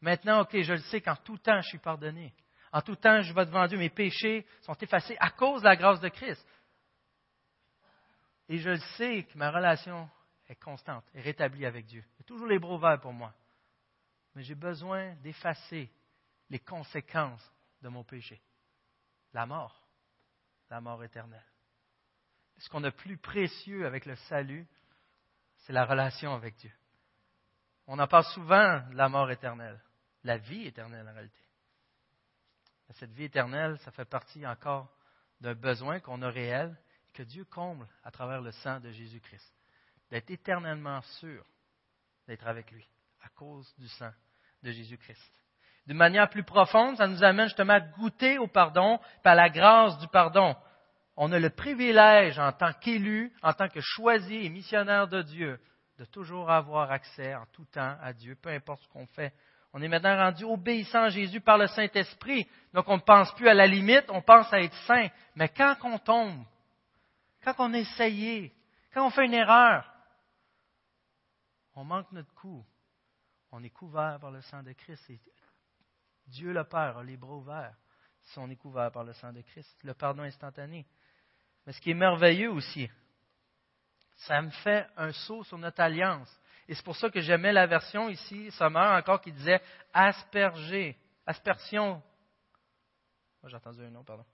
maintenant, 0.00 0.42
ok, 0.42 0.60
je 0.60 0.72
le 0.72 0.80
sais 0.80 1.00
qu'en 1.00 1.16
tout 1.16 1.38
temps, 1.38 1.60
je 1.60 1.68
suis 1.68 1.78
pardonné. 1.78 2.32
En 2.72 2.80
tout 2.82 2.96
temps, 2.96 3.22
je 3.22 3.32
vais 3.32 3.46
devant 3.46 3.66
Dieu, 3.66 3.78
mes 3.78 3.90
péchés 3.90 4.46
sont 4.62 4.76
effacés 4.80 5.16
à 5.18 5.30
cause 5.30 5.62
de 5.62 5.66
la 5.66 5.76
grâce 5.76 6.00
de 6.00 6.08
Christ. 6.08 6.44
Et 8.48 8.58
je 8.58 8.70
le 8.70 8.80
sais 8.96 9.24
que 9.24 9.36
ma 9.36 9.50
relation 9.50 10.08
est 10.48 10.56
constante, 10.56 11.04
est 11.14 11.20
rétablie 11.20 11.66
avec 11.66 11.86
Dieu. 11.86 12.04
Il 12.14 12.18
y 12.18 12.22
a 12.22 12.24
toujours 12.24 12.46
les 12.46 12.58
bras 12.58 12.74
ouverts 12.74 13.00
pour 13.00 13.12
moi. 13.12 13.34
Mais 14.34 14.42
j'ai 14.42 14.54
besoin 14.54 15.14
d'effacer 15.16 15.90
les 16.50 16.60
conséquences 16.60 17.52
de 17.82 17.88
mon 17.88 18.04
péché. 18.04 18.40
La 19.32 19.46
mort, 19.46 19.86
la 20.70 20.80
mort 20.80 21.02
éternelle. 21.02 21.44
Ce 22.58 22.68
qu'on 22.68 22.84
a 22.84 22.90
plus 22.90 23.18
précieux 23.18 23.86
avec 23.86 24.06
le 24.06 24.16
salut, 24.16 24.66
c'est 25.58 25.72
la 25.72 25.84
relation 25.84 26.32
avec 26.32 26.56
Dieu. 26.56 26.72
On 27.86 27.98
en 27.98 28.06
parle 28.06 28.24
souvent 28.24 28.80
de 28.88 28.94
la 28.94 29.08
mort 29.08 29.30
éternelle, 29.30 29.80
la 30.24 30.38
vie 30.38 30.66
éternelle 30.66 31.08
en 31.08 31.12
réalité. 31.12 31.40
Cette 32.94 33.12
vie 33.12 33.24
éternelle, 33.24 33.78
ça 33.80 33.90
fait 33.90 34.04
partie 34.04 34.46
encore 34.46 34.88
d'un 35.40 35.54
besoin 35.54 36.00
qu'on 36.00 36.22
a 36.22 36.30
réel, 36.30 36.76
que 37.16 37.22
Dieu 37.22 37.44
comble 37.44 37.86
à 38.04 38.10
travers 38.10 38.40
le 38.40 38.52
sang 38.52 38.78
de 38.80 38.90
Jésus-Christ. 38.90 39.52
D'être 40.10 40.30
éternellement 40.30 41.00
sûr 41.18 41.44
d'être 42.28 42.46
avec 42.46 42.70
lui 42.70 42.86
à 43.22 43.28
cause 43.30 43.72
du 43.78 43.88
sang 43.88 44.12
de 44.62 44.70
Jésus-Christ 44.70 45.36
d'une 45.86 45.96
manière 45.96 46.28
plus 46.28 46.42
profonde, 46.42 46.96
ça 46.96 47.06
nous 47.06 47.22
amène 47.22 47.46
justement 47.46 47.74
à 47.74 47.80
goûter 47.80 48.38
au 48.38 48.48
pardon, 48.48 48.98
par 49.22 49.34
la 49.34 49.48
grâce 49.48 49.96
du 49.98 50.08
pardon. 50.08 50.56
On 51.16 51.32
a 51.32 51.38
le 51.38 51.50
privilège 51.50 52.38
en 52.38 52.52
tant 52.52 52.72
qu'élu, 52.72 53.32
en 53.42 53.52
tant 53.52 53.68
que 53.68 53.80
choisi 53.80 54.44
et 54.44 54.48
missionnaire 54.48 55.06
de 55.08 55.22
Dieu, 55.22 55.58
de 55.98 56.04
toujours 56.04 56.50
avoir 56.50 56.90
accès 56.90 57.34
en 57.34 57.44
tout 57.52 57.64
temps 57.66 57.96
à 58.02 58.12
Dieu, 58.12 58.36
peu 58.42 58.50
importe 58.50 58.82
ce 58.82 58.88
qu'on 58.88 59.06
fait. 59.06 59.32
On 59.72 59.80
est 59.80 59.88
maintenant 59.88 60.16
rendu 60.16 60.44
obéissant 60.44 61.04
à 61.04 61.08
Jésus 61.08 61.40
par 61.40 61.56
le 61.56 61.66
Saint-Esprit. 61.68 62.46
Donc 62.74 62.88
on 62.88 62.96
ne 62.96 63.02
pense 63.02 63.32
plus 63.34 63.48
à 63.48 63.54
la 63.54 63.66
limite, 63.66 64.04
on 64.08 64.22
pense 64.22 64.52
à 64.52 64.60
être 64.60 64.76
saint. 64.86 65.08
Mais 65.36 65.48
quand 65.48 65.76
on 65.84 65.98
tombe, 65.98 66.44
quand 67.46 67.70
on 67.70 67.74
a 67.74 67.78
essayé, 67.78 68.52
quand 68.92 69.06
on 69.06 69.10
fait 69.10 69.26
une 69.26 69.34
erreur, 69.34 69.88
on 71.74 71.84
manque 71.84 72.10
notre 72.10 72.32
coup. 72.34 72.64
On 73.52 73.62
est 73.62 73.70
couvert 73.70 74.18
par 74.20 74.32
le 74.32 74.42
sang 74.42 74.62
de 74.62 74.72
Christ 74.72 75.12
Dieu 76.26 76.52
le 76.52 76.64
Père 76.64 76.98
a 76.98 77.04
les 77.04 77.16
bras 77.16 77.36
ouverts 77.36 77.76
si 78.20 78.38
on 78.40 78.50
est 78.50 78.56
couvert 78.56 78.90
par 78.90 79.04
le 79.04 79.12
sang 79.12 79.32
de 79.32 79.40
Christ. 79.42 79.78
Le 79.84 79.94
pardon 79.94 80.22
instantané. 80.22 80.84
Mais 81.64 81.72
ce 81.72 81.80
qui 81.80 81.92
est 81.92 81.94
merveilleux 81.94 82.50
aussi, 82.50 82.90
ça 84.16 84.42
me 84.42 84.50
fait 84.50 84.88
un 84.96 85.12
saut 85.12 85.44
sur 85.44 85.58
notre 85.58 85.80
alliance. 85.80 86.36
Et 86.66 86.74
c'est 86.74 86.84
pour 86.84 86.96
ça 86.96 87.08
que 87.10 87.20
j'aimais 87.20 87.52
la 87.52 87.66
version 87.68 88.08
ici, 88.08 88.50
sommaire 88.52 88.90
encore, 88.90 89.20
qui 89.20 89.30
disait 89.30 89.62
asperger, 89.94 90.98
aspersion. 91.24 92.02
Moi, 93.40 93.50
j'ai 93.50 93.56
entendu 93.56 93.84
un 93.84 93.90
nom, 93.90 94.02
pardon. 94.02 94.26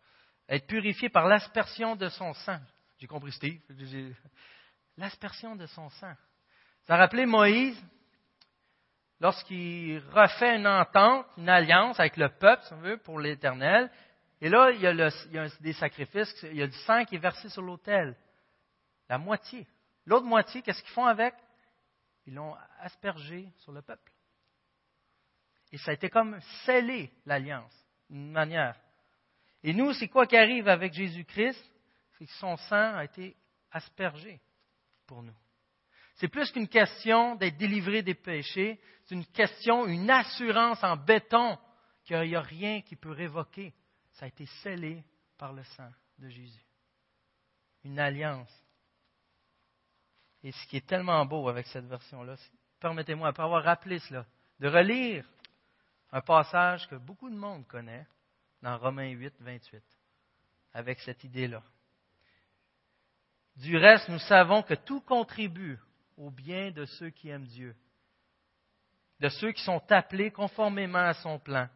Être 0.48 0.66
purifié 0.66 1.10
par 1.10 1.26
l'aspersion 1.26 1.94
de 1.94 2.08
son 2.08 2.32
sang. 2.32 2.60
J'ai 3.02 3.08
compris 3.08 3.32
Steve. 3.32 3.60
L'aspersion 4.96 5.56
de 5.56 5.66
son 5.66 5.90
sang. 5.90 6.14
Ça 6.84 6.96
rappelait 6.96 7.26
Moïse, 7.26 7.76
lorsqu'il 9.18 9.98
refait 10.12 10.54
une 10.54 10.68
entente, 10.68 11.26
une 11.36 11.48
alliance 11.48 11.98
avec 11.98 12.16
le 12.16 12.28
peuple, 12.28 12.62
si 12.62 12.72
on 12.74 12.76
veut, 12.76 12.98
pour 12.98 13.18
l'Éternel. 13.18 13.90
Et 14.40 14.48
là, 14.48 14.70
il 14.70 14.80
y, 14.80 14.86
a 14.86 14.92
il 14.92 15.32
y 15.32 15.38
a 15.38 15.48
des 15.58 15.72
sacrifices, 15.72 16.32
il 16.44 16.58
y 16.58 16.62
a 16.62 16.68
du 16.68 16.78
sang 16.86 17.04
qui 17.04 17.16
est 17.16 17.18
versé 17.18 17.48
sur 17.48 17.62
l'autel. 17.62 18.16
La 19.08 19.18
moitié. 19.18 19.66
L'autre 20.06 20.26
moitié, 20.26 20.62
qu'est-ce 20.62 20.80
qu'ils 20.80 20.94
font 20.94 21.06
avec? 21.06 21.34
Ils 22.26 22.34
l'ont 22.34 22.54
aspergé 22.78 23.48
sur 23.58 23.72
le 23.72 23.82
peuple. 23.82 24.12
Et 25.72 25.78
ça 25.78 25.90
a 25.90 25.94
été 25.94 26.08
comme 26.08 26.40
sceller 26.64 27.10
l'alliance, 27.26 27.74
d'une 28.08 28.30
manière. 28.30 28.76
Et 29.64 29.72
nous, 29.72 29.92
c'est 29.92 30.06
quoi 30.06 30.24
qui 30.24 30.36
arrive 30.36 30.68
avec 30.68 30.92
Jésus-Christ? 30.92 31.71
Que 32.26 32.32
son 32.38 32.56
sang 32.56 32.94
a 32.94 33.04
été 33.04 33.36
aspergé 33.70 34.40
pour 35.06 35.22
nous. 35.22 35.34
C'est 36.16 36.28
plus 36.28 36.50
qu'une 36.50 36.68
question 36.68 37.34
d'être 37.36 37.56
délivré 37.56 38.02
des 38.02 38.14
péchés, 38.14 38.80
c'est 39.04 39.14
une 39.14 39.26
question, 39.26 39.86
une 39.86 40.10
assurance 40.10 40.82
en 40.84 40.96
béton 40.96 41.58
qu'il 42.04 42.20
n'y 42.20 42.36
a 42.36 42.40
rien 42.40 42.82
qui 42.82 42.96
peut 42.96 43.10
révoquer. 43.10 43.72
Ça 44.12 44.26
a 44.26 44.28
été 44.28 44.46
scellé 44.62 45.02
par 45.38 45.52
le 45.52 45.64
sang 45.64 45.90
de 46.18 46.28
Jésus. 46.28 46.64
Une 47.84 47.98
alliance 47.98 48.62
et 50.42 50.52
ce 50.52 50.66
qui 50.66 50.76
est 50.76 50.86
tellement 50.86 51.24
beau 51.24 51.48
avec 51.48 51.66
cette 51.68 51.86
version-là, 51.86 52.36
permettez-moi, 52.80 53.28
après 53.28 53.44
avoir 53.44 53.62
rappelé 53.62 53.98
cela, 54.00 54.26
de 54.58 54.68
relire 54.68 55.24
un 56.10 56.20
passage 56.20 56.88
que 56.88 56.96
beaucoup 56.96 57.30
de 57.30 57.36
monde 57.36 57.66
connaît 57.66 58.06
dans 58.60 58.76
Romains 58.76 59.10
8, 59.10 59.34
28, 59.40 59.82
avec 60.74 60.98
cette 61.00 61.22
idée-là. 61.24 61.62
Du 63.56 63.76
reste, 63.76 64.08
nous 64.08 64.18
savons 64.18 64.62
que 64.62 64.74
tout 64.74 65.00
contribue 65.00 65.78
au 66.16 66.30
bien 66.30 66.70
de 66.70 66.84
ceux 66.84 67.10
qui 67.10 67.28
aiment 67.28 67.46
Dieu, 67.46 67.76
de 69.20 69.28
ceux 69.28 69.52
qui 69.52 69.62
sont 69.62 69.82
appelés 69.90 70.30
conformément 70.30 70.98
à 70.98 71.14
son 71.14 71.38
plan. 71.38 71.68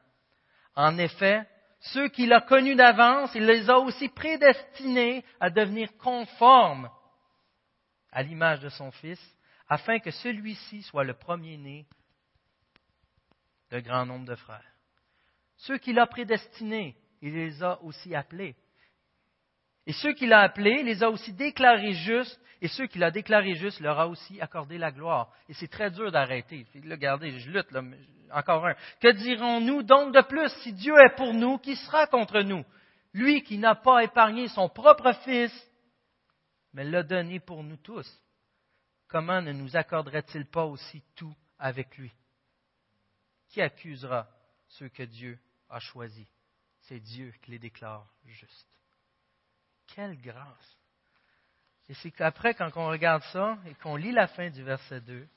En 0.74 0.98
effet, 0.98 1.46
ceux 1.80 2.08
qu'il 2.08 2.32
a 2.32 2.40
connus 2.40 2.74
d'avance, 2.74 3.34
il 3.34 3.44
les 3.44 3.68
a 3.70 3.78
aussi 3.78 4.08
prédestinés 4.08 5.24
à 5.40 5.50
devenir 5.50 5.96
conformes 5.98 6.90
à 8.10 8.22
l'image 8.22 8.60
de 8.60 8.68
son 8.70 8.90
Fils, 8.90 9.20
afin 9.68 9.98
que 9.98 10.10
celui-ci 10.10 10.82
soit 10.82 11.04
le 11.04 11.14
premier-né 11.14 11.86
de 13.70 13.80
grand 13.80 14.06
nombre 14.06 14.24
de 14.26 14.34
frères. 14.36 14.64
Ceux 15.56 15.78
qu'il 15.78 15.98
a 15.98 16.06
prédestinés, 16.06 16.96
il 17.20 17.34
les 17.34 17.62
a 17.62 17.80
aussi 17.82 18.14
appelés. 18.14 18.56
Et 19.86 19.92
ceux 19.92 20.12
qu'il 20.14 20.32
a 20.32 20.40
appelés, 20.40 20.82
les 20.82 21.02
a 21.02 21.10
aussi 21.10 21.32
déclarés 21.32 21.92
justes, 21.92 22.40
et 22.60 22.68
ceux 22.68 22.86
qu'il 22.86 23.04
a 23.04 23.10
déclarés 23.10 23.54
justes 23.54 23.80
leur 23.80 24.00
a 24.00 24.08
aussi 24.08 24.40
accordé 24.40 24.78
la 24.78 24.90
gloire. 24.90 25.30
Et 25.48 25.54
c'est 25.54 25.68
très 25.68 25.90
dur 25.90 26.10
d'arrêter. 26.10 26.66
Regardez, 26.74 27.38
je 27.38 27.50
lutte, 27.50 27.70
là, 27.70 27.82
encore 28.32 28.66
un. 28.66 28.74
Que 29.00 29.12
dirons-nous 29.12 29.82
donc 29.82 30.14
de 30.14 30.22
plus 30.22 30.48
Si 30.62 30.72
Dieu 30.72 30.94
est 30.98 31.14
pour 31.16 31.34
nous, 31.34 31.58
qui 31.58 31.76
sera 31.76 32.06
contre 32.06 32.40
nous? 32.40 32.64
Lui 33.12 33.42
qui 33.42 33.58
n'a 33.58 33.74
pas 33.74 34.02
épargné 34.02 34.48
son 34.48 34.68
propre 34.68 35.12
Fils, 35.24 35.52
mais 36.72 36.84
l'a 36.84 37.02
donné 37.02 37.40
pour 37.40 37.62
nous 37.62 37.76
tous, 37.78 38.06
comment 39.08 39.40
ne 39.40 39.52
nous 39.52 39.76
accorderait-il 39.76 40.46
pas 40.46 40.64
aussi 40.64 41.02
tout 41.14 41.34
avec 41.58 41.96
lui? 41.96 42.12
Qui 43.48 43.62
accusera 43.62 44.28
ceux 44.68 44.88
que 44.88 45.04
Dieu 45.04 45.38
a 45.70 45.78
choisis? 45.78 46.26
C'est 46.80 47.00
Dieu 47.00 47.32
qui 47.42 47.52
les 47.52 47.58
déclare 47.58 48.06
justes. 48.24 48.68
Quelle 49.94 50.20
grâce 50.20 50.78
Et 51.88 51.94
c'est 51.94 52.10
qu'après, 52.10 52.54
quand 52.54 52.70
on 52.76 52.88
regarde 52.88 53.22
ça 53.32 53.58
et 53.66 53.74
qu'on 53.74 53.96
lit 53.96 54.12
la 54.12 54.26
fin 54.26 54.50
du 54.50 54.62
verset 54.62 55.00
2, 55.00 55.28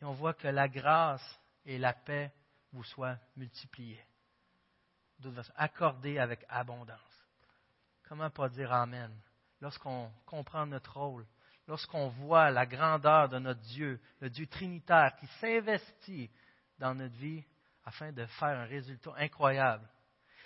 et 0.00 0.04
on 0.04 0.12
voit 0.12 0.34
que 0.34 0.48
la 0.48 0.68
grâce 0.68 1.40
et 1.64 1.78
la 1.78 1.92
paix 1.92 2.32
vous 2.72 2.84
soient 2.84 3.18
multipliées. 3.36 4.04
Accordées 5.56 6.18
avec 6.18 6.44
abondance. 6.48 6.98
Comment 8.08 8.30
pas 8.30 8.48
dire 8.48 8.72
Amen? 8.72 9.14
Lorsqu'on 9.60 10.10
comprend 10.24 10.66
notre 10.66 10.98
rôle, 10.98 11.26
lorsqu'on 11.68 12.08
voit 12.08 12.50
la 12.50 12.64
grandeur 12.64 13.28
de 13.28 13.38
notre 13.38 13.60
Dieu, 13.60 14.00
le 14.20 14.30
Dieu 14.30 14.46
trinitaire 14.46 15.14
qui 15.16 15.26
s'investit 15.38 16.30
dans 16.78 16.94
notre 16.94 17.14
vie 17.16 17.44
afin 17.84 18.10
de 18.12 18.24
faire 18.24 18.58
un 18.58 18.64
résultat 18.64 19.12
incroyable. 19.16 19.86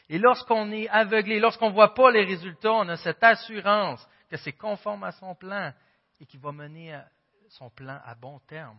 Et 0.09 0.19
lorsqu'on 0.19 0.71
est 0.73 0.89
aveuglé, 0.89 1.41
lorsqu'on 1.41 1.69
ne 1.69 1.75
voit 1.75 1.95
pas 1.95 2.11
les 2.11 2.25
résultats, 2.25 2.73
on 2.73 2.89
a 2.89 2.97
cette 2.97 3.23
assurance 3.23 4.07
que 4.29 4.37
c'est 4.37 4.53
conforme 4.53 5.05
à 5.05 5.13
son 5.13 5.35
plan 5.35 5.73
et 6.21 6.27
qu'il 6.27 6.41
va 6.41 6.53
mener 6.53 7.01
son 7.49 7.71
plan 7.71 8.01
à 8.05 8.15
bon 8.15 8.39
terme, 8.41 8.79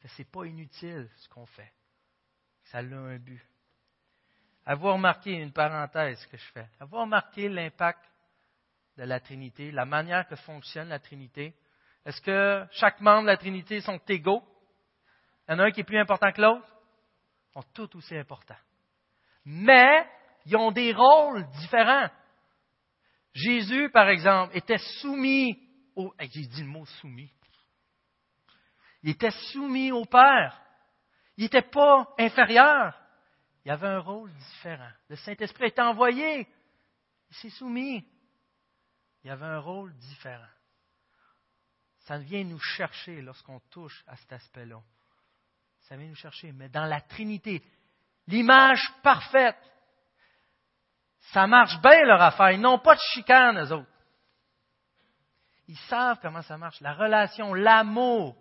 que 0.00 0.08
ce 0.08 0.22
n'est 0.22 0.28
pas 0.28 0.44
inutile 0.44 1.08
ce 1.16 1.28
qu'on 1.28 1.46
fait, 1.46 1.72
ça 2.64 2.78
a 2.78 2.82
un 2.82 3.18
but. 3.18 3.42
Avoir 4.64 4.94
remarqué 4.94 5.32
une 5.32 5.52
parenthèse 5.52 6.24
que 6.26 6.36
je 6.36 6.52
fais, 6.52 6.68
avoir 6.78 7.02
remarqué 7.02 7.48
l'impact 7.48 8.00
de 8.96 9.04
la 9.04 9.20
Trinité, 9.20 9.70
la 9.72 9.84
manière 9.84 10.26
que 10.26 10.36
fonctionne 10.36 10.88
la 10.88 10.98
Trinité. 10.98 11.54
Est-ce 12.04 12.20
que 12.20 12.66
chaque 12.72 13.00
membre 13.00 13.22
de 13.22 13.26
la 13.28 13.36
Trinité 13.36 13.80
sont 13.80 14.00
égaux? 14.08 14.42
Il 15.48 15.52
y 15.52 15.54
en 15.54 15.58
a 15.58 15.64
un 15.64 15.70
qui 15.70 15.80
est 15.80 15.84
plus 15.84 15.98
important 15.98 16.30
que 16.32 16.40
l'autre? 16.40 16.66
Ils 17.48 17.52
sont 17.54 17.68
tous 17.74 17.96
aussi 17.96 18.16
importants. 18.16 18.54
Mais 19.44 20.06
ils 20.46 20.56
ont 20.56 20.72
des 20.72 20.92
rôles 20.92 21.46
différents. 21.60 22.08
Jésus, 23.32 23.90
par 23.90 24.08
exemple, 24.08 24.56
était 24.56 24.78
soumis 25.00 25.58
au. 25.94 26.12
J'ai 26.20 26.46
dit 26.46 26.62
le 26.62 26.68
mot 26.68 26.86
soumis. 27.00 27.32
Il 29.02 29.10
était 29.10 29.30
soumis 29.52 29.92
au 29.92 30.04
Père. 30.04 30.60
Il 31.36 31.44
n'était 31.44 31.62
pas 31.62 32.12
inférieur. 32.18 32.94
Il 33.64 33.70
avait 33.70 33.88
un 33.88 34.00
rôle 34.00 34.32
différent. 34.32 34.90
Le 35.08 35.16
Saint-Esprit 35.16 35.68
était 35.68 35.82
envoyé. 35.82 36.46
Il 37.30 37.36
s'est 37.36 37.50
soumis 37.50 38.04
il 39.24 39.30
avait 39.30 39.46
un 39.46 39.58
rôle 39.58 39.94
différent. 39.96 40.48
Ça 42.00 42.18
vient 42.18 42.44
nous 42.44 42.58
chercher 42.58 43.20
lorsqu'on 43.20 43.60
touche 43.70 44.02
à 44.06 44.16
cet 44.16 44.32
aspect-là. 44.32 44.80
Ça 45.82 45.96
vient 45.96 46.08
nous 46.08 46.14
chercher. 46.14 46.52
Mais 46.52 46.68
dans 46.68 46.86
la 46.86 47.00
Trinité, 47.00 47.62
l'image 48.26 48.82
parfaite, 49.02 49.58
ça 51.32 51.46
marche 51.46 51.80
bien 51.80 52.04
leur 52.04 52.20
affaire. 52.20 52.52
Ils 52.52 52.60
n'ont 52.60 52.78
pas 52.78 52.94
de 52.94 53.00
chicane, 53.12 53.58
eux 53.58 53.72
autres. 53.72 53.90
Ils 55.68 55.78
savent 55.78 56.18
comment 56.20 56.42
ça 56.42 56.58
marche. 56.58 56.80
La 56.80 56.94
relation, 56.94 57.54
l'amour, 57.54 58.36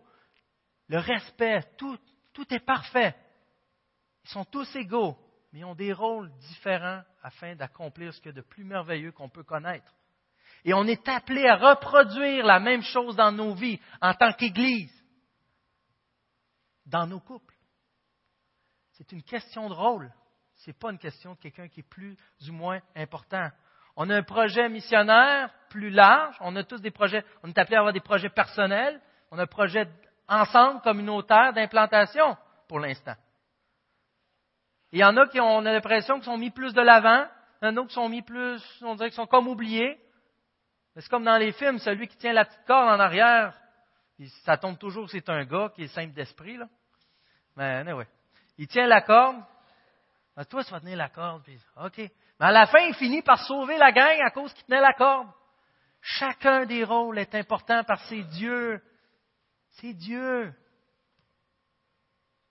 le 0.88 0.98
respect, 0.98 1.62
tout, 1.78 1.98
tout 2.34 2.52
est 2.54 2.66
parfait. 2.66 3.16
Ils 4.24 4.30
sont 4.32 4.46
tous 4.46 4.76
égaux, 4.76 5.16
mais 5.52 5.60
ils 5.60 5.66
ont 5.66 5.76
des 5.76 5.94
rôles 5.94 6.32
différents 6.40 7.04
afin 7.22 7.56
d'accomplir 7.56 8.14
ce 8.14 8.30
a 8.30 8.32
de 8.32 8.42
plus 8.42 8.64
merveilleux 8.64 9.12
qu'on 9.12 9.30
peut 9.30 9.44
connaître. 9.44 9.94
Et 10.66 10.74
on 10.74 10.86
est 10.86 11.08
appelé 11.08 11.48
à 11.48 11.56
reproduire 11.56 12.46
la 12.46 12.60
même 12.60 12.82
chose 12.82 13.16
dans 13.16 13.32
nos 13.32 13.54
vies 13.54 13.80
en 14.02 14.14
tant 14.14 14.34
qu'Église, 14.34 14.94
dans 16.86 17.08
nos 17.08 17.20
couples. 17.20 17.56
C'est 18.94 19.12
une 19.12 19.24
question 19.24 19.70
de 19.70 19.74
rôle. 19.74 20.12
N'est 20.68 20.74
pas 20.74 20.92
une 20.92 20.98
question 20.98 21.34
de 21.34 21.40
quelqu'un 21.40 21.68
qui 21.68 21.80
est 21.80 21.90
plus 21.90 22.18
ou 22.48 22.52
moins 22.52 22.80
important. 22.96 23.50
On 23.96 24.10
a 24.10 24.16
un 24.16 24.24
projet 24.24 24.70
missionnaire 24.70 25.52
plus 25.70 25.90
large. 25.90 26.36
On 26.42 26.56
a 26.56 26.64
tous 26.64 26.82
des 26.82 26.92
projets. 26.92 27.24
On 27.44 27.50
est 27.50 27.58
appelé 27.58 27.76
à 27.76 27.80
avoir 27.80 27.94
des 27.94 28.02
projets 28.02 28.30
personnels. 28.30 29.02
On 29.32 29.40
a 29.40 29.44
un 29.44 29.48
projet 29.48 29.88
ensemble, 30.28 30.82
communautaire, 30.82 31.54
d'implantation 31.54 32.38
pour 32.68 32.80
l'instant. 32.80 33.16
Il 34.92 35.00
y 35.00 35.04
en 35.04 35.16
a 35.18 35.28
qui 35.28 35.40
ont, 35.40 35.58
on 35.58 35.66
a 35.66 35.72
l'impression 35.72 36.16
qu'ils 36.16 36.26
sont 36.26 36.38
mis 36.38 36.52
plus 36.52 36.74
de 36.74 36.82
l'avant. 36.82 37.26
Il 37.62 37.66
y 37.66 37.70
en 37.70 37.78
a 37.78 37.86
qui 37.86 37.94
sont 37.94 38.10
mis 38.10 38.22
plus, 38.22 38.62
on 38.82 38.96
dirait 38.96 39.10
qu'ils 39.10 39.16
sont 39.18 39.28
comme 39.28 39.48
oubliés. 39.48 40.00
C'est 40.96 41.10
comme 41.10 41.24
dans 41.24 41.38
les 41.38 41.52
films, 41.52 41.80
celui 41.80 42.08
qui 42.08 42.18
tient 42.18 42.34
la 42.34 42.46
petite 42.46 42.66
corde 42.66 42.88
en 42.88 43.00
arrière, 43.00 43.54
ça 44.44 44.58
tombe 44.58 44.78
toujours, 44.78 45.10
c'est 45.10 45.30
un 45.30 45.46
gars 45.46 45.72
qui 45.76 45.84
est 45.84 45.88
simple 45.88 46.14
d'esprit, 46.14 46.58
là. 46.58 46.68
Mais, 47.56 47.76
anyway. 47.76 48.08
Il 48.58 48.68
tient 48.68 48.88
la 48.88 49.02
corde. 49.02 49.38
Ben, 50.40 50.46
toi, 50.46 50.64
tu 50.64 50.72
vas 50.72 50.80
tenir 50.80 50.96
la 50.96 51.10
corde, 51.10 51.44
OK. 51.84 51.98
Mais 51.98 52.46
à 52.46 52.52
la 52.52 52.66
fin, 52.66 52.80
il 52.80 52.94
finit 52.94 53.22
par 53.22 53.46
sauver 53.46 53.78
la 53.78 53.92
gang 53.92 54.22
à 54.22 54.32
cause 54.32 54.54
qu'il 54.54 54.64
tenait 54.64 54.80
la 54.80 54.94
corde. 54.94 55.28
Chacun 56.02 56.66
des 56.66 56.86
rôles 56.86 57.20
est 57.20 57.36
important 57.36 57.84
par 57.84 58.00
c'est 58.08 58.24
Dieu. 58.24 58.82
C'est 59.72 59.92
Dieu 59.92 60.54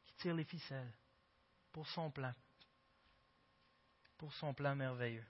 qui 0.04 0.12
tire 0.16 0.34
les 0.34 0.44
ficelles 0.44 0.92
pour 1.72 1.88
son 1.88 2.10
plan. 2.10 2.30
pour 4.18 4.34
son 4.34 4.52
plan 4.52 4.74
merveilleux. 4.74 5.24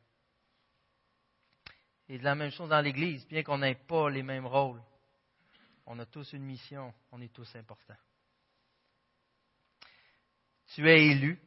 Et 2.08 2.18
de 2.18 2.24
la 2.24 2.34
même 2.34 2.50
chose 2.50 2.70
dans 2.70 2.80
l'Église, 2.80 3.24
bien 3.28 3.44
qu'on 3.44 3.58
n'ait 3.58 3.76
pas 3.76 4.10
les 4.10 4.24
mêmes 4.24 4.48
rôles, 4.48 4.82
on 5.86 5.96
a 6.00 6.06
tous 6.06 6.32
une 6.32 6.42
mission, 6.42 6.92
on 7.12 7.20
est 7.20 7.32
tous 7.32 7.54
importants. 7.54 7.94
Tu 10.74 10.90
es 10.90 11.06
élu, 11.06 11.40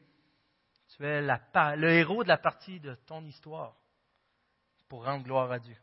tu 0.96 1.06
es 1.06 1.22
le 1.22 1.90
héros 1.90 2.24
de 2.24 2.28
la 2.28 2.38
partie 2.38 2.80
de 2.80 2.96
ton 3.06 3.24
histoire 3.26 3.76
pour 4.90 5.06
rendre 5.06 5.24
gloire 5.24 5.52
à 5.52 5.60
Dieu. 5.60 5.78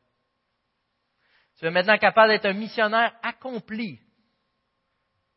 Tu 1.57 1.67
es 1.67 1.71
maintenant 1.71 1.99
capable 1.99 2.31
d'être 2.31 2.47
un 2.47 2.53
missionnaire 2.53 3.17
accompli 3.23 4.01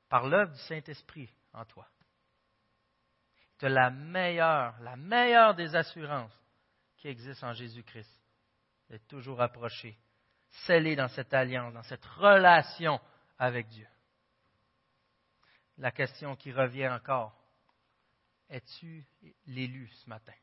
par 0.09 0.27
l'œuvre 0.27 0.51
du 0.51 0.59
Saint-Esprit 0.59 1.33
en 1.53 1.65
toi. 1.65 1.87
Tu 3.57 3.65
as 3.65 3.69
la 3.69 3.89
meilleure, 3.89 4.77
la 4.81 4.95
meilleure 4.95 5.55
des 5.55 5.75
assurances 5.75 6.37
qui 6.97 7.07
existe 7.07 7.43
en 7.43 7.53
Jésus-Christ 7.53 8.11
d'être 8.89 9.07
toujours 9.07 9.41
approché, 9.41 9.97
scellé 10.65 10.95
dans 10.95 11.07
cette 11.07 11.33
alliance, 11.33 11.73
dans 11.73 11.83
cette 11.83 12.05
relation 12.05 12.99
avec 13.39 13.69
Dieu. 13.69 13.87
La 15.77 15.91
question 15.91 16.35
qui 16.35 16.51
revient 16.51 16.89
encore, 16.89 17.40
es-tu 18.51 19.07
l'élu 19.47 19.87
ce 19.87 20.09
matin? 20.09 20.33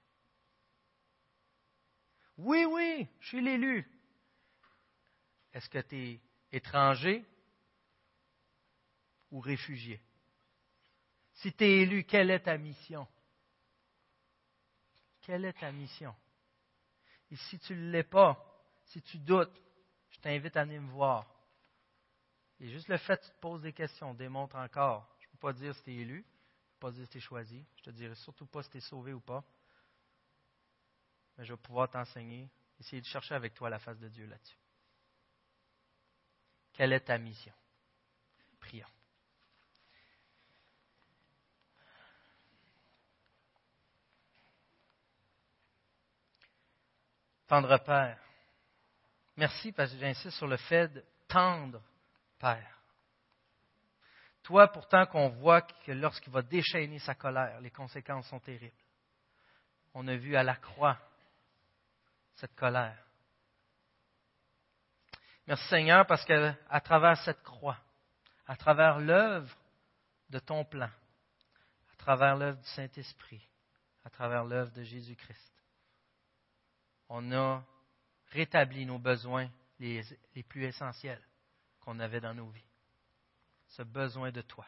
Oui, 2.39 2.65
oui, 2.65 3.07
je 3.21 3.27
suis 3.29 3.41
l'élu. 3.43 3.87
Est-ce 5.53 5.69
que 5.69 5.79
tu 5.79 5.97
es 5.97 6.21
étranger 6.51 7.25
ou 9.31 9.41
réfugié? 9.41 10.01
Si 11.35 11.53
tu 11.53 11.65
es 11.65 11.83
élu, 11.83 12.05
quelle 12.05 12.31
est 12.31 12.41
ta 12.41 12.57
mission? 12.57 13.07
Quelle 15.21 15.45
est 15.45 15.61
ta 15.61 15.71
mission? 15.71 16.15
Et 17.31 17.37
si 17.37 17.59
tu 17.59 17.75
ne 17.75 17.91
l'es 17.91 18.05
pas, 18.05 18.43
si 18.87 19.03
tu 19.03 19.19
doutes, 19.19 19.63
je 20.11 20.19
t'invite 20.21 20.57
à 20.57 20.65
venir 20.65 20.81
me 20.81 20.91
voir. 20.91 21.27
Et 22.61 22.69
juste 22.71 22.89
le 22.89 22.97
fait 22.97 23.21
que 23.21 23.27
tu 23.27 23.33
te 23.33 23.41
poses 23.41 23.63
des 23.63 23.73
questions 23.73 24.15
démontre 24.15 24.57
encore. 24.57 25.15
Je 25.21 25.27
ne 25.27 25.33
peux 25.33 25.39
pas 25.39 25.53
dire 25.53 25.75
si 25.75 25.83
tu 25.83 25.91
es 25.93 25.97
élu, 25.97 26.25
pas 26.79 26.91
dire 26.91 27.05
si 27.05 27.11
tu 27.11 27.19
es 27.19 27.21
choisi. 27.21 27.65
Je 27.77 27.83
te 27.83 27.91
dirai 27.91 28.15
surtout 28.15 28.47
pas 28.47 28.63
si 28.63 28.71
tu 28.71 28.79
es 28.79 28.81
sauvé 28.81 29.13
ou 29.13 29.21
pas. 29.21 29.45
Mais 31.37 31.45
je 31.45 31.53
vais 31.53 31.59
pouvoir 31.59 31.91
t'enseigner, 31.91 32.49
essayer 32.81 33.01
de 33.01 33.07
chercher 33.07 33.35
avec 33.35 33.55
toi 33.55 33.71
la 33.71 33.79
face 33.79 33.99
de 33.99 34.09
Dieu 34.09 34.27
là-dessus. 34.27 34.59
Quelle 36.73 36.93
est 36.93 37.01
ta 37.01 37.19
mission? 37.19 37.55
Prions. 38.61 38.87
Tendre 47.49 47.79
Père, 47.79 48.21
merci 49.37 49.73
parce 49.73 49.91
que 49.91 49.99
j'insiste 49.99 50.37
sur 50.37 50.47
le 50.47 50.59
fait 50.59 50.89
de 50.89 51.03
tendre 51.27 51.83
Père. 52.39 52.78
Toi, 54.49 54.67
pourtant, 54.69 55.05
qu'on 55.05 55.29
voit 55.29 55.61
que 55.61 55.93
lorsqu'il 55.93 56.33
va 56.33 56.41
déchaîner 56.41 56.99
sa 57.01 57.15
colère, 57.15 57.61
les 57.61 57.71
conséquences 57.71 58.27
sont 58.29 58.41
terribles. 58.41 58.73
On 59.93 60.09
a 60.09 60.17
vu 60.17 60.37
à 60.37 60.43
la 60.43 60.57
croix 60.57 60.97
cette 62.37 62.57
colère. 62.57 62.97
Merci 65.47 65.69
Seigneur 65.69 66.07
parce 66.07 66.25
qu'à 66.25 66.81
travers 66.83 67.23
cette 67.27 67.43
croix, 67.43 67.77
à 68.47 68.57
travers 68.57 69.01
l'œuvre 69.01 69.55
de 70.31 70.39
ton 70.39 70.65
plan, 70.65 70.89
à 71.93 71.97
travers 71.99 72.35
l'œuvre 72.35 72.59
du 72.59 72.69
Saint-Esprit, 72.69 73.47
à 74.07 74.09
travers 74.09 74.45
l'œuvre 74.45 74.73
de 74.73 74.83
Jésus-Christ, 74.83 75.53
on 77.11 77.33
a 77.33 77.63
rétabli 78.31 78.87
nos 78.87 78.99
besoins 78.99 79.51
les, 79.79 80.03
plus 80.49 80.65
essentiels 80.65 81.23
qu'on 81.81 82.01
avait 82.01 82.23
dans 82.23 82.33
nos 82.33 82.49
vies. 82.49 82.68
Ce 83.69 83.83
besoin 83.83 84.31
de 84.31 84.41
toi. 84.41 84.67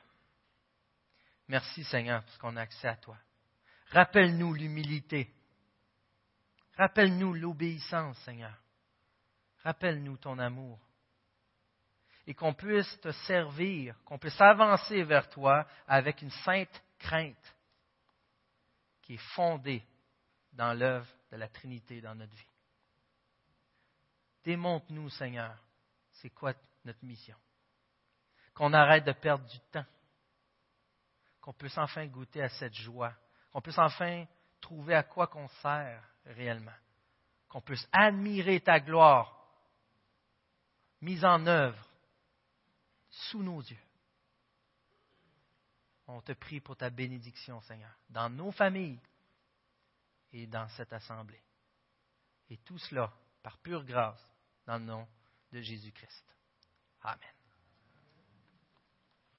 Merci 1.48 1.84
Seigneur 1.84 2.22
parce 2.22 2.38
qu'on 2.38 2.56
a 2.56 2.62
accès 2.62 2.88
à 2.88 2.96
toi. 2.96 3.18
Rappelle-nous 3.90 4.54
l'humilité. 4.54 5.34
Rappelle-nous 6.76 7.34
l'obéissance, 7.34 8.16
Seigneur. 8.18 8.56
Rappelle-nous 9.64 10.16
ton 10.18 10.38
amour. 10.38 10.78
Et 12.26 12.34
qu'on 12.34 12.54
puisse 12.54 13.00
te 13.00 13.10
servir, 13.26 13.96
qu'on 14.04 14.18
puisse 14.18 14.40
avancer 14.40 15.02
vers 15.02 15.28
toi 15.28 15.66
avec 15.88 16.22
une 16.22 16.30
sainte 16.30 16.82
crainte 16.98 17.56
qui 19.02 19.14
est 19.14 19.34
fondée 19.34 19.82
dans 20.52 20.72
l'œuvre 20.72 21.08
de 21.32 21.36
la 21.36 21.48
Trinité 21.48 22.00
dans 22.00 22.14
notre 22.14 22.34
vie. 22.34 22.46
Démontre-nous, 24.44 25.10
Seigneur, 25.10 25.56
c'est 26.12 26.30
quoi 26.30 26.54
notre 26.84 27.04
mission. 27.04 27.36
Qu'on 28.54 28.72
arrête 28.72 29.04
de 29.04 29.12
perdre 29.12 29.46
du 29.46 29.58
temps. 29.72 29.86
Qu'on 31.40 31.52
puisse 31.52 31.78
enfin 31.78 32.06
goûter 32.06 32.42
à 32.42 32.48
cette 32.48 32.74
joie. 32.74 33.14
Qu'on 33.52 33.60
puisse 33.60 33.78
enfin 33.78 34.26
trouver 34.60 34.94
à 34.94 35.02
quoi 35.02 35.26
qu'on 35.26 35.48
sert 35.48 36.02
réellement. 36.26 36.76
Qu'on 37.48 37.60
puisse 37.60 37.88
admirer 37.92 38.60
ta 38.60 38.80
gloire 38.80 39.36
mise 41.00 41.24
en 41.24 41.46
œuvre 41.46 41.88
sous 43.08 43.42
nos 43.42 43.60
yeux. 43.60 43.78
On 46.06 46.20
te 46.20 46.32
prie 46.32 46.60
pour 46.60 46.76
ta 46.76 46.90
bénédiction, 46.90 47.60
Seigneur, 47.62 47.92
dans 48.10 48.28
nos 48.28 48.50
familles, 48.50 49.00
et 50.32 50.46
dans 50.46 50.68
cette 50.68 50.92
assemblée. 50.92 51.42
Et 52.48 52.58
tout 52.58 52.78
cela 52.78 53.12
par 53.42 53.58
pure 53.58 53.84
grâce 53.84 54.20
dans 54.66 54.78
le 54.78 54.84
nom 54.84 55.08
de 55.52 55.60
Jésus-Christ. 55.60 56.24
Amen. 57.02 57.39